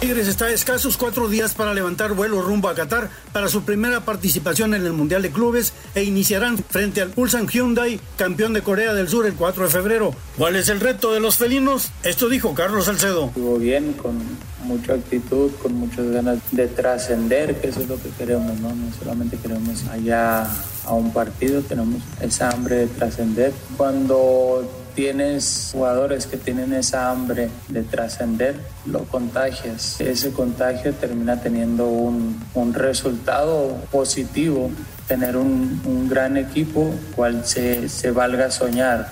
Tigres 0.03 0.27
está 0.27 0.47
a 0.47 0.51
escasos 0.51 0.97
cuatro 0.97 1.29
días 1.29 1.53
para 1.53 1.73
levantar 1.73 2.11
vuelo 2.11 2.41
rumbo 2.41 2.67
a 2.67 2.75
Qatar 2.75 3.09
para 3.31 3.47
su 3.47 3.63
primera 3.63 4.01
participación 4.01 4.73
en 4.73 4.85
el 4.85 4.91
Mundial 4.91 5.21
de 5.21 5.31
Clubes 5.31 5.71
e 5.95 6.03
iniciarán 6.03 6.57
frente 6.57 7.01
al 7.01 7.13
Ulsan 7.15 7.47
Hyundai, 7.47 8.01
campeón 8.17 8.51
de 8.51 8.61
Corea 8.61 8.93
del 8.93 9.07
Sur, 9.07 9.25
el 9.25 9.35
4 9.35 9.63
de 9.63 9.69
febrero. 9.69 10.13
¿Cuál 10.37 10.57
es 10.57 10.67
el 10.67 10.81
reto 10.81 11.13
de 11.13 11.21
los 11.21 11.37
felinos? 11.37 11.89
Esto 12.03 12.27
dijo 12.27 12.53
Carlos 12.53 12.83
Salcedo. 12.83 13.27
Estuvo 13.27 13.57
bien, 13.57 13.93
con 13.93 14.19
mucha 14.65 14.95
actitud, 14.95 15.51
con 15.61 15.75
muchas 15.75 16.05
ganas 16.11 16.39
de 16.51 16.67
trascender, 16.67 17.61
que 17.61 17.69
eso 17.69 17.79
es 17.79 17.87
lo 17.87 17.95
que 17.95 18.09
queremos, 18.09 18.59
¿no? 18.59 18.75
No 18.75 18.93
solamente 18.99 19.37
queremos 19.37 19.85
allá 19.87 20.49
a 20.83 20.93
un 20.93 21.13
partido, 21.13 21.61
tenemos 21.61 22.03
esa 22.19 22.49
hambre 22.49 22.75
de 22.75 22.87
trascender. 22.87 23.53
Cuando 23.77 24.82
tienes 24.95 25.69
jugadores 25.71 26.27
que 26.27 26.37
tienen 26.37 26.73
esa 26.73 27.09
hambre 27.09 27.49
de 27.67 27.83
trascender, 27.83 28.59
lo 28.85 29.05
contagias. 29.05 29.99
Ese 30.01 30.31
contagio 30.31 30.93
termina 30.93 31.41
teniendo 31.41 31.87
un, 31.87 32.43
un 32.53 32.73
resultado 32.73 33.77
positivo, 33.91 34.71
tener 35.07 35.37
un, 35.37 35.81
un, 35.85 36.09
gran 36.09 36.37
equipo 36.37 36.93
cual 37.15 37.45
se, 37.45 37.89
se 37.89 38.11
valga 38.11 38.51
soñar 38.51 39.11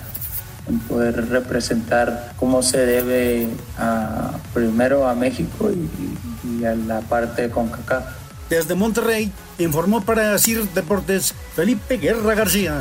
en 0.68 0.78
poder 0.80 1.28
representar 1.28 2.32
cómo 2.36 2.62
se 2.62 2.86
debe 2.86 3.48
a, 3.78 4.32
primero 4.54 5.08
a 5.08 5.14
México 5.14 5.70
y, 5.70 6.60
y 6.60 6.64
a 6.64 6.74
la 6.74 7.00
parte 7.00 7.42
de 7.42 7.50
CONCACAF. 7.50 8.04
Desde 8.48 8.74
Monterrey, 8.74 9.32
informó 9.58 10.02
para 10.02 10.38
CIR 10.38 10.68
Deportes 10.74 11.34
Felipe 11.54 11.96
Guerra 11.96 12.34
García. 12.34 12.80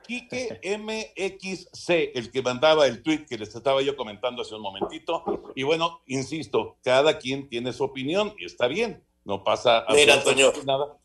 Quique, 0.05 0.59
Quique 0.59 0.77
MXC, 0.77 2.11
el 2.13 2.29
que 2.29 2.41
mandaba 2.41 2.87
el 2.87 3.01
tweet 3.01 3.25
que 3.25 3.37
les 3.37 3.55
estaba 3.55 3.81
yo 3.81 3.95
comentando 3.95 4.41
hace 4.41 4.53
un 4.53 4.61
momentito. 4.61 5.23
Y 5.55 5.63
bueno, 5.63 6.01
insisto, 6.07 6.77
cada 6.83 7.17
quien 7.17 7.47
tiene 7.47 7.71
su 7.71 7.85
opinión 7.85 8.35
y 8.37 8.45
está 8.45 8.67
bien, 8.67 9.01
no 9.23 9.45
pasa 9.45 9.85
Mira, 9.91 10.15
Antonio, 10.15 10.51
nada. 10.65 10.97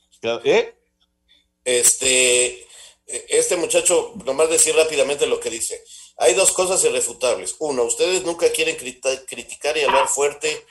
¿Eh? 0.43 0.75
Este, 1.65 2.67
este 3.07 3.57
muchacho, 3.57 4.15
nomás 4.25 4.51
decir 4.51 4.75
rápidamente 4.75 5.29
lo 5.29 5.39
que 5.39 5.51
dice. 5.51 5.81
Hay 6.17 6.35
dos 6.35 6.53
cosas 6.53 6.83
irrefutables. 6.85 7.57
Uno, 7.59 7.85
ustedes 7.85 8.25
nunca 8.25 8.51
quieren 8.51 8.77
criticar 8.77 9.77
y 9.77 9.83
hablar 9.83 10.09
fuerte 10.09 10.65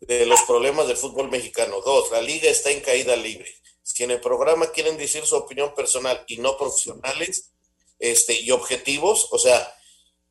de 0.00 0.26
los 0.26 0.40
problemas 0.42 0.86
del 0.88 0.96
fútbol 0.96 1.30
mexicano. 1.30 1.80
Dos, 1.80 2.10
la 2.10 2.22
liga 2.22 2.48
está 2.48 2.70
en 2.70 2.80
caída 2.80 3.16
libre. 3.16 3.52
Si 3.82 4.04
en 4.04 4.12
el 4.12 4.20
programa 4.20 4.70
quieren 4.70 4.96
decir 4.96 5.26
su 5.26 5.36
opinión 5.36 5.74
personal 5.74 6.24
y 6.28 6.38
no 6.38 6.56
profesionales 6.56 7.50
este, 7.98 8.40
y 8.40 8.50
objetivos, 8.50 9.28
o 9.30 9.38
sea, 9.38 9.74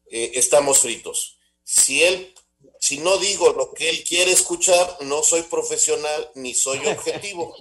eh, 0.09 0.31
estamos 0.35 0.79
fritos. 0.79 1.37
Si 1.63 2.03
él, 2.03 2.33
si 2.79 2.97
no 2.97 3.17
digo 3.17 3.51
lo 3.51 3.73
que 3.73 3.89
él 3.89 4.03
quiere 4.03 4.31
escuchar, 4.31 4.97
no 5.01 5.23
soy 5.23 5.43
profesional 5.43 6.31
ni 6.35 6.53
soy 6.53 6.85
objetivo. 6.87 7.55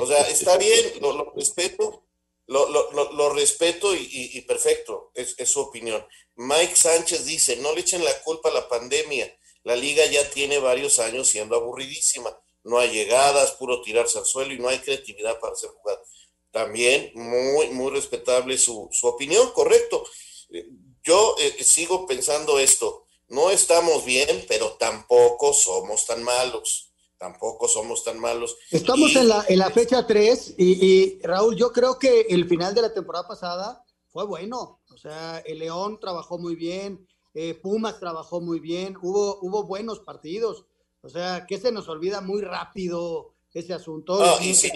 O 0.00 0.06
sea, 0.06 0.22
está 0.28 0.56
bien, 0.56 0.94
lo, 1.00 1.32
respeto, 1.34 2.02
lo, 2.46 2.68
lo, 2.92 3.32
respeto 3.32 3.94
y, 3.94 4.40
perfecto, 4.42 5.10
es, 5.14 5.34
es, 5.38 5.48
su 5.48 5.60
opinión. 5.60 6.04
Mike 6.36 6.76
Sánchez 6.76 7.24
dice, 7.24 7.56
no 7.56 7.72
le 7.72 7.80
echen 7.80 8.04
la 8.04 8.22
culpa 8.22 8.50
a 8.50 8.52
la 8.52 8.68
pandemia, 8.68 9.34
la 9.64 9.76
liga 9.76 10.04
ya 10.06 10.28
tiene 10.30 10.58
varios 10.58 10.98
años 10.98 11.28
siendo 11.28 11.56
aburridísima, 11.56 12.36
no 12.64 12.78
hay 12.78 12.90
llegadas, 12.90 13.52
puro 13.52 13.82
tirarse 13.82 14.18
al 14.18 14.26
suelo 14.26 14.52
y 14.52 14.58
no 14.58 14.68
hay 14.68 14.78
creatividad 14.78 15.38
para 15.40 15.52
hacer 15.54 15.70
jugadas. 15.70 16.06
También 16.50 17.12
muy, 17.14 17.68
muy 17.68 17.90
respetable 17.90 18.58
su, 18.58 18.88
su 18.92 19.06
opinión, 19.06 19.50
correcto. 19.52 20.04
Yo 21.02 21.34
eh, 21.38 21.64
sigo 21.64 22.06
pensando 22.06 22.58
esto, 22.58 23.06
no 23.28 23.50
estamos 23.50 24.04
bien, 24.04 24.44
pero 24.46 24.72
tampoco 24.72 25.54
somos 25.54 26.06
tan 26.06 26.22
malos 26.22 26.91
tampoco 27.22 27.68
somos 27.68 28.02
tan 28.02 28.18
malos. 28.18 28.56
Estamos 28.68 29.14
en, 29.14 29.28
la, 29.28 29.44
en 29.48 29.60
la 29.60 29.70
fecha 29.70 30.04
3 30.04 30.56
y, 30.58 31.20
Raúl, 31.22 31.56
yo 31.56 31.70
creo 31.70 31.96
que 31.96 32.22
el 32.22 32.48
final 32.48 32.74
de 32.74 32.82
la 32.82 32.92
temporada 32.92 33.28
pasada 33.28 33.84
fue 34.08 34.26
bueno. 34.26 34.80
O 34.90 34.96
sea, 34.96 35.38
el 35.46 35.60
León 35.60 36.00
trabajó 36.00 36.36
muy 36.38 36.56
bien, 36.56 37.06
eh, 37.32 37.54
Pumas 37.54 38.00
trabajó 38.00 38.40
muy 38.40 38.58
bien, 38.58 38.96
hubo, 39.00 39.38
hubo 39.40 39.62
buenos 39.62 40.00
partidos. 40.00 40.64
O 41.00 41.08
sea, 41.08 41.46
que 41.46 41.60
se 41.60 41.70
nos 41.70 41.88
olvida 41.88 42.20
muy 42.22 42.42
rápido 42.42 43.34
ese 43.54 43.72
asunto. 43.72 44.20
y, 44.40 44.52
si 44.56 44.72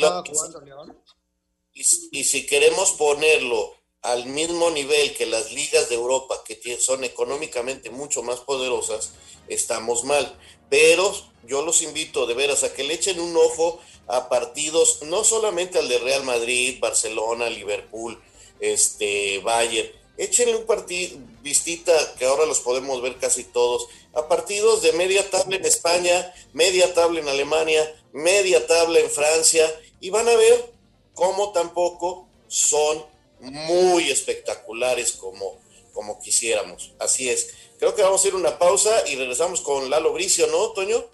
y 2.12 2.24
si 2.24 2.46
queremos 2.46 2.92
ponerlo 2.92 3.72
al 4.02 4.26
mismo 4.26 4.70
nivel 4.70 5.16
que 5.16 5.26
las 5.26 5.50
ligas 5.52 5.88
de 5.88 5.96
Europa, 5.96 6.44
que 6.46 6.78
son 6.78 7.02
económicamente 7.02 7.90
mucho 7.90 8.22
más 8.22 8.38
poderosas, 8.38 9.14
estamos 9.48 10.04
mal. 10.04 10.38
Pero 10.68 11.14
yo 11.46 11.62
los 11.62 11.82
invito 11.82 12.26
de 12.26 12.34
veras 12.34 12.64
a 12.64 12.72
que 12.72 12.84
le 12.84 12.94
echen 12.94 13.20
un 13.20 13.36
ojo 13.36 13.80
a 14.08 14.28
partidos, 14.28 15.02
no 15.02 15.24
solamente 15.24 15.78
al 15.78 15.88
de 15.88 15.98
Real 15.98 16.24
Madrid, 16.24 16.78
Barcelona, 16.80 17.48
Liverpool, 17.50 18.20
este, 18.60 19.40
Bayern, 19.40 19.88
échenle 20.16 20.56
un 20.56 20.66
partido, 20.66 21.18
vistita, 21.42 21.92
que 22.18 22.24
ahora 22.24 22.46
los 22.46 22.60
podemos 22.60 23.02
ver 23.02 23.16
casi 23.18 23.44
todos, 23.44 23.88
a 24.14 24.28
partidos 24.28 24.82
de 24.82 24.92
media 24.92 25.28
tabla 25.30 25.56
en 25.56 25.64
España, 25.64 26.32
media 26.52 26.94
tabla 26.94 27.20
en 27.20 27.28
Alemania, 27.28 27.94
media 28.12 28.66
tabla 28.66 29.00
en 29.00 29.10
Francia, 29.10 29.64
y 30.00 30.10
van 30.10 30.28
a 30.28 30.36
ver 30.36 30.72
cómo 31.14 31.52
tampoco 31.52 32.28
son 32.48 33.04
muy 33.40 34.10
espectaculares 34.10 35.12
como, 35.12 35.58
como 35.96 36.20
quisiéramos. 36.20 36.92
Así 37.00 37.30
es. 37.30 37.54
Creo 37.78 37.94
que 37.94 38.02
vamos 38.02 38.22
a 38.22 38.28
ir 38.28 38.34
a 38.34 38.36
una 38.36 38.58
pausa 38.58 38.90
y 39.08 39.16
regresamos 39.16 39.62
con 39.62 39.88
Lalo 39.88 40.12
Bricio, 40.12 40.46
¿no, 40.48 40.68
Toño? 40.72 41.06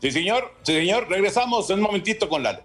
Sí, 0.00 0.10
señor. 0.10 0.54
Sí, 0.62 0.72
señor. 0.72 1.08
Regresamos 1.10 1.68
en 1.68 1.76
un 1.76 1.82
momentito 1.82 2.26
con 2.26 2.42
Lalo. 2.42 2.64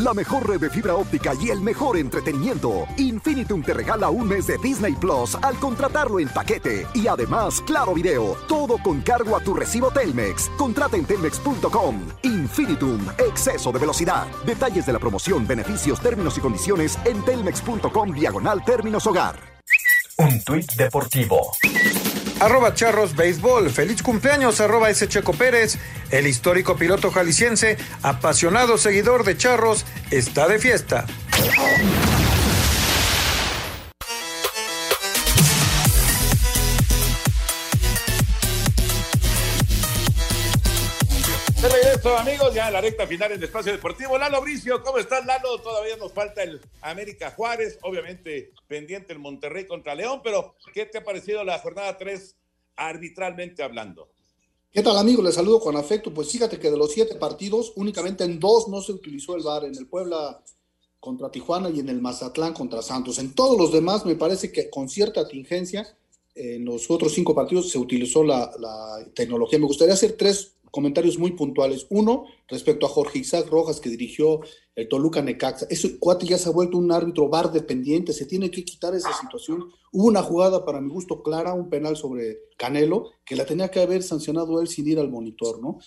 La 0.00 0.14
mejor 0.14 0.48
red 0.48 0.58
de 0.58 0.70
fibra 0.70 0.94
óptica 0.94 1.34
y 1.38 1.50
el 1.50 1.60
mejor 1.60 1.98
entretenimiento. 1.98 2.86
Infinitum 2.96 3.62
te 3.62 3.74
regala 3.74 4.08
un 4.08 4.26
mes 4.26 4.46
de 4.46 4.56
Disney 4.56 4.94
Plus 4.94 5.34
al 5.34 5.56
contratarlo 5.56 6.18
en 6.18 6.28
paquete. 6.30 6.86
Y 6.94 7.06
además, 7.06 7.62
claro 7.66 7.92
video. 7.92 8.34
Todo 8.48 8.78
con 8.82 9.02
cargo 9.02 9.36
a 9.36 9.40
tu 9.40 9.52
recibo 9.52 9.90
Telmex. 9.90 10.50
Contrata 10.56 10.96
en 10.96 11.04
telmex.com. 11.04 12.00
Infinitum. 12.22 13.08
Exceso 13.18 13.72
de 13.72 13.78
velocidad. 13.78 14.26
Detalles 14.46 14.86
de 14.86 14.94
la 14.94 14.98
promoción, 14.98 15.46
beneficios, 15.46 16.00
términos 16.00 16.38
y 16.38 16.40
condiciones 16.40 16.98
en 17.04 17.22
telmex.com 17.22 18.14
diagonal 18.14 18.64
términos 18.64 19.06
hogar. 19.06 19.36
Un 20.16 20.42
tuit 20.42 20.72
deportivo 20.76 21.52
arroba 22.40 22.74
charros 22.74 23.14
béisbol. 23.14 23.70
Feliz 23.70 24.02
cumpleaños, 24.02 24.60
arroba 24.60 24.90
ese 24.90 25.08
Checo 25.08 25.32
Pérez. 25.32 25.78
El 26.10 26.26
histórico 26.26 26.76
piloto 26.76 27.10
jalisciense, 27.10 27.76
apasionado 28.02 28.78
seguidor 28.78 29.24
de 29.24 29.36
charros, 29.36 29.86
está 30.10 30.48
de 30.48 30.58
fiesta. 30.58 31.06
De 42.00 42.08
regreso, 42.08 42.18
amigos, 42.30 42.54
ya 42.54 42.70
la 42.70 42.80
recta 42.80 43.06
final 43.06 43.32
en 43.32 43.42
Espacio 43.42 43.72
Deportivo. 43.72 44.16
Lalo 44.16 44.40
Bricio, 44.40 44.82
¿cómo 44.82 44.96
estás, 44.96 45.26
Lalo? 45.26 45.58
Todavía 45.60 45.98
nos 45.98 46.10
falta 46.12 46.42
el 46.42 46.58
América 46.80 47.30
Juárez, 47.36 47.78
obviamente 47.82 48.54
pendiente 48.66 49.12
el 49.12 49.18
Monterrey 49.18 49.66
contra 49.66 49.94
León, 49.94 50.22
pero 50.24 50.54
¿qué 50.72 50.86
te 50.86 50.96
ha 50.96 51.04
parecido 51.04 51.44
la 51.44 51.58
jornada 51.58 51.98
3 51.98 52.36
arbitralmente 52.76 53.62
hablando? 53.62 54.08
¿Qué 54.72 54.82
tal, 54.82 54.96
amigo? 54.96 55.22
Les 55.22 55.34
saludo 55.34 55.60
con 55.60 55.76
afecto. 55.76 56.14
Pues 56.14 56.30
fíjate 56.30 56.58
que 56.58 56.70
de 56.70 56.78
los 56.78 56.90
siete 56.90 57.16
partidos, 57.16 57.74
únicamente 57.76 58.24
en 58.24 58.40
dos 58.40 58.68
no 58.68 58.80
se 58.80 58.92
utilizó 58.92 59.36
el 59.36 59.42
VAR, 59.42 59.64
en 59.64 59.76
el 59.76 59.86
Puebla 59.86 60.42
contra 61.00 61.30
Tijuana 61.30 61.68
y 61.68 61.80
en 61.80 61.90
el 61.90 62.00
Mazatlán 62.00 62.54
contra 62.54 62.80
Santos. 62.80 63.18
En 63.18 63.34
todos 63.34 63.58
los 63.58 63.72
demás, 63.72 64.06
me 64.06 64.16
parece 64.16 64.50
que 64.50 64.70
con 64.70 64.88
cierta 64.88 65.28
tingencia, 65.28 65.86
en 66.34 66.64
los 66.64 66.90
otros 66.90 67.12
cinco 67.12 67.34
partidos 67.34 67.68
se 67.68 67.76
utilizó 67.76 68.24
la, 68.24 68.50
la 68.58 69.04
tecnología. 69.14 69.58
Me 69.58 69.66
gustaría 69.66 69.92
hacer 69.92 70.16
tres 70.16 70.54
comentarios 70.70 71.18
muy 71.18 71.32
puntuales. 71.32 71.86
Uno, 71.90 72.26
respecto 72.48 72.86
a 72.86 72.88
Jorge 72.88 73.20
Isaac 73.20 73.48
Rojas, 73.48 73.80
que 73.80 73.90
dirigió 73.90 74.40
el 74.74 74.88
Toluca 74.88 75.22
Necaxa. 75.22 75.66
Ese 75.68 75.98
cuate 75.98 76.26
ya 76.26 76.38
se 76.38 76.48
ha 76.48 76.52
vuelto 76.52 76.78
un 76.78 76.90
árbitro 76.92 77.28
bar 77.28 77.52
dependiente, 77.52 78.12
se 78.12 78.26
tiene 78.26 78.50
que 78.50 78.64
quitar 78.64 78.94
esa 78.94 79.12
situación. 79.12 79.70
Hubo 79.92 80.06
una 80.06 80.22
jugada, 80.22 80.64
para 80.64 80.80
mi 80.80 80.90
gusto, 80.90 81.22
clara, 81.22 81.54
un 81.54 81.68
penal 81.68 81.96
sobre 81.96 82.38
Canelo, 82.56 83.10
que 83.24 83.36
la 83.36 83.44
tenía 83.44 83.70
que 83.70 83.80
haber 83.80 84.02
sancionado 84.02 84.60
él 84.60 84.68
sin 84.68 84.88
ir 84.88 84.98
al 84.98 85.10
monitor, 85.10 85.60
¿no? 85.60 85.78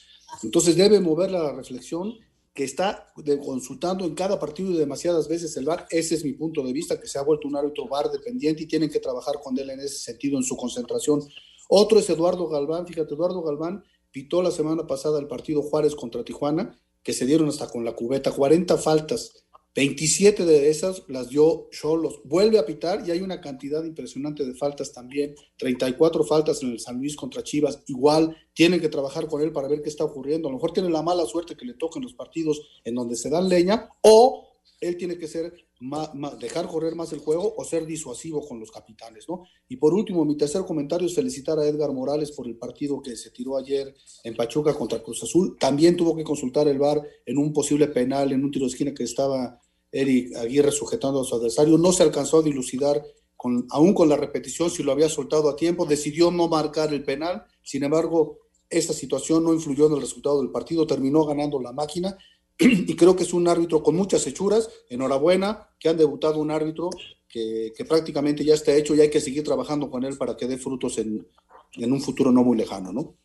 Entonces 0.44 0.76
debe 0.76 1.00
mover 1.00 1.32
la 1.32 1.52
reflexión 1.54 2.16
que 2.54 2.64
está 2.64 3.08
consultando 3.44 4.06
en 4.06 4.14
cada 4.14 4.40
partido 4.40 4.78
demasiadas 4.78 5.28
veces 5.28 5.58
el 5.58 5.66
VAR. 5.66 5.88
Ese 5.90 6.16
es 6.16 6.24
mi 6.24 6.34
punto 6.34 6.62
de 6.64 6.72
vista, 6.72 7.00
que 7.00 7.08
se 7.08 7.18
ha 7.18 7.24
vuelto 7.24 7.48
un 7.48 7.56
árbitro 7.56 7.88
bar 7.88 8.12
dependiente 8.12 8.64
y 8.64 8.68
tienen 8.68 8.92
que 8.92 9.00
trabajar 9.00 9.36
con 9.44 9.58
él 9.58 9.72
en 9.72 9.80
ese 9.80 9.98
sentido, 9.98 10.38
en 10.38 10.44
su 10.44 10.56
concentración. 10.56 11.22
Otro 11.68 11.98
es 11.98 12.10
Eduardo 12.10 12.48
Galván. 12.48 12.86
Fíjate, 12.86 13.16
Eduardo 13.16 13.42
Galván 13.42 13.84
pitó 14.14 14.42
la 14.42 14.52
semana 14.52 14.88
pasada 14.88 15.20
el 15.20 15.28
partido 15.28 15.62
Juárez 15.62 15.96
contra 15.96 16.24
Tijuana, 16.24 16.80
que 17.02 17.12
se 17.12 17.26
dieron 17.26 17.50
hasta 17.50 17.68
con 17.68 17.84
la 17.84 17.94
cubeta, 17.94 18.32
40 18.32 18.78
faltas, 18.78 19.44
27 19.76 20.46
de 20.46 20.70
esas 20.70 21.02
las 21.08 21.30
dio 21.30 21.68
Cholos, 21.72 22.22
vuelve 22.24 22.60
a 22.60 22.66
pitar 22.66 23.06
y 23.08 23.12
hay 23.12 23.22
una 23.22 23.42
cantidad 23.42 23.84
impresionante 23.84 24.46
de 24.46 24.54
faltas 24.54 24.94
también, 24.94 25.34
34 25.58 26.24
faltas 26.26 26.62
en 26.62 26.72
el 26.72 26.80
San 26.80 27.00
Luis 27.00 27.16
contra 27.16 27.42
Chivas, 27.42 27.82
igual 27.88 28.38
tienen 28.54 28.80
que 28.80 28.88
trabajar 28.88 29.28
con 29.28 29.42
él 29.42 29.52
para 29.52 29.68
ver 29.68 29.82
qué 29.82 29.90
está 29.90 30.04
ocurriendo, 30.04 30.48
a 30.48 30.52
lo 30.52 30.58
mejor 30.58 30.74
tiene 30.74 30.92
la 30.92 31.02
mala 31.02 31.26
suerte 31.26 31.58
que 31.58 31.66
le 31.66 31.74
toquen 31.74 32.04
los 32.04 32.14
partidos 32.14 32.62
en 32.84 32.94
donde 32.94 33.16
se 33.16 33.32
dan 33.32 33.50
leña 33.50 33.90
o 34.02 34.53
él 34.84 34.98
tiene 34.98 35.18
que 35.18 35.28
ser 35.28 35.54
dejar 36.40 36.68
correr 36.68 36.96
más 36.96 37.12
el 37.14 37.20
juego 37.20 37.54
o 37.58 37.64
ser 37.66 37.86
disuasivo 37.86 38.48
con 38.48 38.60
los 38.60 38.72
capitanes, 38.72 39.28
¿no? 39.28 39.44
Y 39.68 39.78
por 39.78 39.94
último, 39.94 40.24
mi 40.24 40.38
tercer 40.38 40.64
comentario 40.64 41.08
es 41.08 41.16
felicitar 41.16 41.60
a 41.60 41.66
Edgar 41.66 41.92
Morales 41.92 42.32
por 42.32 42.48
el 42.48 42.56
partido 42.56 43.02
que 43.02 43.16
se 43.16 43.32
tiró 43.32 43.58
ayer 43.58 43.94
en 44.24 44.36
Pachuca 44.36 44.74
contra 44.74 45.02
Cruz 45.02 45.24
Azul. 45.24 45.58
También 45.60 45.98
tuvo 45.98 46.16
que 46.16 46.24
consultar 46.24 46.68
el 46.68 46.80
VAR 46.80 47.02
en 47.26 47.38
un 47.38 47.52
posible 47.52 47.88
penal, 47.88 48.32
en 48.32 48.44
un 48.44 48.52
tiro 48.52 48.66
de 48.66 48.72
esquina 48.72 48.94
que 48.94 49.04
estaba 49.04 49.60
Eric 49.92 50.36
Aguirre 50.38 50.72
sujetando 50.72 51.22
a 51.22 51.26
su 51.26 51.36
adversario. 51.36 51.78
No 51.78 51.92
se 51.92 52.04
alcanzó 52.04 52.40
a 52.40 52.44
dilucidar, 52.44 53.04
con, 53.36 53.68
aún 53.70 53.94
con 53.94 54.08
la 54.08 54.16
repetición, 54.16 54.70
si 54.70 54.84
lo 54.84 54.92
había 54.92 55.10
soltado 55.10 55.50
a 55.50 55.56
tiempo. 55.56 55.86
Decidió 55.86 56.32
no 56.32 56.48
marcar 56.48 56.94
el 56.94 57.04
penal. 57.04 57.44
Sin 57.62 57.84
embargo, 57.84 58.40
esta 58.70 58.94
situación 58.94 59.44
no 59.44 59.54
influyó 59.54 59.88
en 59.88 59.94
el 59.94 60.02
resultado 60.02 60.42
del 60.42 60.52
partido. 60.52 60.88
Terminó 60.88 61.26
ganando 61.26 61.60
la 61.60 61.74
máquina 61.74 62.18
y 62.60 62.96
creo 62.96 63.16
que 63.16 63.24
es 63.24 63.34
un 63.34 63.48
árbitro 63.48 63.82
con 63.82 63.96
muchas 63.96 64.26
hechuras. 64.28 64.70
Enhorabuena 64.90 65.70
que 65.80 65.90
han 65.90 65.98
debutado 65.98 66.40
un 66.40 66.52
árbitro 66.52 66.90
que, 67.34 67.86
prácticamente 67.88 68.46
ya 68.46 68.54
está 68.54 68.76
hecho 68.76 68.94
y 68.96 69.02
hay 69.02 69.10
que 69.10 69.20
seguir 69.20 69.44
trabajando 69.44 69.90
con 69.90 70.04
él 70.04 70.18
para 70.18 70.38
que 70.38 70.46
dé 70.46 70.58
frutos 70.58 70.98
en, 71.00 71.28
en 71.74 71.92
un 71.92 72.02
futuro 72.02 72.32
no 72.32 72.44
muy 72.44 72.58
lejano, 72.58 72.94
¿no? 72.94 73.16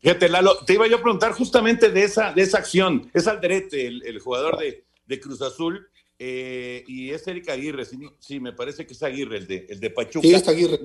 Fíjate, 0.00 0.28
Lalo, 0.28 0.58
te 0.64 0.74
iba 0.74 0.86
yo 0.86 0.96
a 0.96 1.02
preguntar 1.02 1.32
justamente 1.32 1.90
de 1.90 2.04
esa, 2.04 2.32
de 2.32 2.42
esa 2.42 2.58
acción. 2.58 3.10
Es 3.14 3.26
Alderete, 3.26 3.86
el, 3.86 4.04
el 4.04 4.18
jugador 4.18 4.58
de, 4.58 4.84
de, 5.06 5.20
Cruz 5.20 5.42
Azul, 5.42 5.88
eh, 6.18 6.84
y 6.86 7.10
es 7.10 7.26
Erika 7.26 7.52
Aguirre, 7.52 7.84
sí, 7.84 7.98
sí, 8.18 8.40
me 8.40 8.52
parece 8.52 8.86
que 8.86 8.92
es 8.92 9.02
Aguirre, 9.02 9.38
el 9.38 9.46
de, 9.46 9.66
el 9.68 9.80
de 9.80 9.90
Pachuca. 9.90 10.26
Sí, 10.26 10.34
es 10.34 10.46
Aguirre. 10.48 10.78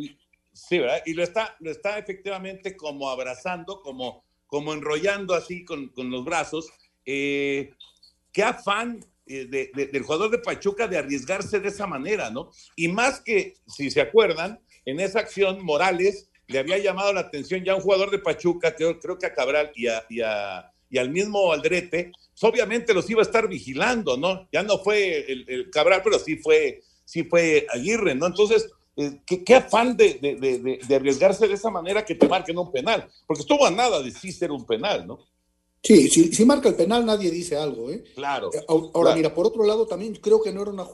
Sí, 0.54 0.80
¿verdad? 0.80 1.02
Y 1.06 1.14
lo 1.14 1.24
está, 1.24 1.56
lo 1.60 1.72
está 1.72 1.98
efectivamente 1.98 2.76
como 2.76 3.10
abrazando, 3.10 3.82
como, 3.82 4.24
como 4.48 4.74
enrollando 4.74 5.34
así 5.34 5.64
con, 5.66 5.90
con 5.90 6.10
los 6.10 6.24
brazos. 6.24 6.70
Eh, 7.06 7.74
qué 8.32 8.44
afán 8.44 9.06
eh, 9.26 9.46
de, 9.46 9.72
de, 9.74 9.86
del 9.88 10.04
jugador 10.04 10.32
de 10.32 10.40
Pachuca 10.40 10.88
de 10.88 10.98
arriesgarse 10.98 11.60
de 11.60 11.70
esa 11.70 11.88
manera, 11.88 12.30
¿no? 12.30 12.52
Y 12.76 12.88
más 12.88 13.22
que, 13.22 13.56
si 13.68 13.90
se 13.92 14.02
acuerdan, 14.02 14.60
en 14.86 15.00
esa 15.00 15.20
acción 15.20 15.64
Morales 15.64 16.30
le 16.48 16.60
había 16.60 16.78
llamado 16.78 17.14
la 17.14 17.22
atención 17.22 17.64
ya 17.64 17.76
un 17.76 17.82
jugador 17.82 18.12
de 18.12 18.20
Pachuca, 18.20 18.76
creo, 18.76 19.00
creo 19.00 19.18
que 19.18 19.26
a 19.26 19.34
Cabral 19.34 19.72
y, 19.76 19.88
a, 19.88 20.04
a, 20.26 20.72
al 21.00 21.10
mismo 21.10 21.52
Aldrete, 21.52 22.12
pues 22.12 22.44
obviamente 22.44 22.94
los 22.94 23.10
iba 23.10 23.22
a 23.22 23.24
estar 23.24 23.48
vigilando, 23.48 24.18
¿no? 24.18 24.48
Ya 24.52 24.64
no 24.64 24.78
fue 24.80 25.32
el, 25.32 25.70
Cabral, 25.72 26.02
pero 26.04 26.20
sí 26.20 26.36
fue, 26.38 26.82
sí 27.06 27.24
fue 27.24 27.66
Aguirre, 27.72 28.16
¿no? 28.16 28.28
Entonces, 28.28 28.70
eh, 28.98 29.22
¿qué, 29.26 29.44
¿qué, 29.44 29.56
afán 29.56 29.96
de, 29.96 30.80
arriesgarse 30.94 31.48
de 31.48 31.54
esa 31.54 31.70
manera 31.70 32.04
que 32.04 32.16
te 32.16 32.28
marquen 32.28 32.58
un 32.58 32.72
penal, 32.72 33.08
porque 33.26 33.42
estuvo 33.42 33.66
a 33.66 33.72
nada 33.72 34.02
de 34.02 34.12
sí 34.12 34.32
ser 34.32 34.52
un 34.52 34.66
penal, 34.66 35.08
¿no? 35.08 35.20
Sí, 35.84 36.10
si, 36.10 36.32
si 36.32 36.46
marca 36.46 36.70
el 36.70 36.76
penal 36.76 37.06
nadie 37.06 37.32
dice 37.32 37.56
algo, 37.56 37.90
¿eh? 37.90 38.04
Claro. 38.16 38.52
Ahora, 38.68 38.92
claro. 38.92 39.16
mira, 39.16 39.34
por 39.34 39.48
otro 39.48 39.64
lado 39.64 39.88
también 39.88 40.14
creo 40.16 40.42
que 40.42 40.54
no 40.54 40.62
era 40.62 40.72
una, 40.72 40.88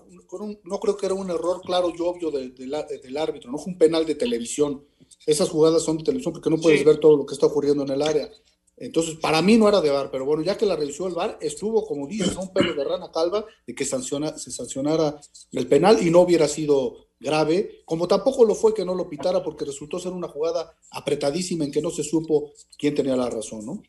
no 0.64 0.80
creo 0.80 0.96
que 0.96 1.06
era 1.06 1.16
un 1.16 1.30
error 1.30 1.62
claro 1.62 1.92
y 1.96 2.02
obvio 2.02 2.32
de, 2.32 2.50
de 2.50 2.68
la, 2.68 2.84
del 2.84 3.18
árbitro, 3.18 3.52
no 3.52 3.58
fue 3.58 3.74
un 3.74 3.78
penal 3.78 4.06
de 4.06 4.16
televisión. 4.16 4.86
Esas 5.26 5.50
jugadas 5.50 5.84
son 5.84 5.98
de 5.98 6.06
televisión 6.06 6.34
porque 6.34 6.50
no 6.50 6.58
puedes 6.58 6.80
sí. 6.80 6.86
ver 6.86 7.00
todo 7.00 7.18
lo 7.18 7.26
que 7.26 7.34
está 7.34 7.48
ocurriendo 7.48 7.84
en 7.84 7.92
el 7.92 8.02
área. 8.02 8.30
Entonces, 8.78 9.16
para 9.16 9.42
mí 9.42 9.58
no 9.58 9.68
era 9.68 9.82
de 9.82 9.90
VAR, 9.90 10.12
pero 10.12 10.24
bueno, 10.24 10.44
ya 10.44 10.56
que 10.56 10.68
la 10.68 10.76
revisó 10.76 11.08
el 11.08 11.16
VAR, 11.16 11.40
estuvo, 11.42 11.86
como 11.86 12.08
dices, 12.08 12.38
un 12.38 12.54
pelo 12.54 12.76
de 12.76 12.84
rana 12.84 13.12
calva 13.12 13.44
de 13.66 13.74
que 13.74 13.86
sanciona, 13.86 14.38
se 14.38 14.52
sancionara 14.52 15.20
el 15.52 15.68
penal 15.68 16.06
y 16.06 16.12
no 16.12 16.22
hubiera 16.22 16.48
sido 16.48 17.08
grave, 17.20 17.82
como 17.86 18.08
tampoco 18.08 18.46
lo 18.46 18.54
fue 18.54 18.76
que 18.76 18.86
no 18.86 18.94
lo 18.94 19.10
pitara 19.10 19.44
porque 19.44 19.66
resultó 19.66 20.00
ser 20.00 20.12
una 20.12 20.28
jugada 20.28 20.78
apretadísima 20.92 21.66
en 21.66 21.72
que 21.72 21.82
no 21.82 21.90
se 21.90 22.04
supo 22.04 22.52
quién 22.78 22.94
tenía 22.94 23.16
la 23.16 23.32
razón, 23.32 23.66
¿no? 23.66 23.82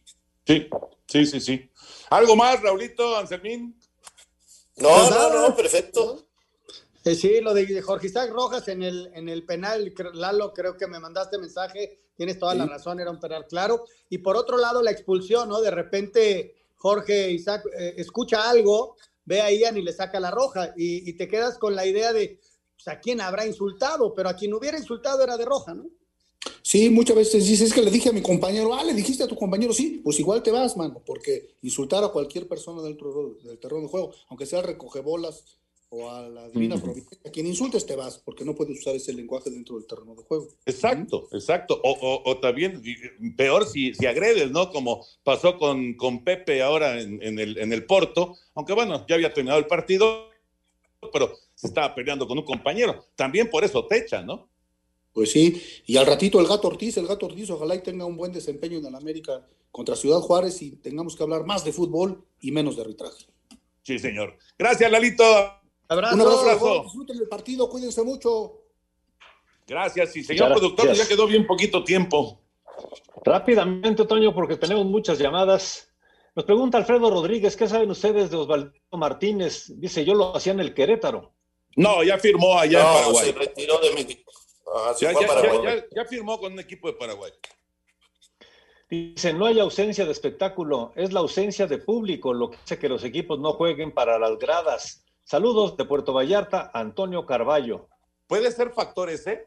Sí, 0.49 0.67
sí, 1.07 1.27
sí, 1.27 1.41
sí. 1.43 1.71
¿Algo 2.09 2.35
más, 2.35 2.63
Raulito, 2.63 3.19
Anselmín? 3.19 3.79
No, 4.79 4.89
pues 4.89 5.11
no, 5.11 5.49
no, 5.49 5.55
perfecto. 5.55 6.25
Eh, 7.05 7.15
sí, 7.15 7.43
lo 7.43 7.53
de 7.53 7.83
Jorge 7.83 8.07
Isaac 8.07 8.31
Rojas 8.31 8.67
en 8.69 8.83
el, 8.83 9.11
en 9.13 9.29
el 9.29 9.45
penal, 9.45 9.93
Lalo, 10.15 10.55
creo 10.55 10.75
que 10.79 10.87
me 10.87 10.99
mandaste 10.99 11.37
mensaje, 11.37 12.01
tienes 12.17 12.39
toda 12.39 12.53
sí. 12.53 12.59
la 12.61 12.65
razón, 12.65 12.99
era 12.99 13.11
un 13.11 13.21
penal 13.21 13.47
claro. 13.47 13.85
Y 14.09 14.19
por 14.19 14.39
otro 14.39 14.57
lado, 14.57 14.81
la 14.81 14.91
expulsión, 14.91 15.51
¿no? 15.51 15.61
De 15.61 15.71
repente 15.71 16.55
Jorge 16.77 17.31
Isaac 17.31 17.67
eh, 17.79 17.97
escucha 17.99 18.49
algo, 18.49 18.97
ve 19.27 19.43
a 19.43 19.53
Ian 19.53 19.77
y 19.77 19.83
le 19.83 19.93
saca 19.93 20.19
la 20.19 20.31
roja, 20.31 20.73
y, 20.79 21.11
y 21.11 21.13
te 21.13 21.29
quedas 21.29 21.59
con 21.59 21.77
la 21.77 21.85
idea 21.85 22.15
de, 22.15 22.41
pues, 22.75 22.89
¿a 22.89 22.99
quién 23.01 23.21
habrá 23.21 23.45
insultado? 23.45 24.15
Pero 24.15 24.31
a 24.31 24.35
quien 24.35 24.55
hubiera 24.55 24.79
insultado 24.79 25.23
era 25.23 25.37
de 25.37 25.45
roja, 25.45 25.75
¿no? 25.75 25.91
Sí, 26.63 26.91
muchas 26.91 27.17
veces 27.17 27.47
dices, 27.47 27.69
es 27.69 27.75
que 27.75 27.83
le 27.83 27.91
dije 27.91 28.11
a 28.11 28.13
mi 28.13 28.23
compañero, 28.23 28.75
ah, 28.75 28.85
le 28.85 28.95
dijiste 28.95 29.25
a 29.25 29.27
tu 29.27 29.37
compañero, 29.37 29.73
sí, 29.73 30.01
pues 30.05 30.21
igual 30.21 30.43
te 30.43 30.51
vas, 30.51 30.77
mano, 30.77 31.01
porque 31.05 31.55
insultar 31.63 32.05
a 32.05 32.09
cualquier 32.09 32.47
persona 32.47 32.83
dentro 32.83 33.37
del 33.43 33.59
terreno 33.59 33.83
de 33.83 33.89
juego, 33.89 34.13
aunque 34.29 34.47
sea 34.47 34.63
recogebolas 34.63 35.59
o 35.91 36.11
a 36.11 36.29
la 36.29 36.49
divina 36.51 36.75
uh 36.75 36.79
-huh. 36.79 36.83
providencia, 36.83 37.19
a 37.25 37.31
quien 37.31 37.47
insultes 37.47 37.87
te 37.87 37.97
vas, 37.97 38.19
porque 38.19 38.45
no 38.45 38.55
puedes 38.55 38.79
usar 38.79 38.95
ese 38.95 39.13
lenguaje 39.15 39.51
dentro 39.51 39.77
del 39.77 39.87
terreno 39.87 40.15
de 40.15 40.23
juego. 40.23 40.49
Exacto, 40.67 41.21
uh 41.21 41.29
-huh. 41.31 41.37
exacto. 41.37 41.81
O, 41.83 41.93
o, 41.93 42.31
o, 42.31 42.39
también, 42.39 42.83
peor 43.37 43.67
si, 43.67 43.95
si 43.95 44.05
agredes, 44.05 44.51
¿no? 44.51 44.71
Como 44.71 45.07
pasó 45.25 45.59
con, 45.59 45.95
con 45.95 46.23
Pepe 46.25 46.63
ahora 46.63 47.01
en, 47.01 47.23
en, 47.23 47.39
el, 47.39 47.57
en 47.59 47.73
el 47.73 47.87
Porto, 47.87 48.37
aunque 48.55 48.75
bueno, 48.75 49.07
ya 49.09 49.15
había 49.15 49.33
terminado 49.33 49.59
el 49.59 49.67
partido, 49.67 50.29
pero 51.13 51.33
se 51.55 51.69
estaba 51.69 51.95
peleando 51.95 52.29
con 52.29 52.37
un 52.37 52.45
compañero. 52.45 53.07
También 53.17 53.49
por 53.49 53.65
eso 53.65 53.87
te 53.87 53.97
echan, 53.99 54.27
¿no? 54.27 54.49
Pues 55.13 55.33
sí, 55.33 55.63
y 55.87 55.97
al 55.97 56.07
ratito 56.07 56.41
el 56.41 56.47
gato 56.47 56.69
Ortiz, 56.69 56.97
el 56.97 57.07
gato 57.07 57.27
Ortiz, 57.27 57.51
ojalá 57.51 57.75
y 57.75 57.83
tenga 57.83 58.05
un 58.05 58.17
buen 58.17 58.33
desempeño 58.33 58.79
en 58.79 58.87
el 58.87 58.95
América 58.95 59.47
contra 59.71 59.97
Ciudad 59.97 60.21
Juárez 60.21 60.63
y 60.63 60.77
tengamos 60.77 61.17
que 61.17 61.23
hablar 61.23 61.45
más 61.45 61.65
de 61.65 61.73
fútbol 61.73 62.25
y 62.41 62.53
menos 62.53 62.77
de 62.77 62.83
arbitraje. 62.83 63.27
Sí, 63.83 63.99
señor. 63.99 64.37
Gracias, 64.59 64.91
Lalito. 64.91 65.25
Abrazo. 65.89 66.15
Un 66.15 66.21
abrazo. 66.21 66.83
Disfruten 66.85 67.17
el 67.19 67.29
partido, 67.29 67.69
cuídense 67.69 68.03
mucho. 68.03 68.63
Gracias, 69.67 70.17
y 70.17 70.25
señor 70.25 70.49
Gracias. 70.49 70.59
productor, 70.59 70.95
ya 70.95 71.09
quedó 71.09 71.27
bien 71.27 71.47
poquito 71.47 71.85
tiempo. 71.85 72.41
Rápidamente, 73.25 74.05
Toño, 74.07 74.35
porque 74.35 74.57
tenemos 74.57 74.87
muchas 74.87 75.19
llamadas. 75.19 75.91
Nos 76.35 76.45
pregunta 76.45 76.79
Alfredo 76.79 77.11
Rodríguez, 77.11 77.57
¿qué 77.57 77.67
saben 77.67 77.91
ustedes 77.91 78.31
de 78.31 78.37
Osvaldo 78.37 78.73
Martínez? 78.93 79.73
Dice, 79.77 80.05
yo 80.05 80.15
lo 80.15 80.37
hacía 80.37 80.53
en 80.53 80.61
el 80.61 80.73
Querétaro. 80.73 81.33
No, 81.77 82.03
ya 82.03 82.19
firmó 82.19 82.59
allá 82.59 82.83
no, 82.83 82.89
en 82.89 82.95
Paraguay. 82.95 83.27
se 83.27 83.33
retiró 83.33 83.79
de 83.81 83.93
México. 83.93 84.28
Ya, 85.01 85.13
ya, 85.13 85.63
ya, 85.63 85.87
ya, 85.91 86.05
firmó 86.05 86.39
con 86.39 86.53
un 86.53 86.61
equipo 86.61 86.89
de 86.89 86.95
Paraguay. 86.95 87.33
Dice, 88.91 89.33
no 89.33 89.47
hay 89.47 89.61
ausencia 89.61 90.05
de 90.05 90.13
espectáculo, 90.13 90.93
es 90.97 91.13
la 91.13 91.21
ausencia 91.21 91.67
de 91.67 91.79
público 91.79 92.33
lo 92.33 92.51
que 92.51 92.57
hace 92.57 92.79
que 92.79 92.89
los 92.89 93.05
equipos 93.05 93.39
no 93.39 93.53
jueguen 93.53 93.93
para 93.93 94.19
las 94.19 94.39
gradas. 94.39 95.05
Saludos 95.25 95.77
de 95.77 95.85
Puerto 95.85 96.13
Vallarta, 96.13 96.71
Antonio 96.73 97.27
Carballo. 97.27 97.89
¿Puede 98.27 98.51
ser 98.51 98.73
factor 98.73 99.11
ese? 99.11 99.47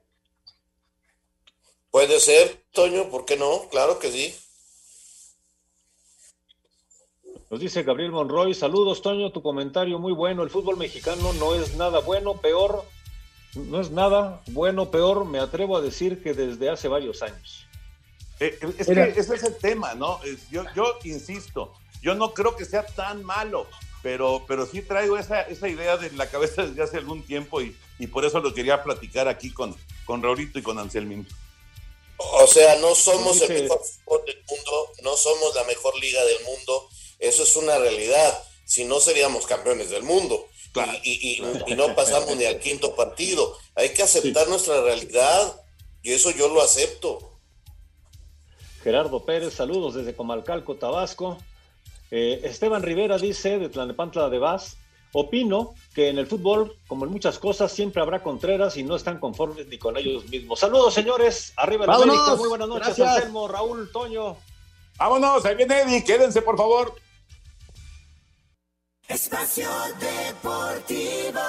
Puede 1.89 2.19
ser, 2.19 2.63
Toño, 2.71 3.09
¿por 3.09 3.25
qué 3.25 3.35
no? 3.35 3.67
Claro 3.69 3.99
que 3.99 4.11
sí. 4.11 4.35
Nos 7.49 7.59
dice 7.59 7.83
Gabriel 7.83 8.11
Monroy, 8.11 8.53
saludos 8.53 9.01
Toño, 9.01 9.31
tu 9.31 9.41
comentario 9.41 9.99
muy 9.99 10.13
bueno. 10.13 10.43
El 10.43 10.49
fútbol 10.49 10.77
mexicano 10.77 11.33
no 11.33 11.53
es 11.55 11.75
nada 11.75 11.99
bueno, 11.99 12.39
peor 12.39 12.85
no 13.55 13.81
es 13.81 13.91
nada 13.91 14.41
bueno, 14.47 14.91
peor, 14.91 15.25
me 15.25 15.39
atrevo 15.39 15.77
a 15.77 15.81
decir 15.81 16.21
que 16.23 16.33
desde 16.33 16.69
hace 16.69 16.87
varios 16.87 17.21
años. 17.21 17.65
Eh, 18.39 18.57
es 18.77 18.87
Mira. 18.87 19.13
que 19.13 19.19
ese 19.19 19.35
es 19.35 19.43
el 19.43 19.55
tema, 19.57 19.93
¿no? 19.93 20.19
Yo, 20.49 20.63
yo 20.75 20.97
insisto, 21.03 21.73
yo 22.01 22.15
no 22.15 22.33
creo 22.33 22.55
que 22.55 22.65
sea 22.65 22.85
tan 22.85 23.23
malo, 23.23 23.67
pero, 24.01 24.45
pero 24.47 24.65
sí 24.65 24.81
traigo 24.81 25.17
esa, 25.17 25.41
esa 25.41 25.67
idea 25.67 25.97
de 25.97 26.11
la 26.13 26.27
cabeza 26.29 26.63
desde 26.65 26.81
hace 26.81 26.97
algún 26.97 27.23
tiempo 27.23 27.61
y, 27.61 27.75
y 27.99 28.07
por 28.07 28.25
eso 28.25 28.39
lo 28.39 28.53
quería 28.53 28.83
platicar 28.83 29.27
aquí 29.27 29.51
con, 29.51 29.75
con 30.05 30.23
Raulito 30.23 30.57
y 30.57 30.63
con 30.63 30.79
Anselmín. 30.79 31.27
O 32.17 32.47
sea, 32.47 32.77
no 32.77 32.95
somos 32.95 33.37
sí, 33.37 33.45
el 33.45 33.63
mejor 33.63 33.81
fútbol 33.83 34.25
del 34.25 34.43
mundo, 34.47 34.91
no 35.03 35.15
somos 35.17 35.55
la 35.55 35.63
mejor 35.65 35.95
liga 35.99 36.23
del 36.23 36.43
mundo, 36.45 36.89
eso 37.19 37.43
es 37.43 37.55
una 37.55 37.77
realidad, 37.77 38.43
si 38.65 38.85
no 38.85 38.99
seríamos 38.99 39.45
campeones 39.45 39.89
del 39.89 40.03
mundo. 40.03 40.47
Claro, 40.71 40.93
y, 41.03 41.33
y, 41.33 41.37
claro. 41.37 41.65
y, 41.67 41.75
no 41.75 41.95
pasamos 41.95 42.35
ni 42.37 42.45
al 42.45 42.59
quinto 42.59 42.95
partido. 42.95 43.57
Hay 43.75 43.89
que 43.89 44.03
aceptar 44.03 44.45
sí. 44.45 44.49
nuestra 44.49 44.81
realidad 44.81 45.61
y 46.01 46.11
eso 46.13 46.31
yo 46.31 46.47
lo 46.47 46.61
acepto. 46.61 47.31
Gerardo 48.83 49.23
Pérez, 49.25 49.53
saludos 49.53 49.93
desde 49.93 50.15
Comalcalco, 50.15 50.75
Tabasco. 50.75 51.37
Eh, 52.09 52.41
Esteban 52.43 52.83
Rivera 52.83 53.17
dice 53.17 53.59
de 53.59 53.69
Tlanepantla 53.69 54.29
de 54.29 54.39
Vaz, 54.39 54.77
opino 55.13 55.75
que 55.93 56.09
en 56.09 56.17
el 56.17 56.27
fútbol, 56.27 56.75
como 56.87 57.05
en 57.05 57.11
muchas 57.11 57.37
cosas, 57.37 57.71
siempre 57.71 58.01
habrá 58.01 58.23
contreras 58.23 58.77
y 58.77 58.83
no 58.83 58.95
están 58.95 59.19
conformes 59.19 59.67
ni 59.67 59.77
con 59.77 59.97
ellos 59.97 60.27
mismos. 60.29 60.59
Saludos, 60.59 60.93
señores. 60.93 61.53
Arriba 61.57 61.85
el 61.85 61.91
América. 61.91 62.35
Muy 62.35 62.49
buenas 62.49 62.67
noches, 62.67 62.97
Gracias. 62.97 63.17
Anselmo, 63.17 63.47
Raúl, 63.47 63.91
Toño. 63.91 64.37
Vámonos, 64.97 65.45
ahí 65.45 65.55
viene 65.55 65.81
Eddie. 65.81 66.03
Quédense, 66.03 66.41
por 66.41 66.57
favor. 66.57 66.95
Espacio 69.13 69.67
Deportivo. 69.99 71.41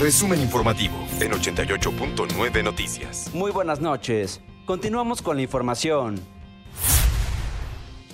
Resumen 0.00 0.40
informativo 0.40 0.96
en 1.20 1.30
88.9 1.30 2.64
Noticias. 2.64 3.30
Muy 3.32 3.52
buenas 3.52 3.80
noches. 3.80 4.40
Continuamos 4.66 5.22
con 5.22 5.36
la 5.36 5.42
información. 5.42 6.18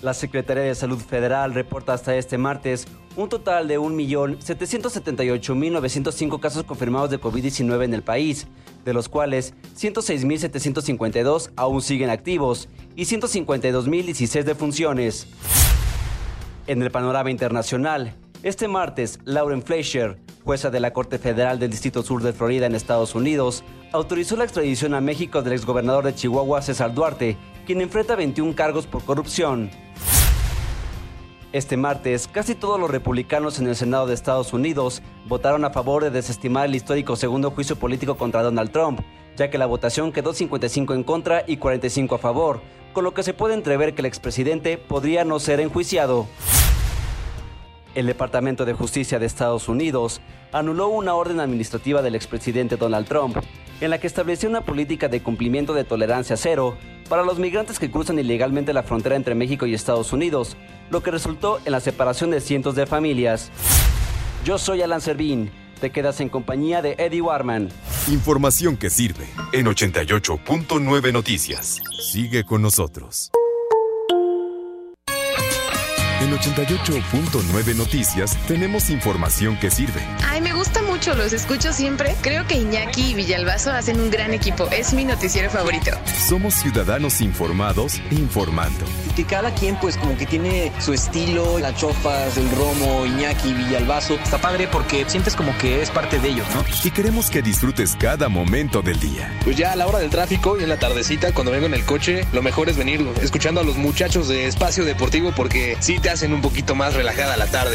La 0.03 0.13
Secretaría 0.13 0.65
de 0.65 0.75
Salud 0.75 0.99
Federal 0.99 1.55
reporta 1.55 1.95
hasta 1.95 2.15
este 2.17 2.37
martes 2.37 2.87
un 3.17 3.31
total 3.31 3.67
de 3.67 3.81
1.778.905 3.81 6.39
casos 6.39 6.65
confirmados 6.65 7.09
de 7.09 7.19
COVID-19 7.19 7.85
en 7.85 7.95
el 7.95 8.03
país, 8.03 8.47
de 8.85 8.93
los 8.93 9.09
cuales 9.09 9.55
106.752 9.75 11.51
aún 11.57 11.81
siguen 11.81 12.11
activos 12.11 12.69
y 12.95 13.05
152.016 13.05 14.43
defunciones. 14.43 15.27
En 16.69 16.83
el 16.83 16.91
panorama 16.91 17.31
internacional, 17.31 18.13
este 18.43 18.67
martes, 18.67 19.21
Lauren 19.25 19.63
Fleischer, 19.63 20.19
jueza 20.43 20.69
de 20.69 20.81
la 20.81 20.93
Corte 20.93 21.21
Federal 21.21 21.61
del 21.61 21.71
Distrito 21.71 22.03
Sur 22.03 22.25
de 22.25 22.33
Florida 22.33 22.67
en 22.67 22.75
Estados 22.75 23.15
Unidos, 23.15 23.63
autorizó 23.93 24.37
la 24.37 24.43
extradición 24.43 24.93
a 24.93 25.01
México 25.01 25.43
del 25.43 25.53
exgobernador 25.53 26.05
de 26.05 26.17
Chihuahua, 26.17 26.63
César 26.63 26.93
Duarte, 26.93 27.37
quien 27.67 27.81
enfrenta 27.83 28.17
21 28.17 28.57
cargos 28.57 28.89
por 28.89 29.05
corrupción. 29.05 29.71
Este 31.53 31.77
martes, 31.77 32.27
casi 32.27 32.57
todos 32.57 32.81
los 32.81 32.91
republicanos 32.91 33.61
en 33.61 33.69
el 33.69 33.77
Senado 33.77 34.09
de 34.09 34.15
Estados 34.15 34.53
Unidos 34.53 35.03
votaron 35.29 35.65
a 35.65 35.71
favor 35.71 36.03
de 36.03 36.11
desestimar 36.11 36.67
el 36.67 36.75
histórico 36.75 37.15
segundo 37.15 37.53
juicio 37.53 37.77
político 37.77 38.17
contra 38.17 38.43
Donald 38.43 38.73
Trump, 38.73 39.03
ya 39.37 39.51
que 39.51 39.59
la 39.59 39.67
votación 39.67 40.11
quedó 40.11 40.33
55 40.33 40.95
en 40.95 41.05
contra 41.05 41.45
y 41.47 41.59
45 41.59 42.17
a 42.17 42.19
favor, 42.19 42.61
con 42.97 43.05
lo 43.05 43.13
que 43.13 43.23
se 43.23 43.35
puede 43.35 43.53
entrever 43.53 43.95
que 43.95 44.01
el 44.01 44.07
expresidente 44.07 44.79
podría 44.79 45.23
no 45.27 45.39
ser 45.39 45.61
enjuiciado. 45.61 46.27
El 47.95 48.07
Departamento 48.07 48.65
de 48.65 48.73
Justicia 48.73 49.19
de 49.19 49.27
Estados 49.27 49.69
Unidos 49.69 50.23
anuló 50.51 50.89
una 50.89 51.15
orden 51.15 51.41
administrativa 51.41 52.01
del 52.01 52.15
expresidente 52.15 52.79
Donald 52.79 53.07
Trump, 53.07 53.37
en 53.83 53.91
la 53.91 53.99
que 53.99 54.07
estableció 54.07 54.49
una 54.49 54.63
política 54.63 55.09
de 55.09 55.23
cumplimiento 55.23 55.75
de 55.75 55.85
tolerancia 55.85 56.39
cero 56.39 56.79
para 57.07 57.23
los 57.23 57.39
migrantes 57.39 57.79
que 57.79 57.91
cruzan 57.91 58.19
ilegalmente 58.19 58.73
la 58.73 58.83
frontera 58.83 59.17
entre 59.17 59.35
México 59.35 59.67
y 59.67 59.75
Estados 59.75 60.15
Unidos, 60.15 60.57
lo 60.89 61.03
que 61.03 61.11
resultó 61.11 61.59
en 61.67 61.73
la 61.73 61.81
separación 61.81 62.31
de 62.31 62.41
cientos 62.41 62.77
de 62.77 62.87
familias. 62.87 63.51
Yo 64.43 64.57
soy 64.57 64.81
Alan 64.81 65.03
Servín. 65.03 65.51
Te 65.81 65.91
quedas 65.91 66.21
en 66.21 66.29
compañía 66.29 66.81
de 66.83 66.95
Eddie 66.99 67.21
Warman. 67.21 67.69
Información 68.09 68.77
que 68.77 68.89
sirve 68.89 69.27
en 69.53 69.67
88.9 69.67 71.13
Noticias. 71.13 71.81
Sigue 72.11 72.45
con 72.45 72.63
nosotros. 72.63 73.31
En 76.21 76.33
88.9 76.33 77.77
Noticias 77.77 78.37
tenemos 78.49 78.89
información 78.89 79.59
que 79.59 79.71
sirve. 79.71 80.01
Ay, 80.27 80.41
me 80.41 80.55
gusta 80.55 80.81
mucho, 80.97 81.15
los 81.15 81.35
escucho 81.35 81.75
siempre. 81.75 82.17
Creo 82.23 82.47
que 82.47 82.55
Iñaki 82.55 83.11
y 83.11 83.15
Villalbazo 83.15 83.71
hacen 83.71 84.01
un 84.01 84.11
gran 84.11 84.33
equipo. 84.33 84.67
Es 84.71 84.95
mi 84.95 85.05
noticiero 85.05 85.51
favorito. 85.51 85.91
Somos 86.27 86.55
ciudadanos 86.55 87.21
informados 87.21 88.01
informando. 88.11 88.87
Que 89.15 89.25
cada 89.25 89.53
quien 89.53 89.79
pues 89.79 89.99
como 89.99 90.17
que 90.17 90.25
tiene 90.25 90.73
su 90.79 90.95
estilo, 90.95 91.59
las 91.59 91.77
chofas, 91.77 92.39
el 92.39 92.51
romo, 92.53 93.05
Iñaki, 93.05 93.53
Villalbazo. 93.53 94.15
Está 94.15 94.39
padre 94.39 94.69
porque 94.73 95.05
sientes 95.07 95.37
como 95.37 95.57
que 95.59 95.83
es 95.83 95.91
parte 95.91 96.19
de 96.19 96.29
ellos, 96.29 96.47
¿no? 96.55 96.65
Y 96.83 96.91
queremos 96.91 97.29
que 97.29 97.43
disfrutes 97.43 97.95
cada 98.01 98.31
momento 98.31 98.81
del 98.81 98.99
día. 98.99 99.31
Pues 99.45 99.57
ya 99.57 99.73
a 99.73 99.77
la 99.77 99.87
hora 99.87 99.99
del 99.99 100.09
tráfico 100.09 100.59
y 100.59 100.63
en 100.63 100.71
la 100.71 100.79
tardecita, 100.79 101.33
cuando 101.33 101.53
vengo 101.53 101.67
en 101.67 101.75
el 101.75 101.85
coche, 101.85 102.27
lo 102.33 102.41
mejor 102.41 102.71
es 102.71 102.79
venir 102.79 103.07
escuchando 103.21 103.61
a 103.61 103.65
los 103.65 103.77
muchachos 103.77 104.29
de 104.29 104.47
Espacio 104.47 104.87
Deportivo 104.87 105.33
porque 105.37 105.77
sí 105.81 105.99
te 105.99 106.09
hacen 106.09 106.33
un 106.33 106.41
poquito 106.41 106.75
más 106.75 106.95
relajada 106.95 107.37
la 107.37 107.49
tarde. 107.49 107.75